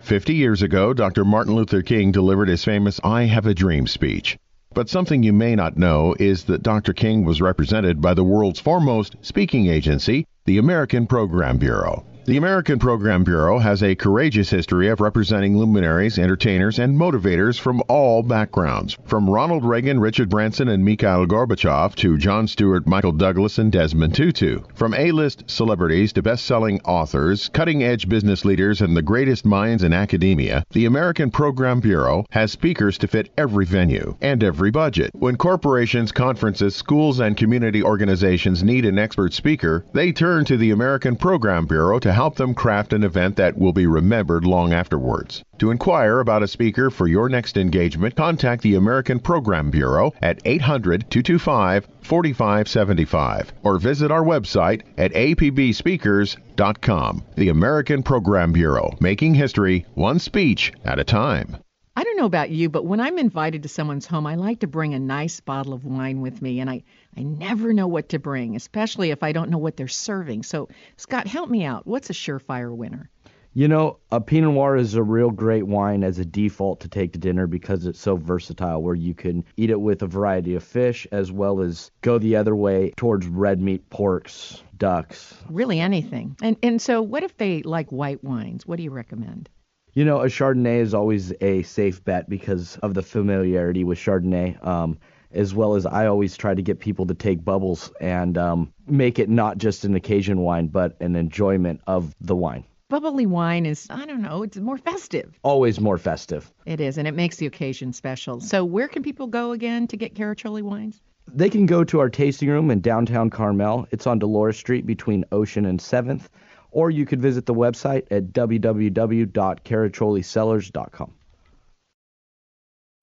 50 0.09 0.33
years 0.33 0.63
ago, 0.63 0.91
Dr. 0.91 1.23
Martin 1.23 1.53
Luther 1.53 1.83
King 1.83 2.11
delivered 2.11 2.49
his 2.49 2.63
famous 2.63 2.99
I 3.03 3.25
Have 3.25 3.45
a 3.45 3.53
Dream 3.53 3.85
speech. 3.85 4.39
But 4.73 4.89
something 4.89 5.21
you 5.21 5.33
may 5.33 5.53
not 5.55 5.77
know 5.77 6.15
is 6.19 6.45
that 6.45 6.63
Dr. 6.63 6.93
King 6.93 7.25
was 7.25 7.41
represented 7.41 8.01
by 8.01 8.15
the 8.15 8.23
world's 8.23 8.59
foremost 8.59 9.17
speaking 9.21 9.67
agency, 9.67 10.25
the 10.45 10.57
American 10.57 11.05
Program 11.05 11.59
Bureau. 11.59 12.03
The 12.29 12.37
American 12.37 12.77
Program 12.77 13.23
Bureau 13.23 13.57
has 13.57 13.81
a 13.81 13.95
courageous 13.95 14.51
history 14.51 14.89
of 14.89 15.01
representing 15.01 15.57
luminaries, 15.57 16.19
entertainers, 16.19 16.77
and 16.77 16.95
motivators 16.95 17.59
from 17.59 17.81
all 17.87 18.21
backgrounds. 18.21 18.95
From 19.05 19.27
Ronald 19.27 19.65
Reagan, 19.65 19.99
Richard 19.99 20.29
Branson, 20.29 20.67
and 20.67 20.85
Mikhail 20.85 21.25
Gorbachev 21.25 21.95
to 21.95 22.19
Jon 22.19 22.47
Stewart, 22.47 22.85
Michael 22.85 23.13
Douglas, 23.13 23.57
and 23.57 23.71
Desmond 23.71 24.13
Tutu. 24.13 24.59
From 24.75 24.93
A-list 24.93 25.45
celebrities 25.47 26.13
to 26.13 26.21
best-selling 26.21 26.79
authors, 26.81 27.49
cutting-edge 27.51 28.07
business 28.07 28.45
leaders, 28.45 28.81
and 28.81 28.95
the 28.95 29.01
greatest 29.01 29.43
minds 29.43 29.81
in 29.81 29.91
academia, 29.91 30.63
the 30.69 30.85
American 30.85 31.31
Program 31.31 31.79
Bureau 31.79 32.25
has 32.29 32.51
speakers 32.51 32.99
to 32.99 33.07
fit 33.07 33.31
every 33.39 33.65
venue 33.65 34.15
and 34.21 34.43
every 34.43 34.69
budget. 34.69 35.09
When 35.15 35.35
corporations, 35.35 36.11
conferences, 36.11 36.75
schools, 36.75 37.21
and 37.21 37.35
community 37.35 37.81
organizations 37.81 38.63
need 38.63 38.85
an 38.85 38.99
expert 38.99 39.33
speaker, 39.33 39.83
they 39.93 40.11
turn 40.11 40.45
to 40.45 40.57
the 40.57 40.69
American 40.69 41.15
Program 41.15 41.65
Bureau 41.65 41.97
to 41.97 42.18
help 42.19 42.35
them 42.35 42.53
craft 42.53 42.91
an 42.91 43.05
event 43.05 43.37
that 43.37 43.57
will 43.57 43.71
be 43.71 43.87
remembered 43.87 44.43
long 44.43 44.73
afterwards. 44.73 45.41
To 45.59 45.71
inquire 45.71 46.19
about 46.19 46.43
a 46.43 46.49
speaker 46.49 46.89
for 46.89 47.07
your 47.07 47.29
next 47.29 47.55
engagement, 47.55 48.17
contact 48.17 48.61
the 48.61 48.75
American 48.75 49.21
Program 49.21 49.71
Bureau 49.71 50.11
at 50.21 50.41
800 50.43 51.09
225 51.09 51.87
4575 52.01 53.53
or 53.63 53.79
visit 53.79 54.11
our 54.11 54.25
website 54.25 54.81
at 54.97 55.13
apbspeakers.com. 55.13 57.23
The 57.37 57.47
American 57.47 58.03
Program 58.03 58.51
Bureau, 58.51 58.97
making 58.99 59.35
history 59.35 59.85
one 59.93 60.19
speech 60.19 60.73
at 60.83 60.99
a 60.99 61.05
time. 61.05 61.55
I 61.95 62.03
don't 62.03 62.17
know 62.17 62.25
about 62.25 62.49
you, 62.49 62.69
but 62.69 62.85
when 62.85 62.99
I'm 62.99 63.17
invited 63.17 63.63
to 63.63 63.69
someone's 63.69 64.05
home, 64.05 64.27
I 64.27 64.35
like 64.35 64.59
to 64.59 64.67
bring 64.67 64.93
a 64.93 64.99
nice 64.99 65.39
bottle 65.39 65.73
of 65.73 65.85
wine 65.85 66.19
with 66.19 66.41
me, 66.41 66.59
and 66.59 66.69
I, 66.69 66.83
I 67.17 67.23
never 67.23 67.73
know 67.73 67.87
what 67.87 68.09
to 68.09 68.19
bring, 68.19 68.55
especially 68.55 69.11
if 69.11 69.23
I 69.23 69.31
don't 69.31 69.49
know 69.49 69.57
what 69.57 69.77
they're 69.77 69.87
serving. 69.87 70.43
So, 70.43 70.69
Scott, 70.97 71.27
help 71.27 71.49
me 71.49 71.63
out. 71.65 71.85
What's 71.85 72.09
a 72.09 72.13
surefire 72.13 72.75
winner? 72.75 73.09
You 73.53 73.67
know, 73.67 73.97
a 74.11 74.21
Pinot 74.21 74.53
Noir 74.53 74.75
is 74.75 74.93
a 74.93 75.01
real 75.01 75.31
great 75.31 75.65
wine 75.65 76.03
as 76.03 76.19
a 76.19 76.25
default 76.25 76.81
to 76.81 76.87
take 76.87 77.13
to 77.13 77.19
dinner 77.19 77.47
because 77.47 77.87
it's 77.87 77.99
so 77.99 78.15
versatile, 78.15 78.81
where 78.83 78.93
you 78.93 79.15
can 79.15 79.43
eat 79.57 79.71
it 79.71 79.81
with 79.81 80.03
a 80.03 80.07
variety 80.07 80.53
of 80.53 80.63
fish 80.63 81.07
as 81.11 81.31
well 81.31 81.59
as 81.59 81.89
go 82.01 82.19
the 82.19 82.35
other 82.35 82.55
way 82.55 82.91
towards 82.95 83.25
red 83.25 83.59
meat, 83.59 83.89
porks, 83.89 84.61
ducks. 84.77 85.33
Really 85.49 85.79
anything. 85.79 86.37
And 86.43 86.57
and 86.61 86.79
so, 86.79 87.01
what 87.01 87.23
if 87.23 87.35
they 87.37 87.63
like 87.63 87.91
white 87.91 88.23
wines? 88.23 88.67
What 88.67 88.77
do 88.77 88.83
you 88.83 88.91
recommend? 88.91 89.49
You 89.93 90.05
know, 90.05 90.21
a 90.21 90.27
Chardonnay 90.27 90.81
is 90.81 90.93
always 90.93 91.33
a 91.41 91.63
safe 91.63 92.03
bet 92.03 92.29
because 92.29 92.77
of 92.77 92.93
the 92.93 93.01
familiarity 93.01 93.83
with 93.83 93.97
Chardonnay. 93.97 94.63
Um, 94.65 94.99
as 95.31 95.53
well 95.53 95.75
as 95.75 95.85
I 95.85 96.07
always 96.07 96.37
try 96.37 96.53
to 96.53 96.61
get 96.61 96.79
people 96.79 97.05
to 97.07 97.13
take 97.13 97.43
bubbles 97.43 97.91
and 97.99 98.37
um, 98.37 98.73
make 98.87 99.19
it 99.19 99.29
not 99.29 99.57
just 99.57 99.85
an 99.85 99.95
occasion 99.95 100.41
wine, 100.41 100.67
but 100.67 100.95
an 100.99 101.15
enjoyment 101.15 101.81
of 101.87 102.15
the 102.21 102.35
wine. 102.35 102.65
Bubbly 102.89 103.27
wine 103.27 103.65
is, 103.65 103.85
I 103.91 104.05
don't 104.05 104.21
know, 104.21 104.41
it's 104.41 104.57
more 104.57 104.77
festive. 104.77 105.37
Always 105.43 105.79
more 105.79 105.99
festive. 105.99 106.51
It 106.65 106.81
is, 106.81 106.97
and 106.97 107.07
it 107.07 107.13
makes 107.13 107.35
the 107.35 107.45
occasion 107.45 107.93
special. 107.93 108.41
So, 108.41 108.65
where 108.65 108.87
can 108.87 109.03
people 109.03 109.27
go 109.27 109.51
again 109.51 109.85
to 109.87 109.97
get 109.97 110.15
Caraccioli 110.15 110.63
wines? 110.63 110.99
They 111.31 111.51
can 111.51 111.67
go 111.67 111.83
to 111.83 111.99
our 111.99 112.09
tasting 112.09 112.49
room 112.49 112.71
in 112.71 112.81
downtown 112.81 113.29
Carmel. 113.29 113.87
It's 113.91 114.07
on 114.07 114.17
Dolores 114.17 114.57
Street 114.57 114.87
between 114.87 115.23
Ocean 115.31 115.65
and 115.65 115.79
7th 115.79 116.29
or 116.71 116.89
you 116.91 117.05
could 117.05 117.21
visit 117.21 117.45
the 117.45 117.53
website 117.53 118.07
at 118.11 118.33
www.caracciolicellars.com. 118.33 121.13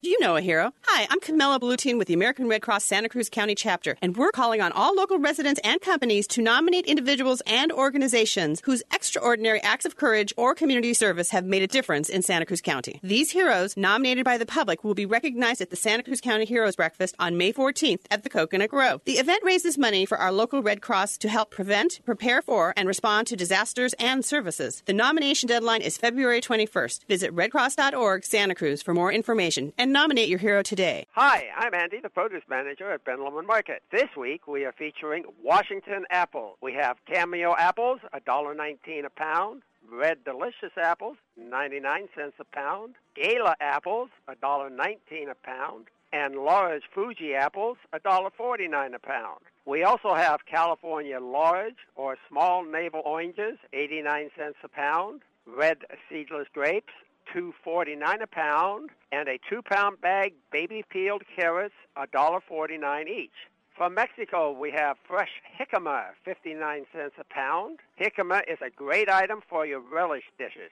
Do 0.02 0.10
you 0.10 0.20
know 0.20 0.36
a 0.36 0.42
hero. 0.42 0.72
Hi, 0.82 1.06
I'm 1.10 1.20
Camilla 1.20 1.58
Blutin 1.58 1.96
with 1.96 2.06
the 2.06 2.12
American 2.12 2.48
Red 2.48 2.60
Cross 2.60 2.84
Santa 2.84 3.08
Cruz 3.08 3.30
County 3.30 3.54
chapter, 3.54 3.96
and 4.02 4.14
we're 4.14 4.30
calling 4.30 4.60
on 4.60 4.70
all 4.70 4.94
local 4.94 5.18
residents 5.18 5.58
and 5.64 5.80
companies 5.80 6.26
to 6.28 6.42
nominate 6.42 6.84
individuals 6.84 7.40
and 7.46 7.72
organizations 7.72 8.60
whose 8.64 8.82
extraordinary 8.92 9.58
acts 9.62 9.86
of 9.86 9.96
courage 9.96 10.34
or 10.36 10.54
community 10.54 10.92
service 10.92 11.30
have 11.30 11.46
made 11.46 11.62
a 11.62 11.66
difference 11.66 12.10
in 12.10 12.20
Santa 12.20 12.44
Cruz 12.44 12.60
County. 12.60 13.00
These 13.02 13.30
heroes, 13.30 13.74
nominated 13.74 14.24
by 14.24 14.36
the 14.36 14.44
public, 14.44 14.84
will 14.84 14.94
be 14.94 15.06
recognized 15.06 15.62
at 15.62 15.70
the 15.70 15.76
Santa 15.76 16.02
Cruz 16.02 16.20
County 16.20 16.44
Heroes 16.44 16.76
Breakfast 16.76 17.14
on 17.18 17.38
May 17.38 17.52
14th 17.52 18.02
at 18.10 18.22
the 18.22 18.30
Coconut 18.30 18.68
Grove. 18.68 19.00
The 19.06 19.14
event 19.14 19.44
raises 19.44 19.78
money 19.78 20.04
for 20.04 20.18
our 20.18 20.30
local 20.30 20.62
Red 20.62 20.82
Cross 20.82 21.16
to 21.18 21.30
help 21.30 21.50
prevent, 21.50 22.00
prepare 22.04 22.42
for, 22.42 22.74
and 22.76 22.86
respond 22.86 23.28
to 23.28 23.36
disasters 23.36 23.94
and 23.94 24.22
services. 24.22 24.82
The 24.84 24.92
nomination 24.92 25.48
deadline 25.48 25.80
is 25.80 25.96
February 25.96 26.42
21st. 26.42 27.06
Visit 27.06 27.34
redcross.org 27.34 28.26
Santa 28.26 28.54
Cruz 28.54 28.82
for 28.82 28.92
more 28.92 29.10
information 29.10 29.72
and 29.78 29.95
nominate 29.96 30.28
your 30.28 30.38
hero 30.38 30.62
today. 30.62 31.06
Hi, 31.12 31.44
I'm 31.56 31.72
Andy, 31.72 32.00
the 32.02 32.10
produce 32.10 32.42
manager 32.50 32.92
at 32.92 33.02
Ben 33.06 33.24
Lomond 33.24 33.46
Market. 33.46 33.82
This 33.90 34.10
week 34.14 34.46
we 34.46 34.66
are 34.66 34.72
featuring 34.72 35.24
Washington 35.42 36.04
apple. 36.10 36.58
We 36.60 36.74
have 36.74 36.98
Cameo 37.10 37.54
apples, 37.56 38.00
$1.19 38.14 39.06
a 39.06 39.10
pound. 39.10 39.62
Red 39.90 40.22
Delicious 40.22 40.72
apples, 40.76 41.16
99 41.38 42.08
cents 42.14 42.34
a 42.38 42.44
pound. 42.44 42.96
Gala 43.14 43.56
apples, 43.58 44.10
$1.19 44.28 45.30
a 45.30 45.34
pound. 45.42 45.86
And 46.12 46.34
Large 46.36 46.82
Fuji 46.94 47.34
apples, 47.34 47.78
$1.49 47.94 48.94
a 48.94 48.98
pound. 48.98 49.40
We 49.64 49.82
also 49.82 50.14
have 50.14 50.40
California 50.44 51.20
large 51.20 51.76
or 51.94 52.18
small 52.28 52.66
navel 52.66 53.00
oranges, 53.06 53.56
89 53.72 54.28
cents 54.36 54.58
a 54.62 54.68
pound. 54.68 55.22
Red 55.46 55.78
seedless 56.10 56.48
grapes, 56.52 56.92
two 57.32 57.54
forty 57.64 57.96
nine 57.96 58.22
a 58.22 58.26
pound, 58.26 58.90
and 59.12 59.28
a 59.28 59.38
two 59.48 59.62
pound 59.62 60.00
bag 60.00 60.34
baby 60.52 60.84
peeled 60.88 61.22
carrots, 61.34 61.74
a 61.96 62.06
dollar 62.06 62.40
forty 62.40 62.78
nine 62.78 63.08
each. 63.08 63.30
From 63.76 63.92
Mexico, 63.92 64.52
we 64.52 64.70
have 64.70 64.96
fresh 65.06 65.28
jicama, 65.60 66.06
59 66.24 66.86
cents 66.94 67.14
a 67.20 67.24
pound. 67.24 67.80
Jicama 68.00 68.40
is 68.48 68.56
a 68.62 68.70
great 68.70 69.10
item 69.10 69.42
for 69.46 69.66
your 69.66 69.80
relish 69.80 70.24
dishes. 70.38 70.70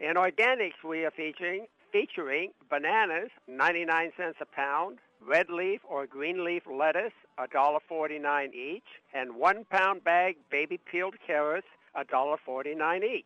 In 0.00 0.14
organics, 0.14 0.82
we 0.82 1.04
are 1.04 1.10
featuring 1.10 1.66
featuring 1.92 2.52
bananas, 2.70 3.30
99 3.46 4.12
cents 4.16 4.38
a 4.40 4.46
pound, 4.46 4.98
red 5.26 5.50
leaf 5.50 5.80
or 5.88 6.06
green 6.06 6.44
leaf 6.44 6.62
lettuce, 6.66 7.12
$1.49 7.38 8.54
each, 8.54 8.82
and 9.14 9.36
one 9.36 9.64
pound 9.70 10.02
bag 10.02 10.36
baby 10.50 10.78
peeled 10.90 11.14
carrots, 11.26 11.66
$1.49 11.96 13.04
each. 13.04 13.24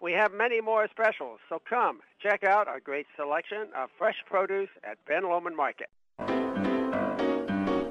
We 0.00 0.12
have 0.12 0.32
many 0.32 0.62
more 0.62 0.88
specials, 0.88 1.40
so 1.50 1.60
come 1.68 2.00
check 2.22 2.42
out 2.42 2.68
our 2.68 2.80
great 2.80 3.06
selection 3.16 3.68
of 3.76 3.90
fresh 3.98 4.16
produce 4.24 4.70
at 4.82 4.96
Ben 5.06 5.24
Lomond 5.24 5.56
Market. 5.56 5.88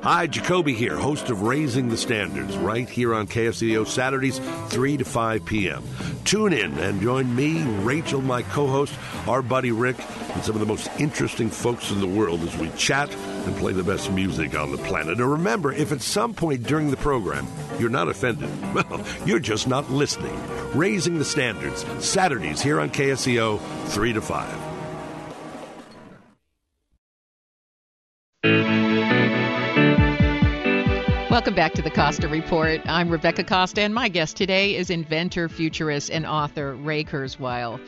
Hi, 0.01 0.25
Jacoby 0.25 0.73
here, 0.73 0.97
host 0.97 1.29
of 1.29 1.43
Raising 1.43 1.89
the 1.89 1.97
Standards, 1.97 2.57
right 2.57 2.89
here 2.89 3.13
on 3.13 3.27
KSCO 3.27 3.85
Saturdays, 3.85 4.39
3 4.69 4.97
to 4.97 5.05
5 5.05 5.45
p.m. 5.45 5.83
Tune 6.23 6.53
in 6.53 6.75
and 6.79 6.99
join 6.99 7.35
me, 7.35 7.61
Rachel, 7.83 8.21
my 8.21 8.41
co 8.41 8.65
host, 8.65 8.95
our 9.27 9.43
buddy 9.43 9.71
Rick, 9.71 9.97
and 10.33 10.43
some 10.43 10.55
of 10.55 10.61
the 10.61 10.65
most 10.65 10.89
interesting 10.99 11.49
folks 11.49 11.91
in 11.91 11.99
the 11.99 12.07
world 12.07 12.41
as 12.41 12.57
we 12.57 12.69
chat 12.69 13.13
and 13.13 13.55
play 13.57 13.73
the 13.73 13.83
best 13.83 14.11
music 14.11 14.57
on 14.57 14.71
the 14.71 14.77
planet. 14.79 15.19
And 15.19 15.31
remember, 15.31 15.71
if 15.71 15.91
at 15.91 16.01
some 16.01 16.33
point 16.33 16.63
during 16.63 16.89
the 16.89 16.97
program 16.97 17.45
you're 17.79 17.89
not 17.89 18.07
offended, 18.09 18.49
well, 18.73 19.05
you're 19.25 19.39
just 19.39 19.67
not 19.67 19.89
listening. 19.89 20.37
Raising 20.73 21.17
the 21.17 21.25
Standards, 21.25 21.85
Saturdays 22.05 22.61
here 22.61 22.79
on 22.79 22.89
KSCO, 22.89 23.59
3 23.87 24.13
to 24.13 24.21
5. 24.21 24.69
Welcome 31.29 31.55
back 31.55 31.73
to 31.75 31.81
the 31.81 31.89
Costa 31.89 32.27
Report. 32.27 32.81
I'm 32.85 33.09
Rebecca 33.09 33.45
Costa, 33.45 33.81
and 33.81 33.93
my 33.93 34.09
guest 34.09 34.35
today 34.35 34.75
is 34.75 34.89
inventor, 34.89 35.47
futurist, 35.47 36.11
and 36.11 36.25
author 36.25 36.75
Ray 36.75 37.05
Kurzweil. 37.05 37.79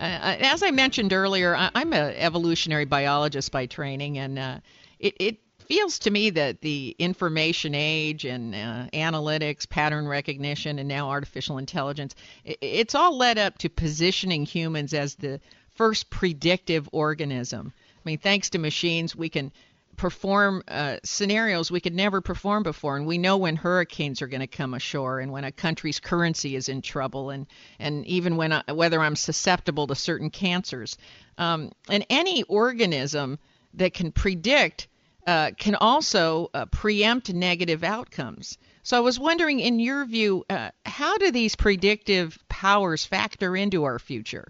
Uh, 0.00 0.36
as 0.40 0.62
I 0.62 0.70
mentioned 0.70 1.12
earlier, 1.12 1.56
I, 1.56 1.70
am 1.74 1.92
an 1.92 2.14
evolutionary 2.16 2.84
biologist 2.84 3.50
by 3.50 3.66
training, 3.66 4.16
and 4.18 4.38
uh, 4.38 4.60
it, 5.00 5.14
it, 5.18 5.38
feels 5.70 6.00
to 6.00 6.10
me 6.10 6.30
that 6.30 6.60
the 6.62 6.96
information 6.98 7.76
age 7.76 8.24
and 8.24 8.56
uh, 8.56 8.86
analytics, 8.92 9.68
pattern 9.68 10.08
recognition, 10.08 10.80
and 10.80 10.88
now 10.88 11.08
artificial 11.08 11.58
intelligence, 11.58 12.12
it's 12.44 12.96
all 12.96 13.16
led 13.16 13.38
up 13.38 13.56
to 13.56 13.68
positioning 13.68 14.44
humans 14.44 14.92
as 14.92 15.14
the 15.14 15.40
first 15.76 16.10
predictive 16.10 16.88
organism. 16.90 17.72
I 17.94 18.00
mean, 18.04 18.18
thanks 18.18 18.50
to 18.50 18.58
machines, 18.58 19.14
we 19.14 19.28
can 19.28 19.52
perform 19.96 20.64
uh, 20.66 20.96
scenarios 21.04 21.70
we 21.70 21.78
could 21.78 21.94
never 21.94 22.20
perform 22.20 22.64
before, 22.64 22.96
and 22.96 23.06
we 23.06 23.18
know 23.18 23.36
when 23.36 23.54
hurricanes 23.54 24.22
are 24.22 24.26
going 24.26 24.40
to 24.40 24.48
come 24.48 24.74
ashore, 24.74 25.20
and 25.20 25.30
when 25.30 25.44
a 25.44 25.52
country's 25.52 26.00
currency 26.00 26.56
is 26.56 26.68
in 26.68 26.82
trouble, 26.82 27.30
and 27.30 27.46
and 27.78 28.04
even 28.06 28.36
when 28.36 28.52
I, 28.52 28.72
whether 28.72 29.00
I'm 29.00 29.14
susceptible 29.14 29.86
to 29.86 29.94
certain 29.94 30.30
cancers. 30.30 30.98
Um, 31.38 31.70
and 31.88 32.04
any 32.10 32.42
organism 32.44 33.38
that 33.74 33.94
can 33.94 34.10
predict 34.10 34.88
uh, 35.26 35.50
can 35.58 35.74
also 35.74 36.50
uh, 36.54 36.66
preempt 36.66 37.32
negative 37.32 37.84
outcomes. 37.84 38.58
So 38.82 38.96
I 38.96 39.00
was 39.00 39.18
wondering, 39.18 39.60
in 39.60 39.78
your 39.78 40.04
view, 40.06 40.44
uh, 40.48 40.70
how 40.86 41.18
do 41.18 41.30
these 41.30 41.54
predictive 41.54 42.38
powers 42.48 43.04
factor 43.04 43.56
into 43.56 43.84
our 43.84 43.98
future? 43.98 44.48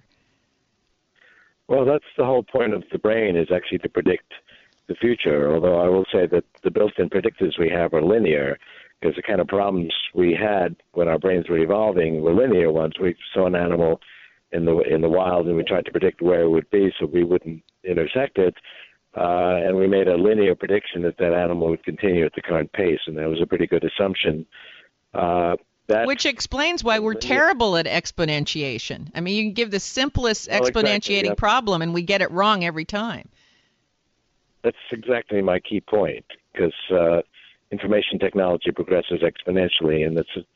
Well, 1.68 1.85
that's 1.85 2.05
the 2.16 2.25
whole 2.25 2.43
point 2.43 2.75
of 2.75 2.85
the 2.93 2.99
brain 2.99 3.37
is 3.37 3.49
actually 3.55 3.79
to 3.79 3.89
predict 3.89 4.33
the 4.89 4.95
future. 4.95 5.53
Although 5.53 5.81
I 5.81 5.89
will 5.89 6.07
say 6.12 6.27
that 6.27 6.45
the 6.62 6.71
built-in 6.71 7.11
predictors 7.11 7.59
we 7.59 7.68
have 7.71 7.95
are 7.95 8.03
linear, 8.03 8.59
because 9.01 9.16
the 9.16 9.23
kind 9.23 9.41
of 9.41 9.49
problems 9.49 9.93
we 10.14 10.35
had 10.35 10.77
when 10.93 11.09
our 11.09 11.18
brains 11.18 11.49
were 11.49 11.59
evolving 11.59 12.23
were 12.23 12.35
linear 12.35 12.71
ones. 12.73 12.95
We 13.01 13.16
saw 13.33 13.47
an 13.47 13.55
animal 13.55 14.01
in 14.53 14.64
the 14.64 14.79
in 14.81 15.01
the 15.01 15.09
wild, 15.09 15.47
and 15.47 15.57
we 15.57 15.62
tried 15.62 15.85
to 15.87 15.93
predict 15.93 16.21
where 16.21 16.43
it 16.43 16.51
would 16.51 16.68
be 16.71 16.93
so 16.99 17.07
we 17.07 17.25
wouldn't 17.25 17.62
intersect 17.85 18.39
it. 18.39 18.55
Uh, 19.16 19.56
and 19.64 19.76
we 19.76 19.88
made 19.88 20.06
a 20.06 20.16
linear 20.16 20.54
prediction 20.54 21.02
that 21.02 21.18
that 21.18 21.32
animal 21.32 21.68
would 21.68 21.84
continue 21.84 22.24
at 22.24 22.32
the 22.34 22.42
current 22.42 22.72
pace, 22.72 23.00
and 23.06 23.18
that 23.18 23.28
was 23.28 23.40
a 23.42 23.46
pretty 23.46 23.66
good 23.66 23.84
assumption. 23.84 24.46
Uh, 25.12 25.56
that, 25.88 26.06
Which 26.06 26.24
explains 26.26 26.84
why 26.84 27.00
we're 27.00 27.14
terrible 27.14 27.76
at 27.76 27.86
exponentiation. 27.86 29.11
I 29.12 29.20
mean, 29.20 29.34
you 29.34 29.42
can 29.42 29.54
give 29.54 29.72
the 29.72 29.80
simplest 29.80 30.48
well, 30.48 30.61
exponentiating 30.61 31.20
exactly, 31.20 31.34
problem, 31.34 31.82
and 31.82 31.92
we 31.92 32.02
get 32.02 32.22
it 32.22 32.30
wrong 32.30 32.64
every 32.64 32.84
time 32.84 33.28
that's 34.62 34.76
exactly 34.92 35.42
my 35.42 35.58
key 35.58 35.80
point 35.80 36.24
because 36.52 36.74
uh, 36.92 37.22
information 37.70 38.18
technology 38.18 38.70
progresses 38.70 39.20
exponentially, 39.22 40.06
and 40.06 40.18
it's 40.18 40.46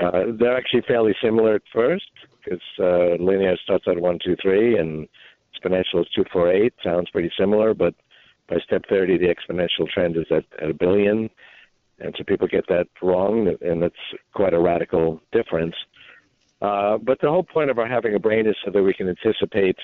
uh, 0.00 0.32
they're 0.38 0.56
actually 0.56 0.82
fairly 0.88 1.14
similar 1.22 1.56
at 1.56 1.62
first 1.72 2.10
because 2.42 2.62
uh, 2.78 3.22
linear 3.22 3.56
starts 3.62 3.84
at 3.86 4.00
one, 4.00 4.18
two, 4.24 4.36
three, 4.40 4.78
and 4.78 5.06
exponential 5.62 6.00
is 6.00 6.08
two, 6.14 6.24
four, 6.32 6.50
eight. 6.50 6.74
Sounds 6.82 7.10
pretty 7.10 7.30
similar, 7.38 7.74
but 7.74 7.94
by 8.48 8.56
step 8.64 8.84
30, 8.88 9.18
the 9.18 9.26
exponential 9.26 9.88
trend 9.88 10.16
is 10.16 10.26
at, 10.30 10.44
at 10.60 10.70
a 10.70 10.74
billion, 10.74 11.30
and 11.98 12.14
so 12.16 12.24
people 12.24 12.48
get 12.48 12.66
that 12.68 12.88
wrong, 13.00 13.54
and 13.60 13.82
that's 13.82 13.94
quite 14.34 14.54
a 14.54 14.60
radical 14.60 15.20
difference. 15.32 15.74
Uh, 16.60 16.98
but 16.98 17.20
the 17.20 17.28
whole 17.28 17.42
point 17.42 17.70
of 17.70 17.78
our 17.78 17.88
having 17.88 18.14
a 18.14 18.18
brain 18.18 18.46
is 18.46 18.56
so 18.64 18.70
that 18.70 18.82
we 18.82 18.94
can 18.94 19.08
anticipate 19.08 19.76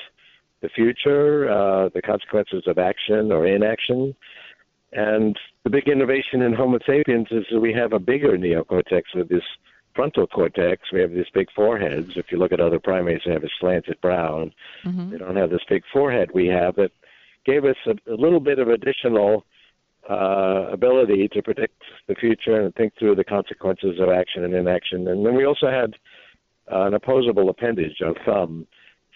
the 0.60 0.68
future, 0.68 1.50
uh, 1.50 1.88
the 1.94 2.02
consequences 2.02 2.64
of 2.66 2.78
action 2.78 3.32
or 3.32 3.46
inaction. 3.46 4.14
And 4.92 5.36
the 5.64 5.70
big 5.70 5.88
innovation 5.88 6.42
in 6.42 6.52
Homo 6.52 6.78
sapiens 6.86 7.28
is 7.30 7.44
that 7.50 7.60
we 7.60 7.72
have 7.74 7.92
a 7.92 7.98
bigger 7.98 8.36
neocortex 8.36 9.02
with 9.14 9.28
this 9.28 9.42
frontal 9.94 10.26
cortex. 10.26 10.92
We 10.92 11.00
have 11.00 11.12
these 11.12 11.30
big 11.32 11.48
foreheads. 11.54 12.16
If 12.16 12.30
you 12.30 12.38
look 12.38 12.52
at 12.52 12.60
other 12.60 12.78
primates, 12.78 13.24
they 13.26 13.32
have 13.32 13.44
a 13.44 13.48
slanted 13.60 14.00
brow. 14.00 14.42
And 14.42 14.54
mm-hmm. 14.84 15.10
They 15.10 15.18
don't 15.18 15.36
have 15.36 15.50
this 15.50 15.64
big 15.68 15.82
forehead 15.92 16.30
we 16.34 16.46
have 16.48 16.76
that 16.76 16.92
gave 17.44 17.64
us 17.64 17.76
a, 17.86 18.12
a 18.12 18.16
little 18.16 18.40
bit 18.40 18.58
of 18.58 18.68
additional 18.68 19.44
uh, 20.08 20.68
ability 20.72 21.28
to 21.28 21.42
predict 21.42 21.82
the 22.06 22.14
future 22.14 22.60
and 22.60 22.74
think 22.74 22.94
through 22.98 23.14
the 23.14 23.24
consequences 23.24 23.98
of 24.00 24.08
action 24.08 24.44
and 24.44 24.54
inaction. 24.54 25.06
And 25.08 25.24
then 25.24 25.34
we 25.34 25.44
also 25.44 25.68
had 25.68 25.94
uh, 26.72 26.86
an 26.86 26.94
opposable 26.94 27.48
appendage, 27.50 28.00
our 28.04 28.14
thumb, 28.24 28.66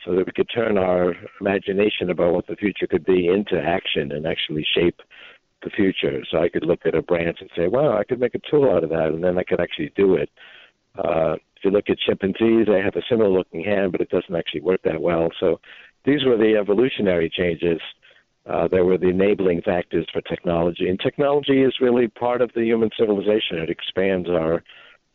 so 0.04 0.14
that 0.14 0.26
we 0.26 0.32
could 0.32 0.50
turn 0.52 0.78
our 0.78 1.14
imagination 1.40 2.10
about 2.10 2.34
what 2.34 2.46
the 2.46 2.56
future 2.56 2.86
could 2.86 3.04
be 3.04 3.28
into 3.28 3.60
action 3.60 4.12
and 4.12 4.26
actually 4.26 4.66
shape 4.74 5.00
the 5.62 5.70
future. 5.70 6.22
So 6.30 6.38
I 6.38 6.48
could 6.48 6.64
look 6.64 6.80
at 6.84 6.94
a 6.94 7.02
branch 7.02 7.38
and 7.40 7.50
say, 7.56 7.68
"Wow, 7.68 7.96
I 7.96 8.04
could 8.04 8.20
make 8.20 8.34
a 8.34 8.40
tool 8.50 8.70
out 8.70 8.84
of 8.84 8.90
that," 8.90 9.08
and 9.08 9.22
then 9.22 9.38
I 9.38 9.44
could 9.44 9.60
actually 9.60 9.92
do 9.94 10.14
it. 10.14 10.28
Uh, 10.96 11.34
if 11.56 11.64
you 11.64 11.70
look 11.70 11.88
at 11.88 11.98
chimpanzees, 11.98 12.66
they 12.66 12.80
have 12.80 12.96
a 12.96 13.02
similar 13.08 13.30
looking 13.30 13.62
hand, 13.64 13.92
but 13.92 14.00
it 14.00 14.10
doesn't 14.10 14.34
actually 14.34 14.60
work 14.60 14.80
that 14.84 15.00
well. 15.00 15.28
So 15.38 15.60
these 16.04 16.24
were 16.24 16.36
the 16.36 16.56
evolutionary 16.60 17.30
changes. 17.30 17.80
Uh, 18.44 18.66
were 18.72 18.98
the 18.98 19.08
enabling 19.08 19.62
factors 19.62 20.04
for 20.12 20.20
technology, 20.22 20.88
and 20.88 20.98
technology 20.98 21.62
is 21.62 21.74
really 21.80 22.08
part 22.08 22.42
of 22.42 22.50
the 22.56 22.64
human 22.64 22.90
civilization. 22.98 23.58
It 23.58 23.70
expands 23.70 24.28
our 24.28 24.64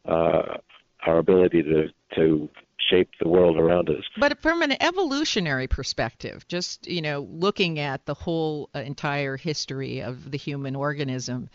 uh, 0.05 0.57
our 1.05 1.17
ability 1.17 1.61
to 1.63 1.89
to 2.15 2.49
shape 2.89 3.09
the 3.19 3.28
world 3.28 3.57
around 3.57 3.89
us. 3.89 4.03
But 4.17 4.39
from 4.41 4.61
an 4.61 4.82
evolutionary 4.82 5.67
perspective, 5.67 6.47
just 6.47 6.88
you 6.88 7.01
know, 7.01 7.28
looking 7.30 7.80
at 7.80 8.05
the 8.05 8.13
whole 8.13 8.69
uh, 8.73 8.80
entire 8.80 9.36
history 9.36 10.01
of 10.01 10.32
the 10.32 10.38
human 10.38 10.75
organism, 10.75 11.49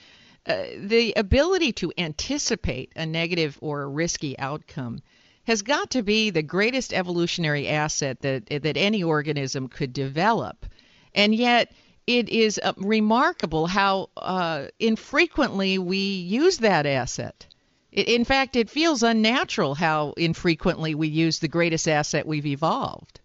uh, 0.46 0.64
the 0.76 1.12
ability 1.16 1.72
to 1.72 1.92
anticipate 1.96 2.92
a 2.96 3.06
negative 3.06 3.58
or 3.60 3.82
a 3.82 3.88
risky 3.88 4.38
outcome 4.38 5.00
has 5.44 5.62
got 5.62 5.90
to 5.90 6.02
be 6.02 6.30
the 6.30 6.42
greatest 6.42 6.92
evolutionary 6.92 7.68
asset 7.68 8.20
that 8.20 8.46
that 8.46 8.76
any 8.76 9.02
organism 9.02 9.68
could 9.68 9.92
develop, 9.92 10.66
and 11.14 11.34
yet 11.34 11.72
it 12.06 12.28
is 12.28 12.60
uh, 12.62 12.72
remarkable 12.76 13.66
how 13.66 14.10
uh, 14.16 14.66
infrequently 14.78 15.78
we 15.78 15.98
use 15.98 16.58
that 16.58 16.86
asset. 16.86 17.46
In 17.92 18.24
fact, 18.24 18.56
it 18.56 18.70
feels 18.70 19.02
unnatural 19.02 19.74
how 19.74 20.14
infrequently 20.16 20.94
we 20.94 21.08
use 21.08 21.38
the 21.38 21.48
greatest 21.48 21.86
asset 21.86 22.26
we've 22.26 22.46
evolved. 22.46 23.20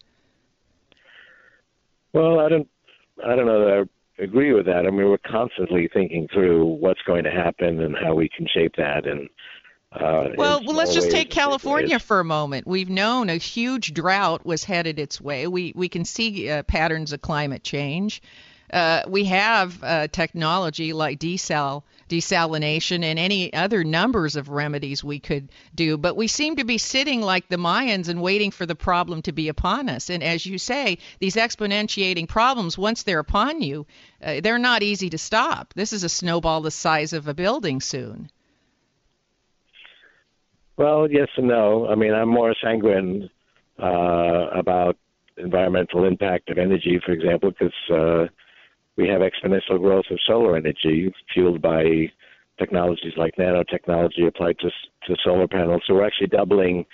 Well, 2.11 2.39
I 2.39 2.49
don't, 2.49 2.67
I 3.25 3.35
don't 3.35 3.45
know 3.45 3.65
that 3.65 3.89
agree 4.19 4.53
with 4.53 4.65
that. 4.65 4.85
I 4.85 4.89
mean, 4.89 5.09
we're 5.09 5.17
constantly 5.19 5.89
thinking 5.91 6.27
through 6.33 6.65
what's 6.65 7.01
going 7.03 7.23
to 7.23 7.31
happen 7.31 7.81
and 7.81 7.95
how 7.95 8.15
we 8.15 8.29
can 8.29 8.47
shape 8.47 8.75
that. 8.77 9.05
And 9.05 9.29
uh, 9.91 10.29
well, 10.37 10.61
well, 10.63 10.75
let's 10.75 10.93
just 10.93 11.11
take 11.11 11.29
California 11.29 11.99
for 11.99 12.19
a 12.19 12.25
moment. 12.25 12.67
We've 12.67 12.89
known 12.89 13.29
a 13.29 13.37
huge 13.37 13.93
drought 13.93 14.45
was 14.45 14.63
headed 14.63 14.99
its 14.99 15.21
way. 15.21 15.47
We 15.47 15.73
we 15.75 15.89
can 15.89 16.05
see 16.05 16.49
uh, 16.49 16.63
patterns 16.63 17.13
of 17.13 17.21
climate 17.21 17.63
change. 17.63 18.21
Uh, 18.71 19.03
we 19.07 19.25
have 19.25 19.81
uh, 19.81 20.07
technology 20.07 20.91
like 20.91 21.19
desal 21.19 21.83
desalination 22.07 23.03
and 23.03 23.19
any 23.19 23.53
other 23.53 23.83
numbers 23.83 24.35
of 24.35 24.49
remedies 24.49 25.03
we 25.03 25.19
could 25.19 25.49
do, 25.75 25.97
but 25.97 26.15
we 26.15 26.27
seem 26.27 26.55
to 26.55 26.63
be 26.63 26.77
sitting 26.77 27.21
like 27.21 27.47
the 27.47 27.57
Mayans 27.57 28.09
and 28.09 28.21
waiting 28.21 28.51
for 28.51 28.65
the 28.65 28.75
problem 28.75 29.21
to 29.23 29.31
be 29.31 29.47
upon 29.47 29.89
us. 29.89 30.09
And 30.09 30.23
as 30.23 30.45
you 30.45 30.57
say, 30.57 30.97
these 31.19 31.35
exponentiating 31.35 32.27
problems, 32.27 32.77
once 32.77 33.03
they're 33.03 33.19
upon 33.19 33.61
you, 33.61 33.85
uh, 34.21 34.41
they're 34.41 34.57
not 34.57 34.83
easy 34.83 35.09
to 35.09 35.17
stop. 35.17 35.73
This 35.75 35.93
is 35.93 36.03
a 36.03 36.09
snowball 36.09 36.61
the 36.61 36.71
size 36.71 37.13
of 37.13 37.27
a 37.27 37.33
building 37.33 37.81
soon. 37.81 38.29
Well, 40.77 41.09
yes 41.09 41.29
and 41.37 41.47
no. 41.47 41.87
I 41.87 41.95
mean, 41.95 42.13
I'm 42.13 42.29
more 42.29 42.55
sanguine 42.61 43.29
uh, 43.81 44.49
about 44.53 44.97
environmental 45.37 46.05
impact 46.05 46.49
of 46.49 46.57
energy, 46.57 46.99
for 47.03 47.11
example, 47.11 47.51
because 47.51 47.73
uh, 47.91 48.27
we 48.97 49.07
have 49.07 49.21
exponential 49.21 49.79
growth 49.79 50.05
of 50.11 50.19
solar 50.25 50.57
energy 50.57 51.13
fueled 51.33 51.61
by 51.61 52.11
technologies 52.57 53.13
like 53.15 53.35
nanotechnology 53.35 54.27
applied 54.27 54.57
to, 54.59 54.69
to 55.05 55.15
solar 55.23 55.47
panels. 55.47 55.83
So 55.85 55.93
we're 55.93 56.07
actually 56.07 56.27
doubling 56.27 56.85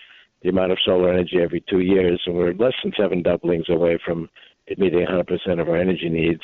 the 0.41 0.49
amount 0.49 0.74
of 0.74 0.78
solar 0.86 1.12
energy 1.12 1.38
every 1.41 1.64
two 1.70 1.80
years, 1.80 2.22
and 2.26 2.36
we're 2.36 2.54
less 2.54 2.74
than 2.84 2.91
seven 2.99 3.24
doublings 3.24 3.70
away 3.70 3.97
from 4.06 4.30
it 4.68 4.78
meeting 4.78 5.06
100% 5.10 5.62
of 5.62 5.70
our 5.70 5.78
energy 5.78 6.10
needs. 6.10 6.41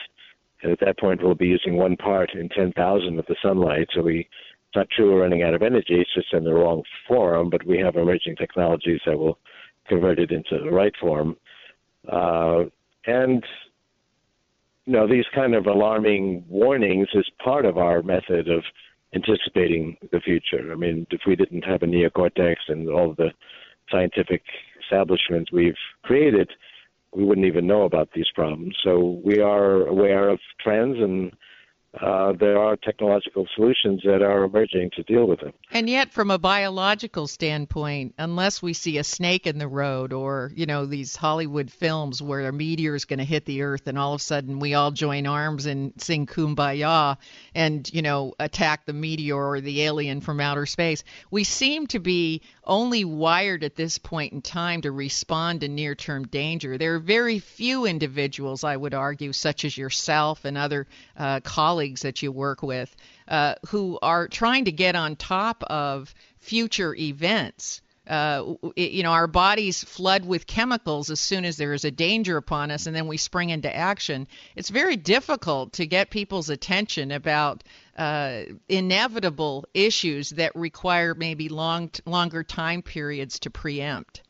And 0.61 0.71
at 0.71 0.79
that 0.81 0.99
point, 0.99 1.21
we'll 1.21 1.35
be 1.35 1.47
using 1.47 1.75
one 1.75 1.95
part 1.95 2.33
in 2.33 2.49
10,000 2.49 3.19
of 3.19 3.25
the 3.25 3.35
sunlight. 3.41 3.87
So 3.93 4.01
we, 4.01 4.19
it's 4.19 4.75
not 4.75 4.89
true 4.89 5.13
we're 5.13 5.21
running 5.21 5.43
out 5.43 5.53
of 5.53 5.61
energy, 5.61 5.95
it's 5.95 6.13
just 6.13 6.33
in 6.33 6.43
the 6.43 6.53
wrong 6.53 6.83
form, 7.07 7.49
but 7.49 7.65
we 7.65 7.79
have 7.79 7.95
emerging 7.95 8.35
technologies 8.35 8.99
that 9.05 9.17
will 9.17 9.37
convert 9.87 10.19
it 10.19 10.31
into 10.31 10.63
the 10.63 10.71
right 10.71 10.93
form. 10.99 11.35
Uh, 12.11 12.63
and 13.05 13.43
you 14.89 14.95
know, 14.95 15.07
these 15.07 15.25
kind 15.35 15.53
of 15.53 15.67
alarming 15.67 16.43
warnings 16.49 17.09
is 17.13 17.29
part 17.43 17.63
of 17.63 17.77
our 17.77 18.01
method 18.01 18.49
of 18.49 18.63
anticipating 19.13 19.95
the 20.11 20.19
future. 20.19 20.71
I 20.71 20.75
mean, 20.75 21.05
if 21.11 21.21
we 21.27 21.35
didn't 21.35 21.63
have 21.63 21.83
a 21.83 21.85
neocortex 21.85 22.55
and 22.69 22.89
all 22.89 23.13
the 23.15 23.29
scientific 23.91 24.41
establishments 24.81 25.51
we've 25.51 25.77
created, 26.01 26.49
we 27.15 27.23
wouldn't 27.23 27.45
even 27.45 27.67
know 27.67 27.83
about 27.83 28.09
these 28.15 28.31
problems. 28.33 28.75
So 28.83 29.21
we 29.23 29.39
are 29.39 29.85
aware 29.85 30.27
of 30.27 30.39
trends 30.59 30.97
and 30.97 31.33
uh, 31.99 32.33
there 32.33 32.59
are 32.59 32.75
technological 32.75 33.47
solutions 33.55 34.01
that 34.05 34.21
are 34.21 34.43
emerging 34.43 34.91
to 34.95 35.01
deal 35.03 35.25
with 35.25 35.39
them. 35.39 35.51
And 35.71 35.89
yet, 35.89 36.13
from 36.13 36.29
a 36.29 36.37
biological 36.37 37.25
standpoint, 37.25 38.13
unless 38.19 38.61
we 38.61 38.73
see 38.73 38.99
a 38.99 39.03
snake 39.03 39.47
in 39.47 39.57
the 39.57 39.67
road 39.67 40.13
or, 40.13 40.51
you 40.55 40.67
know, 40.67 40.85
these 40.85 41.15
Hollywood 41.15 41.71
films 41.71 42.21
where 42.21 42.47
a 42.47 42.53
meteor 42.53 42.93
is 42.93 43.05
going 43.05 43.17
to 43.17 43.25
hit 43.25 43.45
the 43.45 43.63
earth 43.63 43.87
and 43.87 43.97
all 43.97 44.13
of 44.13 44.21
a 44.21 44.23
sudden 44.23 44.59
we 44.59 44.75
all 44.75 44.91
join 44.91 45.25
arms 45.25 45.65
and 45.65 45.91
sing 45.97 46.27
kumbaya 46.27 47.17
and, 47.55 47.91
you 47.91 48.03
know, 48.03 48.35
attack 48.39 48.85
the 48.85 48.93
meteor 48.93 49.49
or 49.49 49.59
the 49.59 49.81
alien 49.81 50.21
from 50.21 50.39
outer 50.39 50.67
space, 50.67 51.03
we 51.31 51.43
seem 51.43 51.87
to 51.87 51.99
be 51.99 52.43
only 52.63 53.03
wired 53.03 53.63
at 53.63 53.75
this 53.75 53.97
point 53.97 54.31
in 54.31 54.43
time 54.43 54.81
to 54.81 54.91
respond 54.91 55.61
to 55.61 55.67
near 55.67 55.95
term 55.95 56.27
danger. 56.27 56.77
There 56.77 56.93
are 56.93 56.99
very 56.99 57.39
few 57.39 57.85
individuals, 57.85 58.63
I 58.63 58.77
would 58.77 58.93
argue, 58.93 59.33
such 59.33 59.65
as 59.65 59.75
yourself 59.75 60.45
and 60.45 60.55
other 60.55 60.85
uh, 61.17 61.39
colleagues 61.39 61.78
that 61.79 62.21
you 62.21 62.31
work 62.31 62.61
with, 62.61 62.93
uh, 63.27 63.55
who 63.67 63.97
are 64.01 64.27
trying 64.27 64.65
to 64.65 64.71
get 64.71 64.95
on 64.95 65.15
top 65.15 65.63
of 65.63 66.13
future 66.39 66.93
events. 66.95 67.81
Uh, 68.05 68.55
you 68.75 69.03
know, 69.03 69.11
our 69.11 69.27
bodies 69.27 69.83
flood 69.83 70.25
with 70.25 70.47
chemicals 70.47 71.11
as 71.11 71.19
soon 71.19 71.45
as 71.45 71.57
there 71.57 71.73
is 71.73 71.85
a 71.85 71.91
danger 71.91 72.37
upon 72.37 72.71
us, 72.71 72.87
and 72.87 72.95
then 72.95 73.07
we 73.07 73.17
spring 73.17 73.51
into 73.51 73.73
action. 73.73 74.27
It's 74.55 74.69
very 74.69 74.95
difficult 74.95 75.73
to 75.73 75.85
get 75.85 76.09
people's 76.09 76.49
attention 76.49 77.11
about 77.11 77.63
uh, 77.97 78.41
inevitable 78.67 79.65
issues 79.73 80.31
that 80.31 80.55
require 80.55 81.13
maybe 81.13 81.49
long, 81.49 81.91
longer 82.05 82.43
time 82.43 82.81
periods 82.81 83.39
to 83.39 83.51
preempt. 83.51 84.23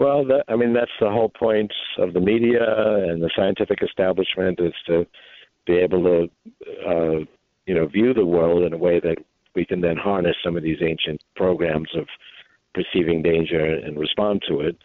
Well, 0.00 0.24
that, 0.28 0.44
I 0.48 0.56
mean, 0.56 0.72
that's 0.72 0.90
the 0.98 1.10
whole 1.10 1.28
point 1.28 1.70
of 1.98 2.14
the 2.14 2.20
media 2.20 2.64
and 3.06 3.22
the 3.22 3.30
scientific 3.36 3.82
establishment 3.82 4.58
is 4.58 4.72
to 4.86 5.06
be 5.66 5.74
able 5.74 6.02
to, 6.04 6.30
uh, 6.88 7.24
you 7.66 7.74
know, 7.74 7.86
view 7.86 8.14
the 8.14 8.24
world 8.24 8.62
in 8.62 8.72
a 8.72 8.78
way 8.78 8.98
that 8.98 9.18
we 9.54 9.66
can 9.66 9.82
then 9.82 9.98
harness 9.98 10.36
some 10.42 10.56
of 10.56 10.62
these 10.62 10.78
ancient 10.80 11.22
programs 11.36 11.90
of 11.94 12.06
perceiving 12.72 13.20
danger 13.22 13.62
and 13.62 13.98
respond 13.98 14.40
to 14.48 14.60
it. 14.60 14.78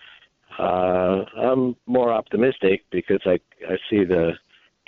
Uh, 0.59 1.23
I'm 1.37 1.77
more 1.85 2.11
optimistic 2.11 2.83
because 2.91 3.21
I 3.25 3.39
I 3.69 3.77
see 3.89 4.03
the 4.03 4.33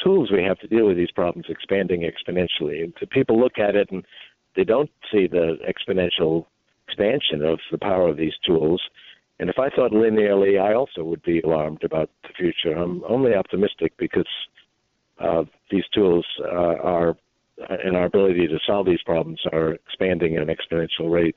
tools 0.04 0.30
we 0.30 0.44
have 0.44 0.60
to 0.60 0.68
deal 0.68 0.88
with 0.88 0.98
these 0.98 1.12
problems 1.12 1.48
expanding 1.48 2.02
exponentially. 2.02 2.94
people 3.12 3.40
look 3.40 3.58
at 3.60 3.78
it 3.78 3.92
and 3.92 4.04
they 4.58 4.66
don't 4.66 4.92
see 5.10 5.28
the 5.28 5.58
exponential 5.66 6.48
expansion 6.88 7.46
of 7.46 7.60
the 7.72 7.78
power 7.78 8.10
of 8.10 8.18
these 8.18 8.36
tools. 8.46 8.82
And 9.40 9.50
if 9.50 9.60
I 9.60 9.70
thought 9.70 9.92
linearly, 9.92 10.60
I 10.60 10.74
also 10.74 11.04
would 11.04 11.22
be 11.22 11.42
alarmed 11.42 11.84
about 11.84 12.10
the 12.24 12.30
future. 12.38 12.76
I'm 12.76 13.04
only 13.08 13.36
optimistic 13.36 13.94
because 13.98 14.28
uh, 15.20 15.44
these 15.70 15.86
tools 15.94 16.26
uh, 16.44 16.48
are, 16.48 17.18
and 17.70 17.96
our 17.96 18.06
ability 18.06 18.48
to 18.48 18.60
solve 18.66 18.88
these 18.88 19.02
problems 19.06 19.40
are 19.52 19.74
expanding 19.74 20.36
at 20.36 20.48
an 20.48 20.56
exponential 20.56 21.12
rate. 21.12 21.36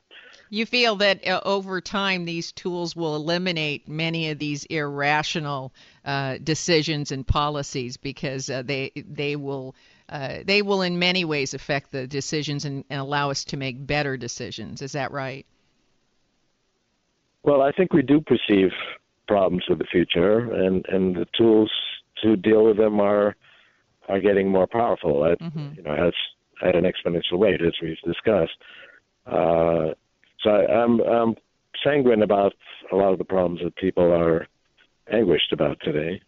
You 0.49 0.65
feel 0.65 0.95
that 0.97 1.25
uh, 1.25 1.41
over 1.45 1.79
time 1.79 2.25
these 2.25 2.51
tools 2.51 2.95
will 2.95 3.15
eliminate 3.15 3.87
many 3.87 4.29
of 4.29 4.39
these 4.39 4.65
irrational 4.65 5.73
uh, 6.03 6.39
decisions 6.43 7.11
and 7.11 7.25
policies 7.25 7.97
because 7.97 8.49
uh, 8.49 8.61
they 8.61 8.91
they 8.95 9.35
will 9.35 9.75
uh, 10.09 10.39
they 10.43 10.61
will 10.61 10.81
in 10.81 10.99
many 10.99 11.23
ways 11.23 11.53
affect 11.53 11.91
the 11.91 12.05
decisions 12.05 12.65
and, 12.65 12.83
and, 12.89 12.99
allow 12.99 13.29
us 13.29 13.45
to 13.45 13.55
make 13.55 13.87
better 13.87 14.17
decisions. 14.17 14.81
Is 14.81 14.91
that 14.91 15.11
right? 15.11 15.45
Well, 17.43 17.61
I 17.61 17.71
think 17.71 17.93
we 17.93 18.01
do 18.01 18.21
perceive 18.21 18.71
problems 19.27 19.63
with 19.67 19.79
the 19.79 19.85
future, 19.85 20.39
and 20.53 20.85
and 20.89 21.15
the 21.15 21.27
tools 21.37 21.71
to 22.23 22.35
deal 22.35 22.65
with 22.65 22.77
them 22.77 22.99
are 22.99 23.35
are 24.09 24.19
getting 24.19 24.49
more 24.49 24.67
powerful 24.67 25.25
at 25.25 25.39
mm-hmm. 25.39 25.69
you 25.75 25.83
know 25.83 25.93
as 25.93 26.13
at 26.63 26.75
an 26.75 26.83
exponential 26.83 27.39
rate 27.39 27.61
as 27.61 27.73
we've 27.81 27.97
discussed. 28.05 28.57
Uh, 29.25 29.93
so 30.41 30.49
I, 30.49 30.65
I'm 30.71 30.99
I'm 31.01 31.35
sanguine 31.83 32.23
about 32.23 32.53
a 32.91 32.95
lot 32.95 33.13
of 33.13 33.17
the 33.17 33.23
problems 33.25 33.61
that 33.63 33.75
people 33.75 34.11
are 34.11 34.47
anguished 35.11 35.51
about 35.51 35.77
today. 35.81 36.21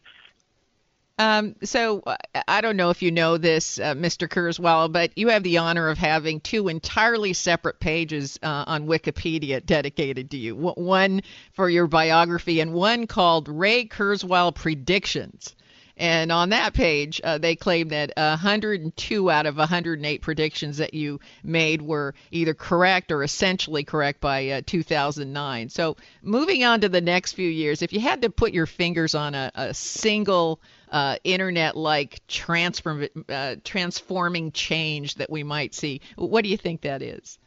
Um, 1.20 1.56
so 1.64 2.04
I 2.48 2.62
don't 2.62 2.76
know 2.76 2.90
if 2.90 3.04
you 3.04 3.12
know 3.12 3.38
this, 3.38 3.78
uh, 3.78 3.94
Mr. 3.94 4.28
Kurzweil, 4.28 4.92
but 4.92 5.16
you 5.16 5.30
have 5.30 5.44
the 5.44 5.60
honor 5.60 5.90
of 5.90 6.00
having 6.00 6.40
two 6.40 6.70
entirely 6.70 7.34
separate 7.34 7.80
pages 7.80 8.40
uh, 8.42 8.64
on 8.66 8.88
Wikipedia 8.88 9.64
dedicated 9.64 10.32
to 10.32 10.38
you. 10.38 10.56
One 10.56 11.22
for 11.52 11.70
your 11.70 11.86
biography 11.86 12.62
and 12.62 12.74
one 12.74 13.06
called 13.06 13.48
Ray 13.48 13.86
Kurzweil 13.86 14.56
Predictions. 14.56 15.56
And 15.96 16.32
on 16.32 16.50
that 16.50 16.74
page, 16.74 17.22
uh, 17.24 17.38
they 17.38 17.56
claim 17.56 17.90
that 17.90 18.12
102 18.18 19.30
out 19.30 19.46
of 19.46 19.58
108 19.58 20.22
predictions 20.22 20.78
that 20.78 20.94
you 20.94 21.20
made 21.44 21.82
were 21.82 22.16
either 22.32 22.56
correct 22.56 23.12
or 23.12 23.24
essentially 23.24 23.84
correct 23.84 24.20
by 24.20 24.50
uh, 24.50 24.62
2009. 24.66 25.70
So, 25.70 25.98
moving 26.24 26.64
on 26.64 26.82
to 26.82 26.90
the 26.90 27.02
next 27.02 27.34
few 27.34 27.50
years, 27.50 27.84
if 27.84 27.94
you 27.94 28.00
had 28.00 28.24
to 28.24 28.32
put 28.32 28.54
your 28.54 28.66
fingers 28.66 29.14
on 29.14 29.36
a, 29.36 29.52
a 29.54 29.74
single 29.74 30.60
uh, 30.92 31.18
internet 31.24 31.78
like 31.78 32.22
transform, 32.28 33.08
uh, 33.30 33.56
transforming 33.64 34.52
change 34.52 35.16
that 35.16 35.30
we 35.30 35.44
might 35.44 35.76
see, 35.76 36.02
what 36.16 36.44
do 36.44 36.50
you 36.50 36.58
think 36.58 36.82
that 36.82 37.04
is? 37.04 37.38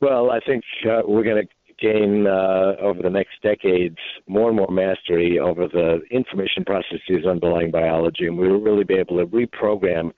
Well, 0.00 0.30
I 0.30 0.40
think 0.40 0.64
uh, 0.84 1.02
we're 1.06 1.24
going 1.24 1.46
to 1.46 1.55
gain 1.78 2.26
uh, 2.26 2.74
over 2.80 3.02
the 3.02 3.10
next 3.10 3.42
decades 3.42 3.98
more 4.26 4.48
and 4.48 4.56
more 4.56 4.70
mastery 4.70 5.38
over 5.38 5.68
the 5.68 6.00
information 6.10 6.64
processes 6.64 7.26
underlying 7.28 7.70
biology, 7.70 8.26
and 8.26 8.38
we 8.38 8.48
will 8.48 8.60
really 8.60 8.84
be 8.84 8.94
able 8.94 9.18
to 9.18 9.26
reprogram 9.26 10.12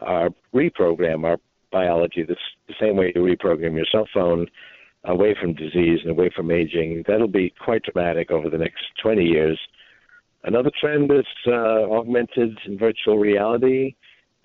our 0.00 0.30
reprogram 0.54 1.24
our 1.24 1.38
biology 1.70 2.22
the, 2.22 2.36
same 2.80 2.96
way 2.96 3.12
you 3.14 3.22
reprogram 3.22 3.74
your 3.74 3.86
cell 3.90 4.08
phone 4.12 4.46
away 5.04 5.34
from 5.40 5.54
disease 5.54 6.00
and 6.02 6.10
away 6.10 6.30
from 6.34 6.50
aging. 6.50 7.02
That'll 7.06 7.28
be 7.28 7.52
quite 7.62 7.82
dramatic 7.82 8.30
over 8.30 8.48
the 8.48 8.58
next 8.58 8.82
20 9.02 9.24
years. 9.24 9.58
Another 10.44 10.70
trend 10.80 11.10
is 11.10 11.26
uh, 11.46 11.90
augmented 11.90 12.58
and 12.64 12.78
virtual 12.78 13.18
reality. 13.18 13.94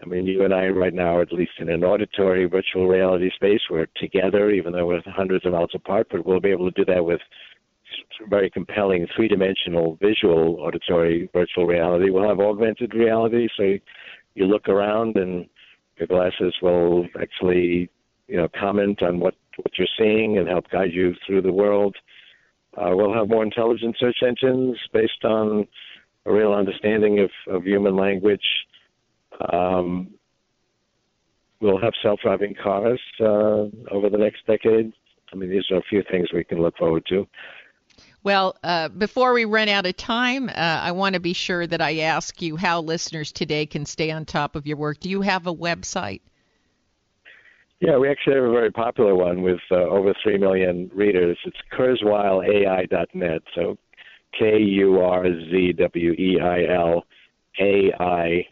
I 0.02 0.06
mean, 0.06 0.26
you 0.26 0.44
and 0.46 0.54
I 0.54 0.68
right 0.68 0.94
now 0.94 1.18
are 1.18 1.22
at 1.22 1.34
least 1.34 1.54
in 1.60 1.70
an 1.70 1.84
auditory 1.84 2.46
virtual 2.46 2.88
reality 2.88 3.32
space. 3.34 3.62
We're 3.70 3.88
together, 3.96 4.52
even 4.52 4.74
though 4.74 4.86
we're 4.86 5.02
hundreds 5.06 5.46
of 5.46 5.54
miles 5.54 5.72
apart, 5.74 6.08
but 6.12 6.26
we'll 6.26 6.40
be 6.40 6.52
able 6.52 6.72
to 6.72 6.86
do 6.86 6.94
that 6.94 7.04
with 7.04 7.22
very 8.30 8.50
compelling 8.50 9.08
three 9.16 9.28
dimensional 9.28 9.98
visual 10.02 10.58
auditory 10.60 11.30
virtual 11.34 11.66
reality. 11.66 12.10
We'll 12.10 12.28
have 12.28 12.40
augmented 12.40 12.94
reality, 12.94 13.48
so 13.58 13.78
you 14.36 14.46
look 14.46 14.70
around 14.70 15.16
and 15.16 15.48
your 15.98 16.08
glasses 16.08 16.54
will 16.62 17.08
actually, 17.20 17.90
you 18.28 18.38
know, 18.38 18.48
comment 18.60 19.02
on 19.02 19.20
what, 19.20 19.34
what 19.56 19.78
you're 19.78 19.88
seeing 19.98 20.38
and 20.38 20.48
help 20.48 20.70
guide 20.70 20.94
you 20.94 21.16
through 21.26 21.42
the 21.42 21.52
world. 21.52 21.96
Uh, 22.78 22.92
we'll 22.94 23.14
have 23.14 23.30
more 23.30 23.44
intelligent 23.44 23.96
search 24.00 24.18
engines 24.22 24.78
based 24.94 25.24
on 25.24 25.68
a 26.26 26.32
real 26.32 26.54
understanding 26.54 27.20
of, 27.20 27.32
of 27.52 27.64
human 27.64 27.96
language 27.96 28.46
um, 29.52 30.10
we'll 31.60 31.80
have 31.80 31.94
self-driving 32.02 32.56
cars 32.62 33.00
uh, 33.20 33.68
over 33.92 34.10
the 34.10 34.18
next 34.18 34.46
decade. 34.46 34.94
I 35.32 35.36
mean, 35.36 35.50
these 35.50 35.66
are 35.72 35.78
a 35.78 35.84
few 35.84 36.04
things 36.10 36.28
we 36.34 36.44
can 36.44 36.62
look 36.62 36.78
forward 36.78 37.06
to. 37.10 37.28
Well, 38.24 38.58
uh, 38.64 38.90
before 38.90 39.34
we 39.34 39.46
run 39.46 39.70
out 39.70 39.86
of 39.86 39.96
time, 39.96 40.50
uh, 40.50 40.54
I 40.54 40.92
want 40.92 41.14
to 41.14 41.20
be 41.20 41.34
sure 41.34 41.66
that 41.68 41.82
I 41.82 42.00
ask 42.00 42.42
you 42.42 42.58
how 42.58 42.82
listeners 42.82 43.32
today 43.32 43.66
can 43.66 43.86
stay 43.86 44.12
on 44.12 44.26
top 44.26 44.56
of 44.56 44.68
your 44.68 44.78
work. 44.78 45.00
Do 45.00 45.10
you 45.10 45.22
have 45.22 45.48
a 45.48 45.54
website? 45.54 46.22
Yeah, 47.80 47.98
we 47.98 48.10
actually 48.10 48.36
have 48.36 48.46
a 48.46 48.52
very 48.52 48.72
popular 48.72 49.16
one 49.16 49.44
with 49.44 49.60
uh, 49.72 49.76
over 49.76 50.14
3 50.24 50.40
million 50.40 50.90
readers. 50.94 51.38
It's 51.46 51.58
kurzweilai.net. 51.72 53.42
So 53.54 53.78
K 54.38 54.58
U 54.60 55.00
R 55.00 55.24
Z 55.24 55.74
W 55.78 56.12
E 56.14 56.40
I 56.42 56.66
L 56.74 57.06
A 57.60 57.94
I 58.00 58.48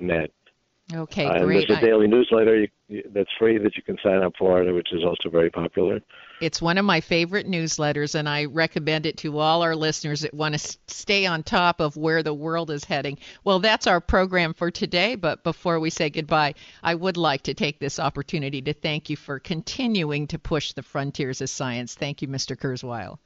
net. 0.00 0.30
Okay, 0.92 1.24
uh, 1.24 1.42
great. 1.42 1.66
there's 1.66 1.78
a 1.78 1.80
daily 1.80 2.06
newsletter 2.06 2.66
that's 3.14 3.30
free 3.38 3.56
that 3.56 3.74
you 3.74 3.82
can 3.82 3.96
sign 4.02 4.22
up 4.22 4.34
for, 4.38 4.62
which 4.70 4.92
is 4.92 5.02
also 5.02 5.30
very 5.30 5.48
popular. 5.48 5.98
It's 6.42 6.60
one 6.60 6.76
of 6.76 6.84
my 6.84 7.00
favorite 7.00 7.48
newsletters, 7.48 8.14
and 8.14 8.28
I 8.28 8.44
recommend 8.44 9.06
it 9.06 9.16
to 9.18 9.38
all 9.38 9.62
our 9.62 9.74
listeners 9.74 10.20
that 10.20 10.34
want 10.34 10.58
to 10.58 10.76
stay 10.86 11.24
on 11.24 11.42
top 11.42 11.80
of 11.80 11.96
where 11.96 12.22
the 12.22 12.34
world 12.34 12.70
is 12.70 12.84
heading. 12.84 13.16
Well, 13.44 13.60
that's 13.60 13.86
our 13.86 14.00
program 14.00 14.52
for 14.52 14.70
today, 14.70 15.14
but 15.14 15.42
before 15.42 15.80
we 15.80 15.88
say 15.88 16.10
goodbye, 16.10 16.54
I 16.82 16.94
would 16.94 17.16
like 17.16 17.42
to 17.44 17.54
take 17.54 17.78
this 17.78 17.98
opportunity 17.98 18.60
to 18.60 18.74
thank 18.74 19.08
you 19.08 19.16
for 19.16 19.38
continuing 19.38 20.26
to 20.26 20.38
push 20.38 20.72
the 20.72 20.82
frontiers 20.82 21.40
of 21.40 21.48
science. 21.48 21.94
Thank 21.94 22.20
you, 22.20 22.28
Mr. 22.28 22.56
Kurzweil. 22.58 23.18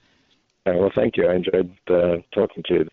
Uh, 0.64 0.78
well, 0.78 0.92
thank 0.94 1.16
you. 1.16 1.26
I 1.26 1.34
enjoyed 1.34 1.76
uh, 1.90 2.18
talking 2.32 2.62
to 2.68 2.74
you. 2.74 2.88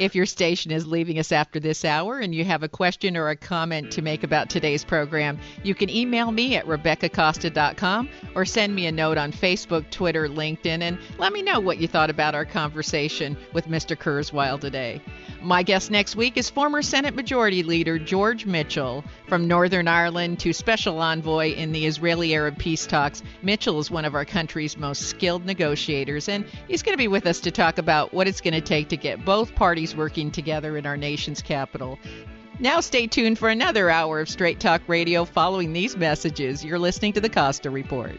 If 0.00 0.14
your 0.14 0.24
station 0.24 0.70
is 0.70 0.86
leaving 0.86 1.18
us 1.18 1.30
after 1.30 1.60
this 1.60 1.84
hour 1.84 2.20
and 2.20 2.34
you 2.34 2.42
have 2.46 2.62
a 2.62 2.70
question 2.70 3.18
or 3.18 3.28
a 3.28 3.36
comment 3.36 3.92
to 3.92 4.00
make 4.00 4.24
about 4.24 4.48
today's 4.48 4.82
program, 4.82 5.38
you 5.62 5.74
can 5.74 5.90
email 5.90 6.32
me 6.32 6.56
at 6.56 6.64
RebeccaCosta.com 6.64 8.08
or 8.34 8.46
send 8.46 8.74
me 8.74 8.86
a 8.86 8.92
note 8.92 9.18
on 9.18 9.30
Facebook, 9.30 9.90
Twitter, 9.90 10.26
LinkedIn, 10.26 10.80
and 10.80 10.98
let 11.18 11.34
me 11.34 11.42
know 11.42 11.60
what 11.60 11.76
you 11.76 11.86
thought 11.86 12.08
about 12.08 12.34
our 12.34 12.46
conversation 12.46 13.36
with 13.52 13.66
Mr. 13.66 13.94
Kurzweil 13.94 14.58
today. 14.58 15.02
My 15.42 15.62
guest 15.62 15.90
next 15.90 16.16
week 16.16 16.38
is 16.38 16.48
former 16.48 16.80
Senate 16.80 17.14
Majority 17.14 17.62
Leader 17.62 17.98
George 17.98 18.46
Mitchell. 18.46 19.04
From 19.28 19.46
Northern 19.46 19.86
Ireland 19.86 20.40
to 20.40 20.54
Special 20.54 20.98
Envoy 20.98 21.52
in 21.54 21.72
the 21.72 21.84
Israeli 21.84 22.34
Arab 22.34 22.56
peace 22.58 22.86
talks, 22.86 23.22
Mitchell 23.42 23.78
is 23.78 23.90
one 23.90 24.06
of 24.06 24.14
our 24.14 24.24
country's 24.24 24.78
most 24.78 25.02
skilled 25.02 25.44
negotiators, 25.44 26.28
and 26.28 26.46
he's 26.68 26.82
going 26.82 26.94
to 26.94 26.98
be 26.98 27.08
with 27.08 27.26
us 27.26 27.40
to 27.40 27.50
talk 27.50 27.76
about 27.76 28.14
what 28.14 28.26
it's 28.26 28.40
going 28.40 28.54
to 28.54 28.60
take 28.62 28.88
to 28.88 28.96
get 28.96 29.24
both 29.26 29.54
parties 29.90 29.96
working 29.96 30.30
together 30.30 30.76
in 30.76 30.86
our 30.86 30.96
nation's 30.96 31.42
capital. 31.42 31.98
Now, 32.58 32.80
stay 32.80 33.06
tuned 33.06 33.38
for 33.38 33.48
another 33.48 33.90
hour 33.90 34.20
of 34.20 34.28
Straight 34.28 34.60
Talk 34.60 34.82
Radio 34.86 35.24
following 35.24 35.72
these 35.72 35.96
messages. 35.96 36.64
You're 36.64 36.78
listening 36.78 37.14
to 37.14 37.20
the 37.20 37.30
Costa 37.30 37.70
Report. 37.70 38.18